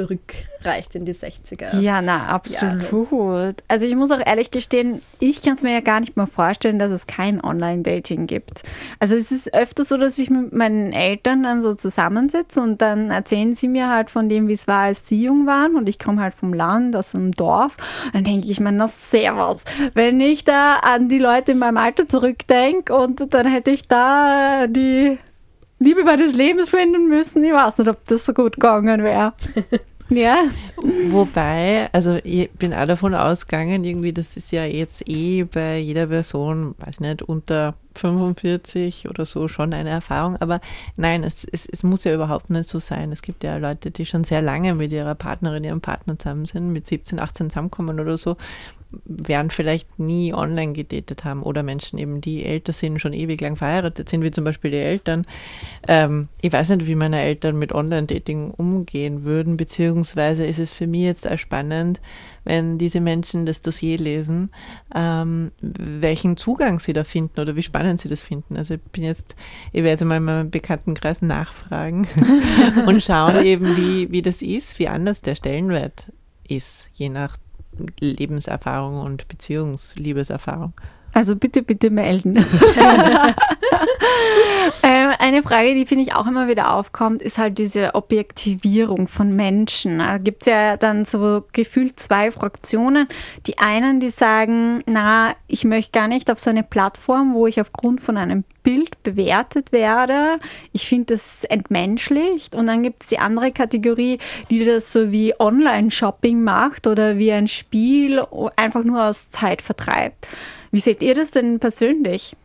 zurückreicht 0.62 0.95
in 0.95 1.05
die 1.05 1.14
60er. 1.14 1.80
Ja, 1.80 2.01
na, 2.01 2.28
absolut. 2.28 3.64
Also 3.68 3.86
ich 3.86 3.95
muss 3.95 4.12
auch 4.12 4.26
ehrlich 4.26 4.51
gestehen, 4.51 5.01
ich 5.20 5.41
kann 5.41 5.53
es 5.53 5.64
mir 5.64 5.74
ja 5.74 5.80
gar 5.80 5.99
nicht 5.99 6.16
mal 6.16 6.28
vorstellen, 6.28 6.80
dass 6.80 6.91
es 6.91 7.07
kein 7.07 7.43
Online-Dating 7.43 8.28
gibt. 8.28 8.64
Also 8.99 9.16
es 9.16 9.32
ist 9.32 9.53
öfter 9.53 9.86
so, 9.86 9.97
dass 9.97 10.20
ich 10.20 10.30
mit 10.30 10.53
meinen 10.53 10.93
Eltern 10.93 11.43
dann 11.43 11.62
so 11.62 11.74
zusammensitze 11.74 12.62
und 12.62 12.82
dann 12.82 13.09
erzählen 13.09 13.53
sie 13.53 13.68
mir 13.68 13.89
halt 13.89 14.09
von 14.09 14.30
dem, 14.30 14.47
wie 14.47 14.53
es 14.53 14.68
war, 14.68 14.82
als 14.82 15.07
sie 15.07 15.24
jung 15.24 15.47
waren 15.47 15.76
und 15.76 15.89
ich 15.89 15.99
komme 15.99 16.22
halt 16.22 16.34
vom 16.34 16.53
Land, 16.53 16.95
aus 16.95 17.16
einem 17.16 17.32
Dorf. 17.32 17.78
Und 18.05 18.16
dann 18.16 18.24
denke 18.24 18.47
ich 18.47 18.59
mir, 18.59 18.72
na 18.72 18.88
servus, 18.88 19.64
wenn 19.93 20.20
ich 20.20 20.43
da 20.43 20.76
an 20.78 21.09
die 21.09 21.20
Leute 21.20 21.53
in 21.53 21.59
meinem 21.59 21.78
Alter 21.78 22.07
zurückdenke 22.07 22.95
und 22.95 23.34
dann 23.34 23.47
hätte 23.47 23.72
ich 23.72 23.88
da 23.88 24.68
die 24.68 25.18
Liebe 25.80 26.03
meines 26.03 26.36
Lebens 26.36 26.70
finden 26.70 27.07
müssen. 27.07 27.43
Ich 27.43 27.53
weiß 27.53 27.80
nicht, 27.80 27.88
ob 27.89 28.05
das 28.05 28.26
so 28.26 28.34
gut 28.34 28.53
gegangen 28.53 29.03
wäre. 29.03 29.34
ja. 30.12 30.43
Wobei, 31.09 31.89
also 31.93 32.18
ich 32.24 32.51
bin 32.51 32.74
auch 32.74 32.86
davon 32.86 33.14
ausgegangen, 33.16 33.84
irgendwie, 33.84 34.14
das 34.14 34.38
ist 34.38 34.51
ja 34.51 34.66
jetzt 34.66 35.07
eh 35.07 35.43
bei 35.43 35.78
jeder 35.78 36.07
Person, 36.07 36.76
weiß 36.80 36.99
nicht, 36.99 37.22
unter 37.22 37.76
45 37.95 39.09
oder 39.09 39.26
so 39.26 39.47
schon 39.47 39.74
eine 39.74 39.89
Erfahrung, 39.89 40.38
aber 40.38 40.62
nein, 40.97 41.24
es, 41.24 41.43
es, 41.45 41.66
es 41.66 41.84
muss 41.84 42.03
ja 42.03 42.14
überhaupt 42.14 42.49
nicht 42.49 42.70
so 42.70 42.80
sein. 42.80 43.12
Es 43.12 43.22
gibt 43.22 43.43
ja 43.43 43.57
Leute, 43.57 43.91
die 43.91 44.05
schon 44.05 44.24
sehr 44.24 44.41
lange 44.41 44.76
mit 44.76 44.91
ihrer 44.91 45.16
Partnerin, 45.16 45.64
ihrem 45.64 45.82
Partner 45.82 46.18
zusammen 46.18 46.45
sind, 46.45 46.72
mit 46.72 46.88
17, 46.88 47.20
18 47.20 47.49
zusammenkommen 47.49 47.99
oder 47.99 48.18
so, 48.18 48.38
werden 49.05 49.51
vielleicht 49.51 49.99
nie 49.99 50.33
online 50.33 50.73
gedatet 50.73 51.23
haben 51.23 51.43
oder 51.43 51.63
Menschen 51.63 51.97
eben, 51.97 52.21
die 52.21 52.45
älter 52.45 52.73
sind, 52.73 52.99
schon 52.99 53.13
ewig 53.13 53.39
lang 53.41 53.55
verheiratet 53.55 54.09
sind, 54.09 54.23
wie 54.23 54.31
zum 54.31 54.43
Beispiel 54.43 54.71
die 54.71 54.77
Eltern. 54.77 55.25
Ähm, 55.87 56.27
ich 56.41 56.51
weiß 56.51 56.69
nicht, 56.69 56.87
wie 56.87 56.95
meine 56.95 57.21
Eltern 57.21 57.57
mit 57.57 57.73
Online-Dating 57.73 58.51
umgehen 58.51 59.23
würden, 59.23 59.57
beziehungsweise 59.57 60.45
ist 60.45 60.59
es 60.59 60.71
für 60.71 60.87
mich 60.87 61.03
jetzt 61.03 61.29
auch 61.29 61.37
spannend, 61.37 62.01
wenn 62.43 62.77
diese 62.77 63.01
Menschen 63.01 63.45
das 63.45 63.61
Dossier 63.61 63.97
lesen, 63.97 64.51
ähm, 64.95 65.51
welchen 65.61 66.37
Zugang 66.37 66.79
sie 66.79 66.93
da 66.93 67.03
finden 67.03 67.39
oder 67.39 67.55
wie 67.55 67.63
spannend 67.63 67.99
sie 67.99 68.09
das 68.09 68.21
finden. 68.21 68.57
Also 68.57 68.75
ich 68.75 68.81
bin 68.81 69.03
jetzt, 69.03 69.35
ich 69.71 69.83
werde 69.83 70.05
mal 70.05 70.17
in 70.17 70.23
meinem 70.23 70.49
Bekanntenkreis 70.49 71.21
nachfragen 71.21 72.07
und 72.87 73.03
schauen 73.03 73.43
eben, 73.43 73.77
wie, 73.77 74.11
wie 74.11 74.21
das 74.21 74.41
ist, 74.41 74.79
wie 74.79 74.87
anders 74.87 75.21
der 75.21 75.35
Stellenwert 75.35 76.11
ist, 76.47 76.89
je 76.93 77.09
nach 77.09 77.37
Lebenserfahrung 77.99 79.01
und 79.01 79.27
Beziehungsliebeserfahrung. 79.27 80.73
Also 81.13 81.36
bitte, 81.36 81.61
bitte 81.61 81.89
melden. 81.89 82.38
ähm, 84.84 85.11
eine 85.19 85.43
Frage, 85.43 85.75
die 85.75 85.86
finde 85.86 86.05
ich 86.05 86.15
auch 86.15 86.27
immer 86.27 86.47
wieder 86.47 86.73
aufkommt, 86.73 87.21
ist 87.21 87.38
halt 87.38 87.57
diese 87.57 87.95
Objektivierung 87.95 89.07
von 89.07 89.36
Menschen. 89.36 89.99
Da 89.99 90.17
gibt 90.17 90.43
es 90.43 90.47
ja 90.47 90.77
dann 90.77 91.05
so 91.05 91.43
gefühlt 91.51 91.99
zwei 91.99 92.32
Fraktionen. 92.32 93.07
Die 93.45 93.57
einen, 93.57 93.99
die 93.99 94.09
sagen, 94.09 94.84
na, 94.86 95.34
ich 95.47 95.65
möchte 95.65 95.91
gar 95.99 96.07
nicht 96.07 96.32
auf 96.32 96.39
so 96.39 96.49
eine 96.49 96.63
Plattform, 96.63 97.34
wo 97.34 97.47
ich 97.47 97.59
aufgrund 97.59 98.01
von 98.01 98.17
einem 98.17 98.43
Bild 98.64 99.01
bewertet 99.03 99.72
werde. 99.72 100.39
Ich 100.72 100.88
finde 100.88 101.14
das 101.14 101.43
entmenschlicht. 101.45 102.55
Und 102.55 102.68
dann 102.68 102.84
gibt 102.84 103.03
es 103.03 103.09
die 103.09 103.20
andere 103.20 103.51
Kategorie, 103.51 104.20
die 104.49 104.64
das 104.64 104.93
so 104.93 105.12
wie 105.12 105.39
Online-Shopping 105.39 106.43
macht 106.43 106.88
oder 106.88 107.18
wie 107.18 107.32
ein 107.32 107.47
Spiel 107.47 108.24
einfach 108.55 108.84
nur 108.84 109.05
aus 109.05 109.32
Zeitvertreib. 109.32 110.14
Wie 110.72 110.80
seht 110.80 111.01
ihr 111.01 111.16
das 111.16 111.32
denn 111.32 111.59
persönlich? 111.59 112.36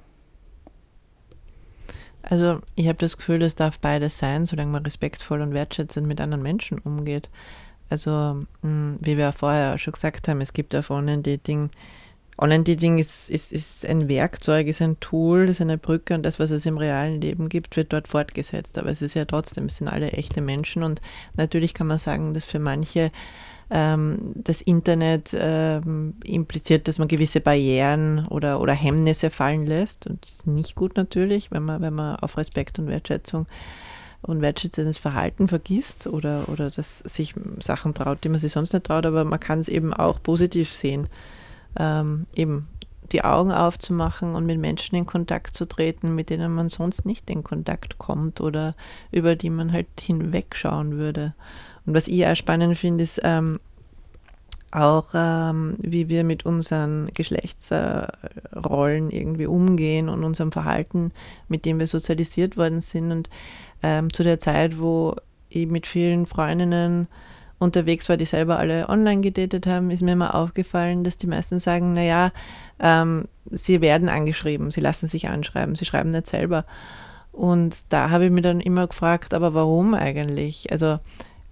Also 2.22 2.60
ich 2.74 2.88
habe 2.88 2.98
das 2.98 3.16
Gefühl, 3.16 3.42
es 3.42 3.54
darf 3.54 3.78
beides 3.78 4.18
sein, 4.18 4.46
solange 4.46 4.72
man 4.72 4.82
respektvoll 4.82 5.40
und 5.42 5.54
wertschätzend 5.54 6.08
mit 6.08 6.20
anderen 6.20 6.42
Menschen 6.42 6.78
umgeht. 6.80 7.28
Also 7.88 8.44
mh, 8.62 8.96
wie 9.00 9.16
wir 9.16 9.30
vorher 9.30 9.78
schon 9.78 9.92
gesagt 9.92 10.26
haben, 10.26 10.40
es 10.40 10.52
gibt 10.52 10.74
auf 10.74 10.90
Online-Dating, 10.90 11.70
Online-Dating 12.38 12.98
ist, 12.98 13.30
ist, 13.30 13.50
ist 13.50 13.86
ein 13.86 14.08
Werkzeug, 14.08 14.66
ist 14.66 14.82
ein 14.82 15.00
Tool, 15.00 15.48
ist 15.48 15.62
eine 15.62 15.78
Brücke 15.78 16.14
und 16.14 16.22
das, 16.22 16.38
was 16.38 16.50
es 16.50 16.66
im 16.66 16.76
realen 16.76 17.20
Leben 17.20 17.48
gibt, 17.48 17.76
wird 17.76 17.92
dort 17.92 18.08
fortgesetzt. 18.08 18.78
Aber 18.78 18.90
es 18.90 19.00
ist 19.00 19.14
ja 19.14 19.24
trotzdem, 19.24 19.66
es 19.66 19.78
sind 19.78 19.88
alle 19.88 20.12
echte 20.12 20.42
Menschen 20.42 20.82
und 20.82 21.00
natürlich 21.34 21.72
kann 21.72 21.86
man 21.86 21.98
sagen, 21.98 22.34
dass 22.34 22.44
für 22.44 22.58
manche 22.58 23.10
ähm, 23.70 24.32
das 24.34 24.60
Internet 24.60 25.34
ähm, 25.38 26.14
impliziert, 26.24 26.88
dass 26.88 26.98
man 26.98 27.08
gewisse 27.08 27.40
Barrieren 27.40 28.26
oder, 28.26 28.60
oder 28.60 28.74
Hemmnisse 28.74 29.30
fallen 29.30 29.66
lässt. 29.66 30.06
Und 30.06 30.24
das 30.24 30.32
ist 30.32 30.46
nicht 30.46 30.74
gut 30.74 30.96
natürlich, 30.96 31.50
wenn 31.50 31.64
man, 31.64 31.80
wenn 31.80 31.94
man 31.94 32.16
auf 32.16 32.36
Respekt 32.36 32.78
und 32.78 32.88
Wertschätzung 32.88 33.46
und 34.22 34.42
wertschätzendes 34.42 34.98
Verhalten 34.98 35.48
vergisst 35.48 36.06
oder, 36.06 36.48
oder 36.48 36.70
dass 36.70 36.98
sich 36.98 37.34
Sachen 37.60 37.94
traut, 37.94 38.24
die 38.24 38.28
man 38.28 38.40
sich 38.40 38.52
sonst 38.52 38.72
nicht 38.72 38.86
traut, 38.86 39.06
aber 39.06 39.24
man 39.24 39.40
kann 39.40 39.58
es 39.58 39.68
eben 39.68 39.94
auch 39.94 40.22
positiv 40.22 40.72
sehen. 40.72 41.08
Ähm, 41.78 42.26
eben 42.34 42.68
die 43.12 43.22
Augen 43.22 43.52
aufzumachen 43.52 44.34
und 44.34 44.46
mit 44.46 44.58
Menschen 44.58 44.96
in 44.96 45.06
Kontakt 45.06 45.56
zu 45.56 45.66
treten, 45.66 46.14
mit 46.14 46.30
denen 46.30 46.52
man 46.52 46.68
sonst 46.68 47.06
nicht 47.06 47.30
in 47.30 47.44
Kontakt 47.44 47.98
kommt 47.98 48.40
oder 48.40 48.74
über 49.12 49.36
die 49.36 49.50
man 49.50 49.72
halt 49.72 49.86
hinwegschauen 50.00 50.96
würde. 50.96 51.34
Und 51.84 51.94
was 51.94 52.08
ich 52.08 52.26
auch 52.26 52.34
spannend 52.34 52.76
finde, 52.76 53.04
ist 53.04 53.20
ähm, 53.22 53.60
auch, 54.72 55.06
ähm, 55.14 55.76
wie 55.78 56.08
wir 56.08 56.24
mit 56.24 56.44
unseren 56.44 57.08
Geschlechtsrollen 57.14 59.10
irgendwie 59.10 59.46
umgehen 59.46 60.08
und 60.08 60.24
unserem 60.24 60.52
Verhalten, 60.52 61.12
mit 61.48 61.64
dem 61.64 61.78
wir 61.78 61.86
sozialisiert 61.86 62.56
worden 62.56 62.80
sind. 62.80 63.12
Und 63.12 63.30
ähm, 63.82 64.12
zu 64.12 64.24
der 64.24 64.38
Zeit, 64.38 64.78
wo 64.78 65.14
ich 65.48 65.68
mit 65.68 65.86
vielen 65.86 66.26
Freundinnen 66.26 67.06
unterwegs 67.58 68.08
war, 68.08 68.16
die 68.16 68.26
selber 68.26 68.58
alle 68.58 68.88
online 68.88 69.22
gedatet 69.22 69.66
haben, 69.66 69.90
ist 69.90 70.02
mir 70.02 70.12
immer 70.12 70.34
aufgefallen, 70.34 71.04
dass 71.04 71.18
die 71.18 71.26
meisten 71.26 71.58
sagen, 71.58 71.94
naja, 71.94 72.32
ähm, 72.80 73.26
sie 73.50 73.80
werden 73.80 74.08
angeschrieben, 74.08 74.70
sie 74.70 74.80
lassen 74.80 75.06
sich 75.06 75.28
anschreiben, 75.28 75.74
sie 75.74 75.84
schreiben 75.84 76.10
nicht 76.10 76.26
selber. 76.26 76.64
Und 77.32 77.76
da 77.88 78.10
habe 78.10 78.26
ich 78.26 78.30
mir 78.30 78.42
dann 78.42 78.60
immer 78.60 78.86
gefragt, 78.86 79.34
aber 79.34 79.54
warum 79.54 79.94
eigentlich? 79.94 80.70
Also 80.70 80.98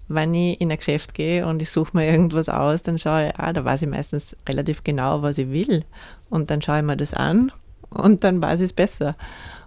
wenn 0.08 0.34
ich 0.34 0.60
in 0.60 0.70
ein 0.70 0.78
Geschäft 0.78 1.14
gehe 1.14 1.46
und 1.46 1.62
ich 1.62 1.70
suche 1.70 1.96
mir 1.96 2.06
irgendwas 2.06 2.48
aus, 2.48 2.82
dann 2.82 2.98
schaue 2.98 3.28
ich, 3.28 3.38
ah, 3.38 3.52
da 3.52 3.64
weiß 3.64 3.82
ich 3.82 3.88
meistens 3.88 4.36
relativ 4.48 4.84
genau, 4.84 5.22
was 5.22 5.38
ich 5.38 5.50
will. 5.50 5.84
Und 6.30 6.50
dann 6.50 6.62
schaue 6.62 6.78
ich 6.78 6.84
mir 6.84 6.96
das 6.96 7.14
an 7.14 7.52
und 7.90 8.24
dann 8.24 8.42
weiß 8.42 8.60
ich 8.60 8.66
es 8.66 8.72
besser, 8.72 9.16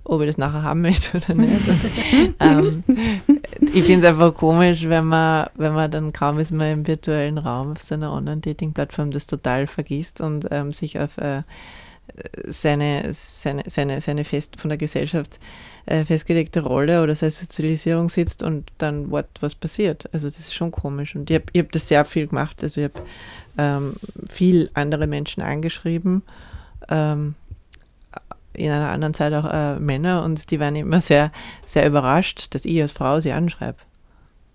ob 0.03 0.21
ich 0.21 0.27
das 0.27 0.38
nachher 0.38 0.63
haben 0.63 0.81
möchte 0.81 1.17
oder 1.17 1.33
nicht. 1.33 1.61
ähm, 2.39 2.83
ich 3.74 3.84
finde 3.84 4.07
es 4.07 4.13
einfach 4.13 4.34
komisch, 4.34 4.88
wenn 4.88 5.05
man, 5.05 5.47
wenn 5.55 5.74
man 5.74 5.89
dann 5.91 6.13
kaum 6.13 6.39
ist 6.39 6.51
man 6.51 6.72
im 6.72 6.88
virtuellen 6.88 7.38
Raum 7.38 7.74
auf 7.74 7.82
seiner 7.82 8.11
Online-Dating-Plattform 8.13 9.11
das 9.11 9.28
total 9.28 9.68
vergisst 9.68 10.22
und 10.22 10.47
ähm, 10.51 10.74
sich 10.74 10.99
auf 10.99 11.18
äh, 11.18 11.43
seine, 12.47 13.13
seine, 13.13 13.63
seine, 13.68 14.01
seine 14.01 14.24
fest 14.24 14.59
von 14.59 14.70
der 14.70 14.78
Gesellschaft 14.78 15.39
äh, 15.86 16.03
festgelegte 16.03 16.61
Rolle 16.61 17.03
oder 17.03 17.15
seine 17.15 17.32
Sozialisierung 17.32 18.09
sitzt 18.09 18.43
und 18.43 18.72
dann 18.78 19.11
what, 19.11 19.28
was 19.41 19.55
passiert. 19.55 20.09
Also 20.13 20.28
das 20.28 20.39
ist 20.39 20.55
schon 20.55 20.72
komisch. 20.72 21.15
Und 21.15 21.30
ich 21.30 21.36
habe 21.36 21.45
ich 21.53 21.61
hab 21.61 21.72
das 21.72 21.88
sehr 21.88 22.05
viel 22.05 22.28
gemacht. 22.28 22.63
Also 22.63 22.82
ich 22.82 22.89
habe 22.89 23.05
ähm, 23.57 23.95
viel 24.30 24.70
andere 24.74 25.07
Menschen 25.07 25.43
angeschrieben. 25.43 26.24
Ähm, 26.89 27.36
in 28.58 28.72
einer 28.72 28.89
anderen 28.89 29.14
Zeit 29.14 29.34
auch 29.34 29.45
äh, 29.45 29.80
Männer 29.80 30.24
und 30.24 30.51
die 30.51 30.60
waren 30.60 30.76
immer 30.76 30.99
sehr, 30.99 31.32
sehr 31.66 31.88
überrascht, 31.88 32.53
dass 32.53 32.66
ich 32.66 32.82
als 32.82 32.91
Frau 32.91 33.20
sie 33.20 33.32
anschreibe. 33.32 33.78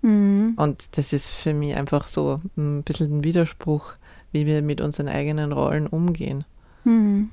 Mhm. 0.03 0.55
Und 0.57 0.97
das 0.97 1.13
ist 1.13 1.31
für 1.31 1.55
mich 1.55 1.77
einfach 1.77 2.09
so 2.09 2.41
ein 2.57 2.83
bisschen 2.83 3.19
ein 3.19 3.25
Widerspruch, 3.25 3.95
wie 4.33 4.47
wir 4.47 4.61
mit 4.63 4.81
unseren 4.81 5.09
eigenen 5.09 5.53
Rollen 5.53 5.87
umgehen. 5.87 6.45
Mhm. 6.85 7.31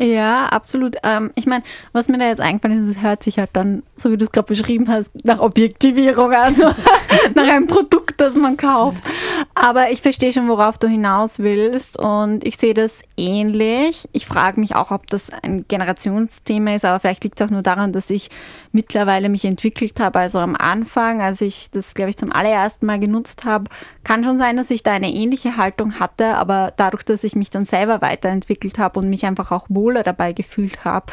Ja, 0.00 0.46
absolut. 0.46 0.96
Ähm, 1.02 1.32
ich 1.34 1.46
meine, 1.46 1.64
was 1.92 2.06
mir 2.06 2.18
da 2.18 2.28
jetzt 2.28 2.40
eingefallen 2.40 2.88
ist, 2.88 2.96
es 2.96 3.02
hört 3.02 3.24
sich 3.24 3.36
halt 3.40 3.50
dann, 3.54 3.82
so 3.96 4.12
wie 4.12 4.16
du 4.16 4.24
es 4.24 4.30
gerade 4.30 4.46
beschrieben 4.46 4.88
hast, 4.88 5.10
nach 5.24 5.40
Objektivierung, 5.40 6.32
also 6.32 6.62
nach 7.34 7.48
einem 7.48 7.66
Produkt, 7.66 8.20
das 8.20 8.36
man 8.36 8.56
kauft. 8.56 9.02
Aber 9.56 9.90
ich 9.90 10.00
verstehe 10.00 10.32
schon, 10.32 10.46
worauf 10.46 10.78
du 10.78 10.86
hinaus 10.86 11.40
willst 11.40 11.98
und 11.98 12.46
ich 12.46 12.58
sehe 12.58 12.74
das 12.74 13.00
ähnlich. 13.16 14.08
Ich 14.12 14.24
frage 14.24 14.60
mich 14.60 14.76
auch, 14.76 14.92
ob 14.92 15.08
das 15.08 15.30
ein 15.42 15.64
Generationsthema 15.66 16.76
ist, 16.76 16.84
aber 16.84 17.00
vielleicht 17.00 17.24
liegt 17.24 17.40
es 17.40 17.46
auch 17.48 17.50
nur 17.50 17.62
daran, 17.62 17.92
dass 17.92 18.08
ich 18.08 18.30
mittlerweile 18.70 19.28
mich 19.28 19.44
entwickelt 19.44 19.98
habe. 19.98 20.20
Also 20.20 20.38
am 20.38 20.54
Anfang, 20.54 21.20
als 21.20 21.40
ich 21.40 21.72
das, 21.72 21.94
glaube 21.94 22.10
ich, 22.10 22.16
zum 22.16 22.32
allerersten 22.32 22.86
Mal 22.86 23.00
genutzt 23.00 23.44
habe, 23.44 23.64
kann 24.04 24.22
schon 24.22 24.38
sein, 24.38 24.56
dass 24.56 24.70
ich 24.70 24.84
da 24.84 24.92
eine 24.92 25.12
ähnliche 25.12 25.56
Haltung 25.56 25.98
hatte, 25.98 26.36
aber 26.36 26.72
dadurch, 26.76 27.02
dass 27.02 27.24
ich 27.24 27.34
mich 27.34 27.50
dann 27.50 27.64
selber 27.64 28.00
weiterentwickelt 28.00 28.78
habe 28.78 29.00
und 29.00 29.10
mich 29.10 29.26
einfach 29.26 29.50
auch 29.50 29.66
wohler 29.88 30.02
dabei 30.02 30.32
gefühlt 30.32 30.84
habe, 30.84 31.06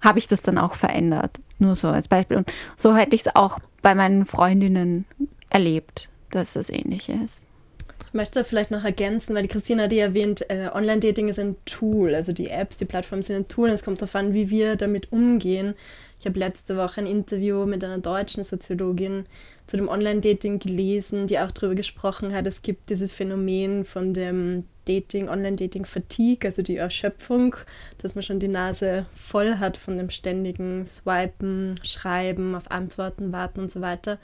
habe 0.00 0.18
ich 0.18 0.26
das 0.26 0.42
dann 0.42 0.58
auch 0.58 0.74
verändert. 0.74 1.38
Nur 1.58 1.76
so 1.76 1.88
als 1.88 2.08
Beispiel. 2.08 2.36
Und 2.36 2.52
so 2.76 2.96
hätte 2.96 3.14
ich 3.14 3.22
es 3.22 3.36
auch 3.36 3.58
bei 3.82 3.94
meinen 3.94 4.26
Freundinnen 4.26 5.04
erlebt, 5.50 6.08
dass 6.30 6.52
das 6.52 6.70
ähnlich 6.70 7.08
ist. 7.08 7.46
Ich 8.06 8.14
möchte 8.14 8.42
vielleicht 8.42 8.70
noch 8.70 8.84
ergänzen, 8.84 9.34
weil 9.34 9.42
die 9.42 9.48
Christina 9.48 9.90
ja 9.90 10.06
erwähnt, 10.06 10.48
äh, 10.50 10.70
Online-Dating 10.72 11.28
ist 11.28 11.38
ein 11.38 11.56
Tool. 11.64 12.14
Also 12.14 12.32
die 12.32 12.48
Apps, 12.48 12.76
die 12.76 12.86
Plattformen 12.86 13.22
sind 13.22 13.36
ein 13.36 13.48
Tool. 13.48 13.68
Und 13.68 13.74
es 13.74 13.84
kommt 13.84 14.00
darauf 14.00 14.14
an, 14.14 14.34
wie 14.34 14.50
wir 14.50 14.76
damit 14.76 15.12
umgehen. 15.12 15.74
Ich 16.18 16.26
habe 16.26 16.38
letzte 16.38 16.76
Woche 16.76 17.00
ein 17.00 17.06
Interview 17.06 17.64
mit 17.64 17.84
einer 17.84 17.98
deutschen 17.98 18.42
Soziologin 18.42 19.24
zu 19.66 19.76
dem 19.76 19.88
Online-Dating 19.88 20.58
gelesen, 20.58 21.28
die 21.28 21.38
auch 21.38 21.52
darüber 21.52 21.76
gesprochen 21.76 22.34
hat, 22.34 22.46
es 22.46 22.62
gibt 22.62 22.90
dieses 22.90 23.12
Phänomen 23.12 23.84
von 23.84 24.14
dem 24.14 24.64
Dating, 24.86 25.28
Online-Dating-Fatigue, 25.28 26.48
also 26.48 26.62
die 26.62 26.76
Erschöpfung, 26.76 27.54
dass 27.98 28.14
man 28.14 28.24
schon 28.24 28.40
die 28.40 28.48
Nase 28.48 29.06
voll 29.12 29.56
hat 29.58 29.76
von 29.76 29.96
dem 29.96 30.10
ständigen 30.10 30.84
Swipen, 30.86 31.78
Schreiben, 31.82 32.54
auf 32.54 32.70
Antworten 32.70 33.30
warten 33.30 33.60
und 33.60 33.70
so 33.70 33.80
weiter. 33.80 34.18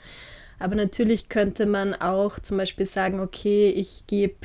Aber 0.59 0.75
natürlich 0.75 1.29
könnte 1.29 1.65
man 1.65 1.93
auch 1.93 2.39
zum 2.39 2.57
Beispiel 2.57 2.87
sagen, 2.87 3.19
okay, 3.19 3.69
ich 3.69 4.07
gebe 4.07 4.35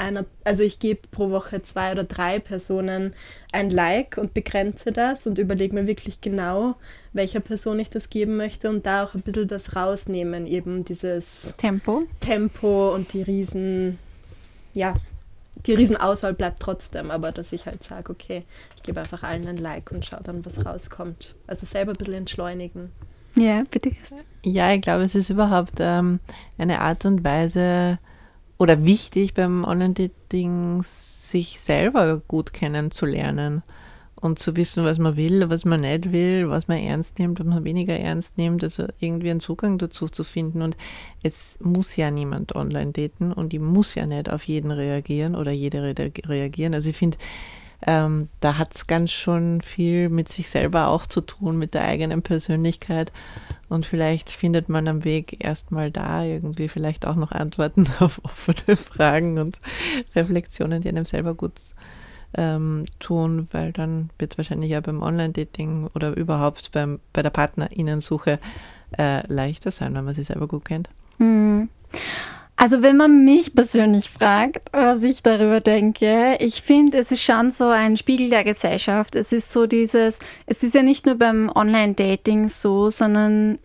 einer, 0.00 0.24
also 0.44 0.62
ich 0.62 0.78
gebe 0.78 1.00
pro 1.10 1.30
Woche 1.30 1.62
zwei 1.62 1.92
oder 1.92 2.04
drei 2.04 2.40
Personen 2.40 3.14
ein 3.52 3.70
Like 3.70 4.16
und 4.16 4.34
begrenze 4.34 4.92
das 4.92 5.26
und 5.26 5.38
überlege 5.38 5.74
mir 5.74 5.86
wirklich 5.86 6.20
genau, 6.20 6.74
welcher 7.12 7.40
Person 7.40 7.78
ich 7.78 7.90
das 7.90 8.10
geben 8.10 8.36
möchte 8.36 8.70
und 8.70 8.86
da 8.86 9.04
auch 9.04 9.14
ein 9.14 9.22
bisschen 9.22 9.46
das 9.46 9.76
rausnehmen, 9.76 10.46
eben 10.46 10.84
dieses 10.84 11.54
Tempo. 11.58 12.04
Tempo 12.20 12.94
und 12.94 13.12
die 13.12 13.22
riesen, 13.22 13.98
ja, 14.72 14.96
die 15.66 15.74
Riesenauswahl 15.74 16.32
bleibt 16.32 16.60
trotzdem, 16.60 17.10
aber 17.10 17.32
dass 17.32 17.52
ich 17.52 17.66
halt 17.66 17.82
sage, 17.82 18.10
okay, 18.10 18.44
ich 18.76 18.82
gebe 18.82 19.00
einfach 19.00 19.22
allen 19.22 19.46
ein 19.46 19.58
Like 19.58 19.92
und 19.92 20.06
schaue 20.06 20.22
dann, 20.22 20.44
was 20.44 20.64
rauskommt. 20.64 21.34
Also 21.46 21.66
selber 21.66 21.92
ein 21.92 21.98
bisschen 21.98 22.14
entschleunigen. 22.14 22.90
Ja, 23.36 23.62
bitte. 23.70 23.92
Ja, 24.42 24.72
ich 24.72 24.80
glaube, 24.80 25.04
es 25.04 25.14
ist 25.14 25.28
überhaupt 25.30 25.74
ähm, 25.78 26.20
eine 26.56 26.80
Art 26.80 27.04
und 27.04 27.22
Weise 27.22 27.98
oder 28.60 28.84
wichtig 28.84 29.32
beim 29.32 29.64
Online-Dating, 29.64 30.82
sich 30.82 31.58
selber 31.60 32.20
gut 32.28 32.52
kennenzulernen 32.52 33.62
und 34.16 34.38
zu 34.38 34.54
wissen, 34.54 34.84
was 34.84 34.98
man 34.98 35.16
will, 35.16 35.48
was 35.48 35.64
man 35.64 35.80
nicht 35.80 36.12
will, 36.12 36.50
was 36.50 36.68
man 36.68 36.76
ernst 36.76 37.18
nimmt, 37.18 37.40
was 37.40 37.46
man 37.46 37.64
weniger 37.64 37.98
ernst 37.98 38.36
nimmt, 38.36 38.62
also 38.62 38.84
irgendwie 38.98 39.30
einen 39.30 39.40
Zugang 39.40 39.78
dazu 39.78 40.10
zu 40.10 40.24
finden. 40.24 40.60
Und 40.60 40.76
es 41.22 41.56
muss 41.60 41.96
ja 41.96 42.10
niemand 42.10 42.54
online 42.54 42.92
daten 42.92 43.32
und 43.32 43.54
ich 43.54 43.60
muss 43.60 43.94
ja 43.94 44.04
nicht 44.04 44.28
auf 44.28 44.44
jeden 44.44 44.70
reagieren 44.70 45.36
oder 45.36 45.52
jede 45.52 45.94
reagieren. 46.28 46.74
Also 46.74 46.90
ich 46.90 46.96
finde, 46.98 47.16
ähm, 47.86 48.28
da 48.40 48.58
hat 48.58 48.74
es 48.74 48.86
ganz 48.86 49.10
schon 49.10 49.62
viel 49.62 50.08
mit 50.08 50.28
sich 50.28 50.50
selber 50.50 50.88
auch 50.88 51.06
zu 51.06 51.20
tun, 51.20 51.58
mit 51.58 51.74
der 51.74 51.84
eigenen 51.84 52.22
Persönlichkeit. 52.22 53.12
Und 53.68 53.86
vielleicht 53.86 54.30
findet 54.30 54.68
man 54.68 54.88
am 54.88 55.04
Weg 55.04 55.42
erstmal 55.44 55.90
da 55.90 56.22
irgendwie 56.24 56.68
vielleicht 56.68 57.06
auch 57.06 57.16
noch 57.16 57.32
Antworten 57.32 57.86
auf 58.00 58.20
offene 58.24 58.76
Fragen 58.76 59.38
und 59.38 59.58
Reflexionen, 60.14 60.82
die 60.82 60.88
einem 60.88 61.04
selber 61.06 61.34
gut 61.34 61.52
ähm, 62.34 62.84
tun, 62.98 63.48
weil 63.50 63.72
dann 63.72 64.10
wird 64.18 64.32
es 64.32 64.38
wahrscheinlich 64.38 64.70
ja 64.70 64.80
beim 64.80 65.02
Online-Dating 65.02 65.88
oder 65.94 66.16
überhaupt 66.16 66.72
beim, 66.72 67.00
bei 67.12 67.22
der 67.22 67.30
Partnerinnensuche 67.30 68.38
äh, 68.98 69.26
leichter 69.32 69.70
sein, 69.70 69.94
wenn 69.94 70.04
man 70.04 70.14
sich 70.14 70.26
selber 70.26 70.46
gut 70.46 70.64
kennt. 70.64 70.90
Hm. 71.18 71.68
Also 72.62 72.82
wenn 72.82 72.98
man 72.98 73.24
mich 73.24 73.54
persönlich 73.54 74.10
fragt, 74.10 74.68
was 74.72 75.02
ich 75.02 75.22
darüber 75.22 75.60
denke, 75.60 76.36
ich 76.40 76.60
finde, 76.60 76.98
es 76.98 77.10
ist 77.10 77.22
schon 77.22 77.52
so 77.52 77.68
ein 77.68 77.96
Spiegel 77.96 78.28
der 78.28 78.44
Gesellschaft. 78.44 79.16
Es 79.16 79.32
ist 79.32 79.50
so 79.50 79.66
dieses, 79.66 80.18
es 80.44 80.62
ist 80.62 80.74
ja 80.74 80.82
nicht 80.82 81.06
nur 81.06 81.14
beim 81.14 81.50
Online-Dating 81.54 82.48
so, 82.48 82.90
sondern 82.90 83.58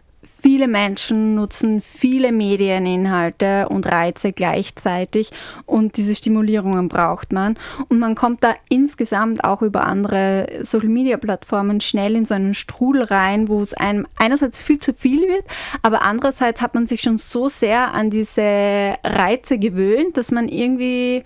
Viele 0.46 0.68
Menschen 0.68 1.34
nutzen 1.34 1.82
viele 1.82 2.32
Medieninhalte 2.32 3.68
und 3.68 3.88
Reize 3.88 4.32
gleichzeitig 4.32 5.32
und 5.66 5.98
diese 5.98 6.14
Stimulierungen 6.14 6.88
braucht 6.88 7.34
man. 7.34 7.58
Und 7.90 7.98
man 7.98 8.14
kommt 8.14 8.44
da 8.44 8.54
insgesamt 8.70 9.44
auch 9.44 9.64
über 9.64 9.88
andere 9.88 10.48
Social-Media-Plattformen 10.62 11.82
schnell 11.82 12.16
in 12.16 12.26
so 12.26 12.36
einen 12.36 12.54
Strudel 12.54 13.06
rein, 13.06 13.48
wo 13.48 13.60
es 13.60 13.74
einem 13.74 14.06
einerseits 14.18 14.62
viel 14.62 14.78
zu 14.78 14.94
viel 14.94 15.28
wird, 15.28 15.46
aber 15.82 16.04
andererseits 16.04 16.62
hat 16.62 16.76
man 16.76 16.86
sich 16.86 17.02
schon 17.02 17.18
so 17.18 17.50
sehr 17.50 17.96
an 17.96 18.12
diese 18.12 18.98
Reize 19.04 19.58
gewöhnt, 19.58 20.16
dass 20.16 20.30
man 20.30 20.48
irgendwie, 20.48 21.24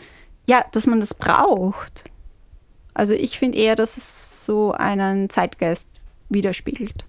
ja, 0.48 0.64
dass 0.72 0.88
man 0.88 1.02
das 1.02 1.14
braucht. 1.14 2.06
Also 2.94 3.16
ich 3.16 3.38
finde 3.38 3.58
eher, 3.58 3.76
dass 3.76 3.98
es 3.98 4.46
so 4.46 4.72
einen 4.72 5.30
Zeitgeist 5.30 5.90
widerspiegelt. 6.30 7.04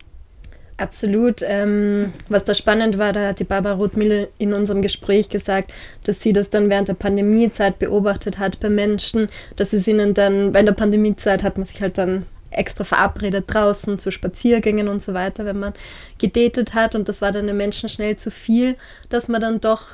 Absolut. 0.80 1.42
Ähm, 1.42 2.14
was 2.30 2.44
da 2.44 2.54
spannend 2.54 2.96
war, 2.96 3.12
da 3.12 3.28
hat 3.28 3.38
die 3.38 3.44
Barbara 3.44 3.74
Rothmühle 3.74 4.30
in 4.38 4.54
unserem 4.54 4.80
Gespräch 4.80 5.28
gesagt, 5.28 5.74
dass 6.06 6.22
sie 6.22 6.32
das 6.32 6.48
dann 6.48 6.70
während 6.70 6.88
der 6.88 6.94
Pandemiezeit 6.94 7.78
beobachtet 7.78 8.38
hat 8.38 8.60
bei 8.60 8.70
Menschen, 8.70 9.28
dass 9.56 9.74
es 9.74 9.86
ihnen 9.86 10.14
dann, 10.14 10.54
weil 10.54 10.60
in 10.60 10.66
der 10.66 10.72
Pandemiezeit 10.72 11.42
hat 11.42 11.58
man 11.58 11.66
sich 11.66 11.82
halt 11.82 11.98
dann 11.98 12.24
extra 12.50 12.84
verabredet 12.84 13.44
draußen 13.48 13.98
zu 13.98 14.10
Spaziergängen 14.10 14.88
und 14.88 15.02
so 15.02 15.12
weiter, 15.12 15.44
wenn 15.44 15.58
man 15.58 15.74
gedatet 16.18 16.72
hat 16.72 16.94
und 16.94 17.10
das 17.10 17.20
war 17.20 17.30
dann 17.30 17.46
den 17.46 17.58
Menschen 17.58 17.90
schnell 17.90 18.16
zu 18.16 18.30
viel, 18.30 18.74
dass 19.10 19.28
man 19.28 19.42
dann 19.42 19.60
doch 19.60 19.84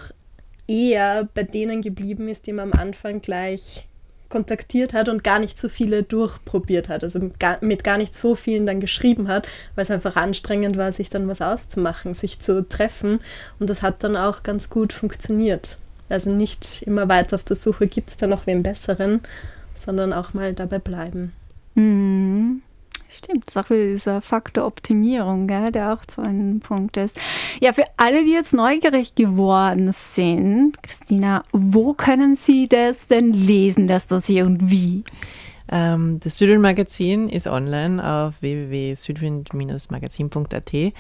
eher 0.69 1.29
bei 1.35 1.43
denen 1.43 1.83
geblieben 1.83 2.29
ist, 2.29 2.47
die 2.47 2.53
man 2.53 2.73
am 2.73 2.79
Anfang 2.79 3.21
gleich 3.21 3.89
kontaktiert 4.29 4.95
hat 4.95 5.09
und 5.09 5.25
gar 5.25 5.39
nicht 5.39 5.59
so 5.59 5.69
viele 5.69 6.03
durchprobiert 6.03 6.89
hat. 6.89 7.05
Also 7.05 7.21
mit 7.61 7.85
gar 7.85 7.99
nicht 7.99 8.19
so 8.19 8.35
vielen 8.35 8.67
dann 8.67 8.81
geschrieben 8.81 9.29
hat, 9.29 9.49
weil 9.75 9.85
es 9.85 9.91
einfach 9.91 10.17
anstrengend 10.17 10.77
war, 10.77 10.93
sich 10.93 11.11
dann 11.11 11.29
was 11.29 11.41
auszumachen, 11.41 12.15
sich 12.15 12.41
zu 12.41 12.69
treffen. 12.69 13.21
Und 13.59 13.71
das 13.71 13.83
hat 13.83 14.03
dann 14.05 14.17
auch 14.17 14.43
ganz 14.43 14.71
gut 14.71 14.93
funktioniert. 14.93 15.79
Also 16.09 16.31
nicht 16.31 16.83
immer 16.83 17.09
weiter 17.09 17.37
auf 17.37 17.45
der 17.45 17.57
Suche, 17.57 17.87
gibt 17.87 18.11
es 18.11 18.17
da 18.17 18.27
noch 18.27 18.47
wen 18.47 18.63
Besseren, 18.63 19.21
sondern 19.75 20.13
auch 20.13 20.35
mal 20.35 20.55
dabei 20.55 20.79
bleiben. 20.79 21.33
Mhm. 21.75 22.63
Stimmt, 23.17 23.47
das 23.47 23.57
ist 23.57 23.57
auch 23.57 23.71
wieder 23.71 23.87
dieser 23.87 24.21
Faktor 24.21 24.67
Optimierung, 24.67 25.47
gell, 25.47 25.73
der 25.73 25.95
auch 25.95 26.03
so 26.09 26.21
ein 26.21 26.61
Punkt 26.61 26.99
ist. 26.99 27.19
Ja, 27.61 27.73
für 27.73 27.85
alle, 27.97 28.23
die 28.25 28.33
jetzt 28.33 28.53
neugierig 28.53 29.15
geworden 29.15 29.91
sind, 29.93 30.83
Christina, 30.83 31.43
wo 31.51 31.95
können 31.95 32.37
Sie 32.37 32.69
das 32.69 33.07
denn 33.07 33.33
lesen, 33.33 33.89
das 33.89 34.07
Dossier 34.07 34.45
und 34.45 34.71
wie? 34.71 35.03
Ähm, 35.73 36.21
das 36.21 36.37
Südwind-Magazin 36.37 37.31
ist 37.31 37.47
online 37.47 38.07
auf 38.07 38.43
www.südwind-magazin.at. 38.43 40.93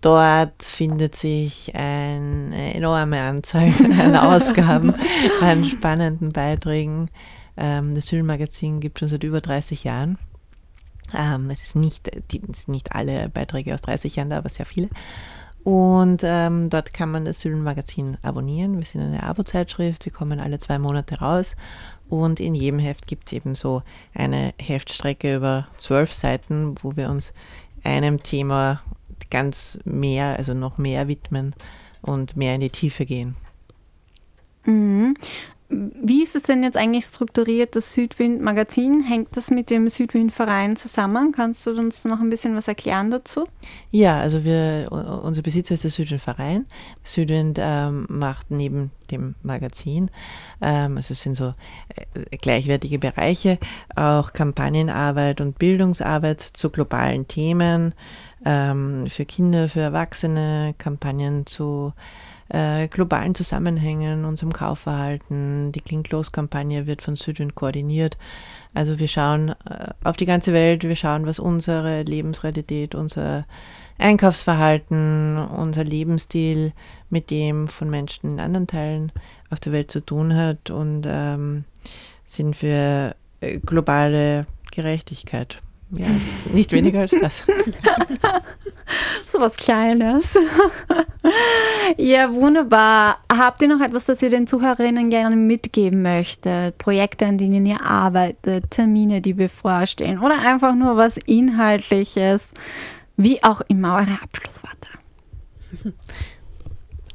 Dort 0.00 0.62
findet 0.62 1.14
sich 1.14 1.72
eine 1.74 2.74
enorme 2.74 3.20
Anzahl 3.20 3.70
an 4.00 4.16
Ausgaben, 4.16 4.94
an 5.42 5.66
spannenden 5.66 6.32
Beiträgen. 6.32 7.10
Ähm, 7.58 7.94
das 7.94 8.06
Südwind-Magazin 8.06 8.80
gibt 8.80 8.96
es 8.96 9.00
schon 9.00 9.10
seit 9.10 9.24
über 9.24 9.42
30 9.42 9.84
Jahren. 9.84 10.16
Ähm, 11.16 11.50
es, 11.50 11.62
ist 11.64 11.76
nicht, 11.76 12.10
die, 12.30 12.42
es 12.50 12.62
sind 12.62 12.74
nicht 12.74 12.92
alle 12.94 13.28
Beiträge 13.28 13.74
aus 13.74 13.82
30 13.82 14.16
Jahren 14.16 14.30
da, 14.30 14.38
aber 14.38 14.48
sehr 14.48 14.66
viele. 14.66 14.88
Und 15.64 16.20
ähm, 16.24 16.68
dort 16.68 16.92
kann 16.92 17.10
man 17.10 17.24
das 17.24 17.40
Sylen-Magazin 17.40 18.18
abonnieren. 18.22 18.76
Wir 18.76 18.84
sind 18.84 19.00
eine 19.00 19.22
Abo-Zeitschrift, 19.22 20.04
wir 20.04 20.12
kommen 20.12 20.38
alle 20.38 20.58
zwei 20.58 20.78
Monate 20.78 21.20
raus. 21.20 21.56
Und 22.10 22.38
in 22.38 22.54
jedem 22.54 22.78
Heft 22.78 23.06
gibt 23.06 23.28
es 23.28 23.32
eben 23.32 23.54
so 23.54 23.82
eine 24.14 24.52
Heftstrecke 24.60 25.36
über 25.36 25.66
zwölf 25.78 26.12
Seiten, 26.12 26.74
wo 26.82 26.96
wir 26.96 27.08
uns 27.08 27.32
einem 27.82 28.22
Thema 28.22 28.82
ganz 29.30 29.78
mehr, 29.84 30.36
also 30.36 30.52
noch 30.52 30.76
mehr 30.76 31.08
widmen 31.08 31.54
und 32.02 32.36
mehr 32.36 32.56
in 32.56 32.60
die 32.60 32.70
Tiefe 32.70 33.06
gehen. 33.06 33.36
Mhm 34.66 35.16
wie 35.68 36.22
ist 36.22 36.36
es 36.36 36.42
denn 36.42 36.62
jetzt 36.62 36.76
eigentlich 36.76 37.06
strukturiert, 37.06 37.74
das 37.74 37.94
Südwind-Magazin? 37.94 39.02
Hängt 39.02 39.36
das 39.36 39.50
mit 39.50 39.70
dem 39.70 39.88
Südwind-Verein 39.88 40.76
zusammen? 40.76 41.32
Kannst 41.32 41.66
du 41.66 41.70
uns 41.70 42.04
noch 42.04 42.20
ein 42.20 42.28
bisschen 42.28 42.54
was 42.54 42.68
erklären 42.68 43.10
dazu? 43.10 43.44
Ja, 43.90 44.20
also 44.20 44.44
wir, 44.44 44.88
unser 45.22 45.40
Besitzer 45.40 45.74
ist 45.74 45.84
der 45.84 45.90
Südwind-Verein. 45.90 46.66
Südwind 47.02 47.58
ähm, 47.60 48.06
macht 48.10 48.50
neben 48.50 48.90
dem 49.10 49.34
Magazin, 49.42 50.10
ähm, 50.60 50.96
also 50.96 51.12
es 51.12 51.22
sind 51.22 51.34
so 51.34 51.52
äh, 52.14 52.36
gleichwertige 52.36 52.98
Bereiche, 52.98 53.58
auch 53.96 54.32
Kampagnenarbeit 54.32 55.40
und 55.40 55.58
Bildungsarbeit 55.58 56.40
zu 56.40 56.70
globalen 56.70 57.26
Themen 57.28 57.94
ähm, 58.44 59.06
für 59.08 59.24
Kinder, 59.24 59.68
für 59.68 59.80
Erwachsene, 59.80 60.74
Kampagnen 60.78 61.46
zu 61.46 61.92
äh, 62.48 62.88
globalen 62.88 63.34
Zusammenhängen, 63.34 64.24
unserem 64.24 64.52
Kaufverhalten. 64.52 65.72
Die 65.72 65.80
Klingt-Los-Kampagne 65.80 66.86
wird 66.86 67.02
von 67.02 67.16
Südwind 67.16 67.54
koordiniert. 67.54 68.16
Also 68.74 68.98
wir 68.98 69.08
schauen 69.08 69.50
äh, 69.50 69.88
auf 70.02 70.16
die 70.16 70.26
ganze 70.26 70.52
Welt, 70.52 70.84
wir 70.84 70.96
schauen, 70.96 71.26
was 71.26 71.38
unsere 71.38 72.02
Lebensrealität, 72.02 72.94
unser 72.94 73.46
Einkaufsverhalten, 73.98 75.38
unser 75.38 75.84
Lebensstil 75.84 76.72
mit 77.10 77.30
dem 77.30 77.68
von 77.68 77.88
Menschen 77.90 78.32
in 78.32 78.40
anderen 78.40 78.66
Teilen 78.66 79.12
auf 79.50 79.60
der 79.60 79.72
Welt 79.72 79.90
zu 79.90 80.00
tun 80.00 80.34
hat 80.34 80.70
und 80.70 81.06
ähm, 81.06 81.64
sind 82.24 82.56
für 82.56 83.14
äh, 83.40 83.58
globale 83.58 84.46
Gerechtigkeit. 84.72 85.62
Ja, 85.90 86.06
nicht 86.52 86.72
weniger 86.72 87.00
als 87.00 87.12
das. 87.12 87.42
so 89.24 89.40
was 89.40 89.56
Kleines. 89.56 90.38
ja, 91.96 92.32
wunderbar. 92.34 93.18
Habt 93.30 93.62
ihr 93.62 93.68
noch 93.68 93.80
etwas, 93.80 94.04
das 94.04 94.22
ihr 94.22 94.30
den 94.30 94.46
Zuhörerinnen 94.46 95.10
gerne 95.10 95.36
mitgeben 95.36 96.02
möchtet? 96.02 96.78
Projekte, 96.78 97.26
an 97.26 97.38
denen 97.38 97.64
ihr 97.66 97.82
arbeitet, 97.82 98.70
Termine, 98.70 99.20
die 99.20 99.34
bevorstehen 99.34 100.18
oder 100.18 100.38
einfach 100.40 100.74
nur 100.74 100.96
was 100.96 101.16
Inhaltliches? 101.16 102.50
Wie 103.16 103.42
auch 103.44 103.60
immer, 103.68 103.96
eure 103.96 104.18
Abschlussworte. 104.22 104.88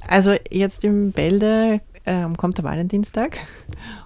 Also 0.08 0.36
jetzt 0.50 0.84
im 0.84 1.12
Bälde 1.12 1.82
ähm, 2.10 2.36
kommt 2.36 2.58
der 2.58 2.66
Valentinstag 2.66 3.38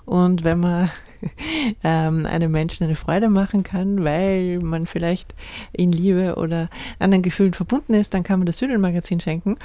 und 0.06 0.43
wenn 0.43 0.60
man 0.60 0.91
ähm, 1.84 2.26
einem 2.26 2.51
Menschen 2.51 2.84
eine 2.84 2.95
Freude 2.95 3.30
machen 3.30 3.64
kann, 3.64 4.04
weil 4.04 4.60
man 4.60 4.86
vielleicht 4.86 5.34
in 5.72 5.93
Liebe 5.93 6.36
oder 6.36 6.70
anderen 6.99 7.24
Gefühlen 7.24 7.54
verbunden 7.54 7.93
ist, 7.93 8.14
dann 8.14 8.24
kann 8.24 8.39
man 8.39 8.45
das 8.45 8.58
Südelmagazin 8.58 9.22
schenken. 9.22 9.58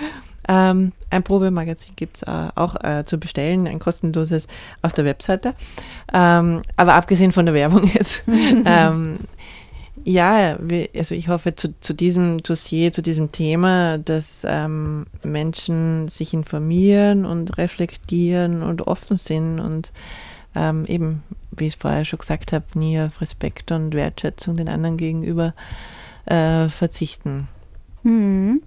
Ähm, 0.48 0.92
ein 1.10 1.24
Probemagazin 1.24 1.94
gibt 1.96 2.18
es 2.18 2.22
äh, 2.22 2.48
auch 2.54 2.76
äh, 2.82 3.04
zu 3.04 3.18
bestellen, 3.18 3.66
ein 3.66 3.80
kostenloses 3.80 4.46
auf 4.82 4.92
der 4.92 5.04
Webseite. 5.04 5.54
Ähm, 6.14 6.62
aber 6.76 6.94
abgesehen 6.94 7.32
von 7.32 7.44
der 7.44 7.54
Werbung 7.54 7.84
jetzt, 7.92 8.22
ähm, 8.28 9.18
ja, 10.04 10.58
also 10.96 11.14
ich 11.14 11.28
hoffe 11.28 11.54
zu, 11.54 11.78
zu, 11.80 11.94
diesem 11.94 12.38
Dossier, 12.42 12.92
zu 12.92 13.02
diesem 13.02 13.32
Thema, 13.32 13.98
dass 13.98 14.44
ähm, 14.48 15.06
Menschen 15.22 16.08
sich 16.08 16.34
informieren 16.34 17.24
und 17.24 17.58
reflektieren 17.58 18.62
und 18.62 18.86
offen 18.86 19.16
sind 19.16 19.60
und 19.60 19.92
ähm, 20.54 20.84
eben, 20.86 21.22
wie 21.50 21.66
ich 21.66 21.74
es 21.74 21.80
vorher 21.80 22.04
schon 22.04 22.18
gesagt 22.18 22.52
habe, 22.52 22.64
nie 22.74 23.00
auf 23.00 23.20
Respekt 23.20 23.70
und 23.72 23.94
Wertschätzung 23.94 24.56
den 24.56 24.68
anderen 24.68 24.96
gegenüber 24.96 25.52
äh, 26.26 26.68
verzichten. 26.68 27.48
Mhm. 28.02 28.62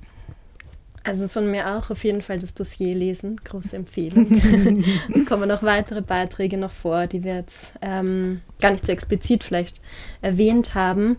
Also 1.03 1.27
von 1.27 1.49
mir 1.49 1.67
auch 1.75 1.89
auf 1.89 2.03
jeden 2.03 2.21
Fall 2.21 2.37
das 2.37 2.53
Dossier 2.53 2.93
lesen, 2.93 3.37
große 3.43 3.75
Empfehlung. 3.75 4.31
es 5.15 5.25
kommen 5.25 5.49
noch 5.49 5.63
weitere 5.63 6.01
Beiträge 6.01 6.57
noch 6.57 6.71
vor, 6.71 7.07
die 7.07 7.23
wir 7.23 7.35
jetzt 7.35 7.73
ähm, 7.81 8.41
gar 8.59 8.71
nicht 8.71 8.85
so 8.85 8.91
explizit 8.91 9.43
vielleicht 9.43 9.81
erwähnt 10.21 10.75
haben. 10.75 11.17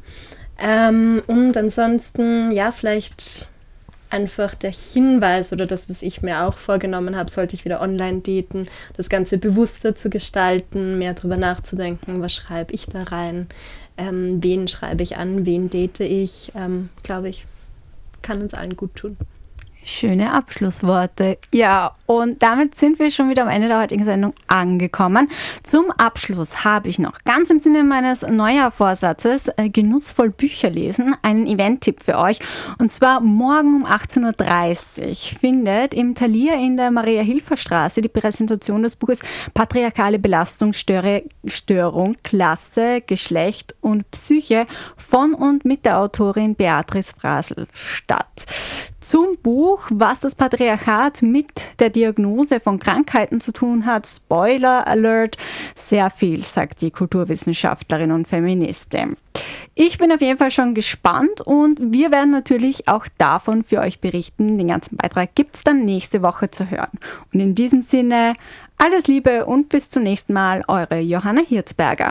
Ähm, 0.56 1.22
und 1.26 1.56
ansonsten, 1.56 2.52
ja, 2.52 2.70
vielleicht 2.70 3.50
einfach 4.12 4.54
der 4.54 4.70
Hinweis 4.70 5.52
oder 5.52 5.66
das, 5.66 5.88
was 5.88 6.02
ich 6.02 6.22
mir 6.22 6.42
auch 6.42 6.58
vorgenommen 6.58 7.16
habe, 7.16 7.30
sollte 7.30 7.56
ich 7.56 7.64
wieder 7.64 7.80
online 7.80 8.20
daten, 8.20 8.68
das 8.96 9.08
Ganze 9.08 9.38
bewusster 9.38 9.96
zu 9.96 10.10
gestalten, 10.10 10.98
mehr 10.98 11.14
darüber 11.14 11.38
nachzudenken, 11.38 12.20
was 12.20 12.34
schreibe 12.34 12.74
ich 12.74 12.86
da 12.86 13.04
rein, 13.04 13.48
ähm, 13.96 14.42
wen 14.42 14.68
schreibe 14.68 15.02
ich 15.02 15.16
an, 15.16 15.46
wen 15.46 15.70
date 15.70 16.00
ich, 16.00 16.52
ähm, 16.54 16.90
glaube 17.02 17.30
ich, 17.30 17.46
kann 18.20 18.42
uns 18.42 18.54
allen 18.54 18.76
gut 18.76 18.94
tun. 18.94 19.16
Schöne 19.84 20.32
Abschlussworte. 20.32 21.38
Ja, 21.52 21.96
und 22.06 22.42
damit 22.42 22.76
sind 22.76 22.98
wir 23.00 23.10
schon 23.10 23.28
wieder 23.30 23.42
am 23.42 23.48
Ende 23.48 23.68
der 23.68 23.80
heutigen 23.80 24.04
Sendung 24.04 24.32
angekommen. 24.46 25.28
Zum 25.64 25.90
Abschluss 25.90 26.64
habe 26.64 26.88
ich 26.88 27.00
noch 27.00 27.24
ganz 27.24 27.50
im 27.50 27.58
Sinne 27.58 27.82
meines 27.82 28.22
Neujahrvorsatzes 28.22 29.48
äh, 29.56 29.68
genussvoll 29.70 30.30
Bücher 30.30 30.70
lesen, 30.70 31.16
einen 31.22 31.46
Event-Tipp 31.46 32.02
für 32.02 32.18
euch. 32.18 32.38
Und 32.78 32.92
zwar 32.92 33.20
morgen 33.20 33.82
um 33.82 33.86
18.30 33.86 35.08
Uhr 35.08 35.38
findet 35.40 35.94
im 35.94 36.14
Thalia 36.14 36.54
in 36.54 36.76
der 36.76 36.90
Maria-Hilfer-Straße 36.90 38.02
die 38.02 38.08
Präsentation 38.08 38.84
des 38.84 38.94
Buches 38.96 39.20
Patriarchale 39.52 40.18
Belastungsstörung, 40.20 42.16
Klasse, 42.22 43.00
Geschlecht 43.00 43.74
und 43.80 44.08
Psyche 44.12 44.66
von 44.96 45.34
und 45.34 45.64
mit 45.64 45.84
der 45.84 45.98
Autorin 45.98 46.54
Beatrice 46.54 47.14
Frasel 47.18 47.66
statt 47.72 48.46
zum 49.02 49.36
Buch, 49.42 49.82
was 49.90 50.20
das 50.20 50.34
Patriarchat 50.34 51.22
mit 51.22 51.50
der 51.78 51.90
Diagnose 51.90 52.60
von 52.60 52.78
Krankheiten 52.78 53.40
zu 53.40 53.52
tun 53.52 53.84
hat. 53.84 54.06
Spoiler 54.06 54.86
Alert, 54.86 55.36
sehr 55.74 56.08
viel, 56.08 56.42
sagt 56.44 56.80
die 56.80 56.90
Kulturwissenschaftlerin 56.90 58.12
und 58.12 58.28
Feministin. 58.28 59.16
Ich 59.74 59.98
bin 59.98 60.12
auf 60.12 60.20
jeden 60.20 60.38
Fall 60.38 60.50
schon 60.50 60.74
gespannt 60.74 61.40
und 61.44 61.92
wir 61.92 62.12
werden 62.12 62.30
natürlich 62.30 62.88
auch 62.88 63.06
davon 63.18 63.64
für 63.64 63.80
euch 63.80 64.00
berichten. 64.00 64.58
Den 64.58 64.68
ganzen 64.68 64.96
Beitrag 64.96 65.34
gibt 65.34 65.56
es 65.56 65.64
dann 65.64 65.84
nächste 65.84 66.22
Woche 66.22 66.50
zu 66.50 66.70
hören. 66.70 66.98
Und 67.32 67.40
in 67.40 67.54
diesem 67.54 67.82
Sinne, 67.82 68.34
alles 68.76 69.06
Liebe 69.06 69.46
und 69.46 69.68
bis 69.68 69.90
zum 69.90 70.02
nächsten 70.02 70.32
Mal, 70.32 70.64
eure 70.66 70.98
Johanna 70.98 71.40
Hirzberger. 71.40 72.10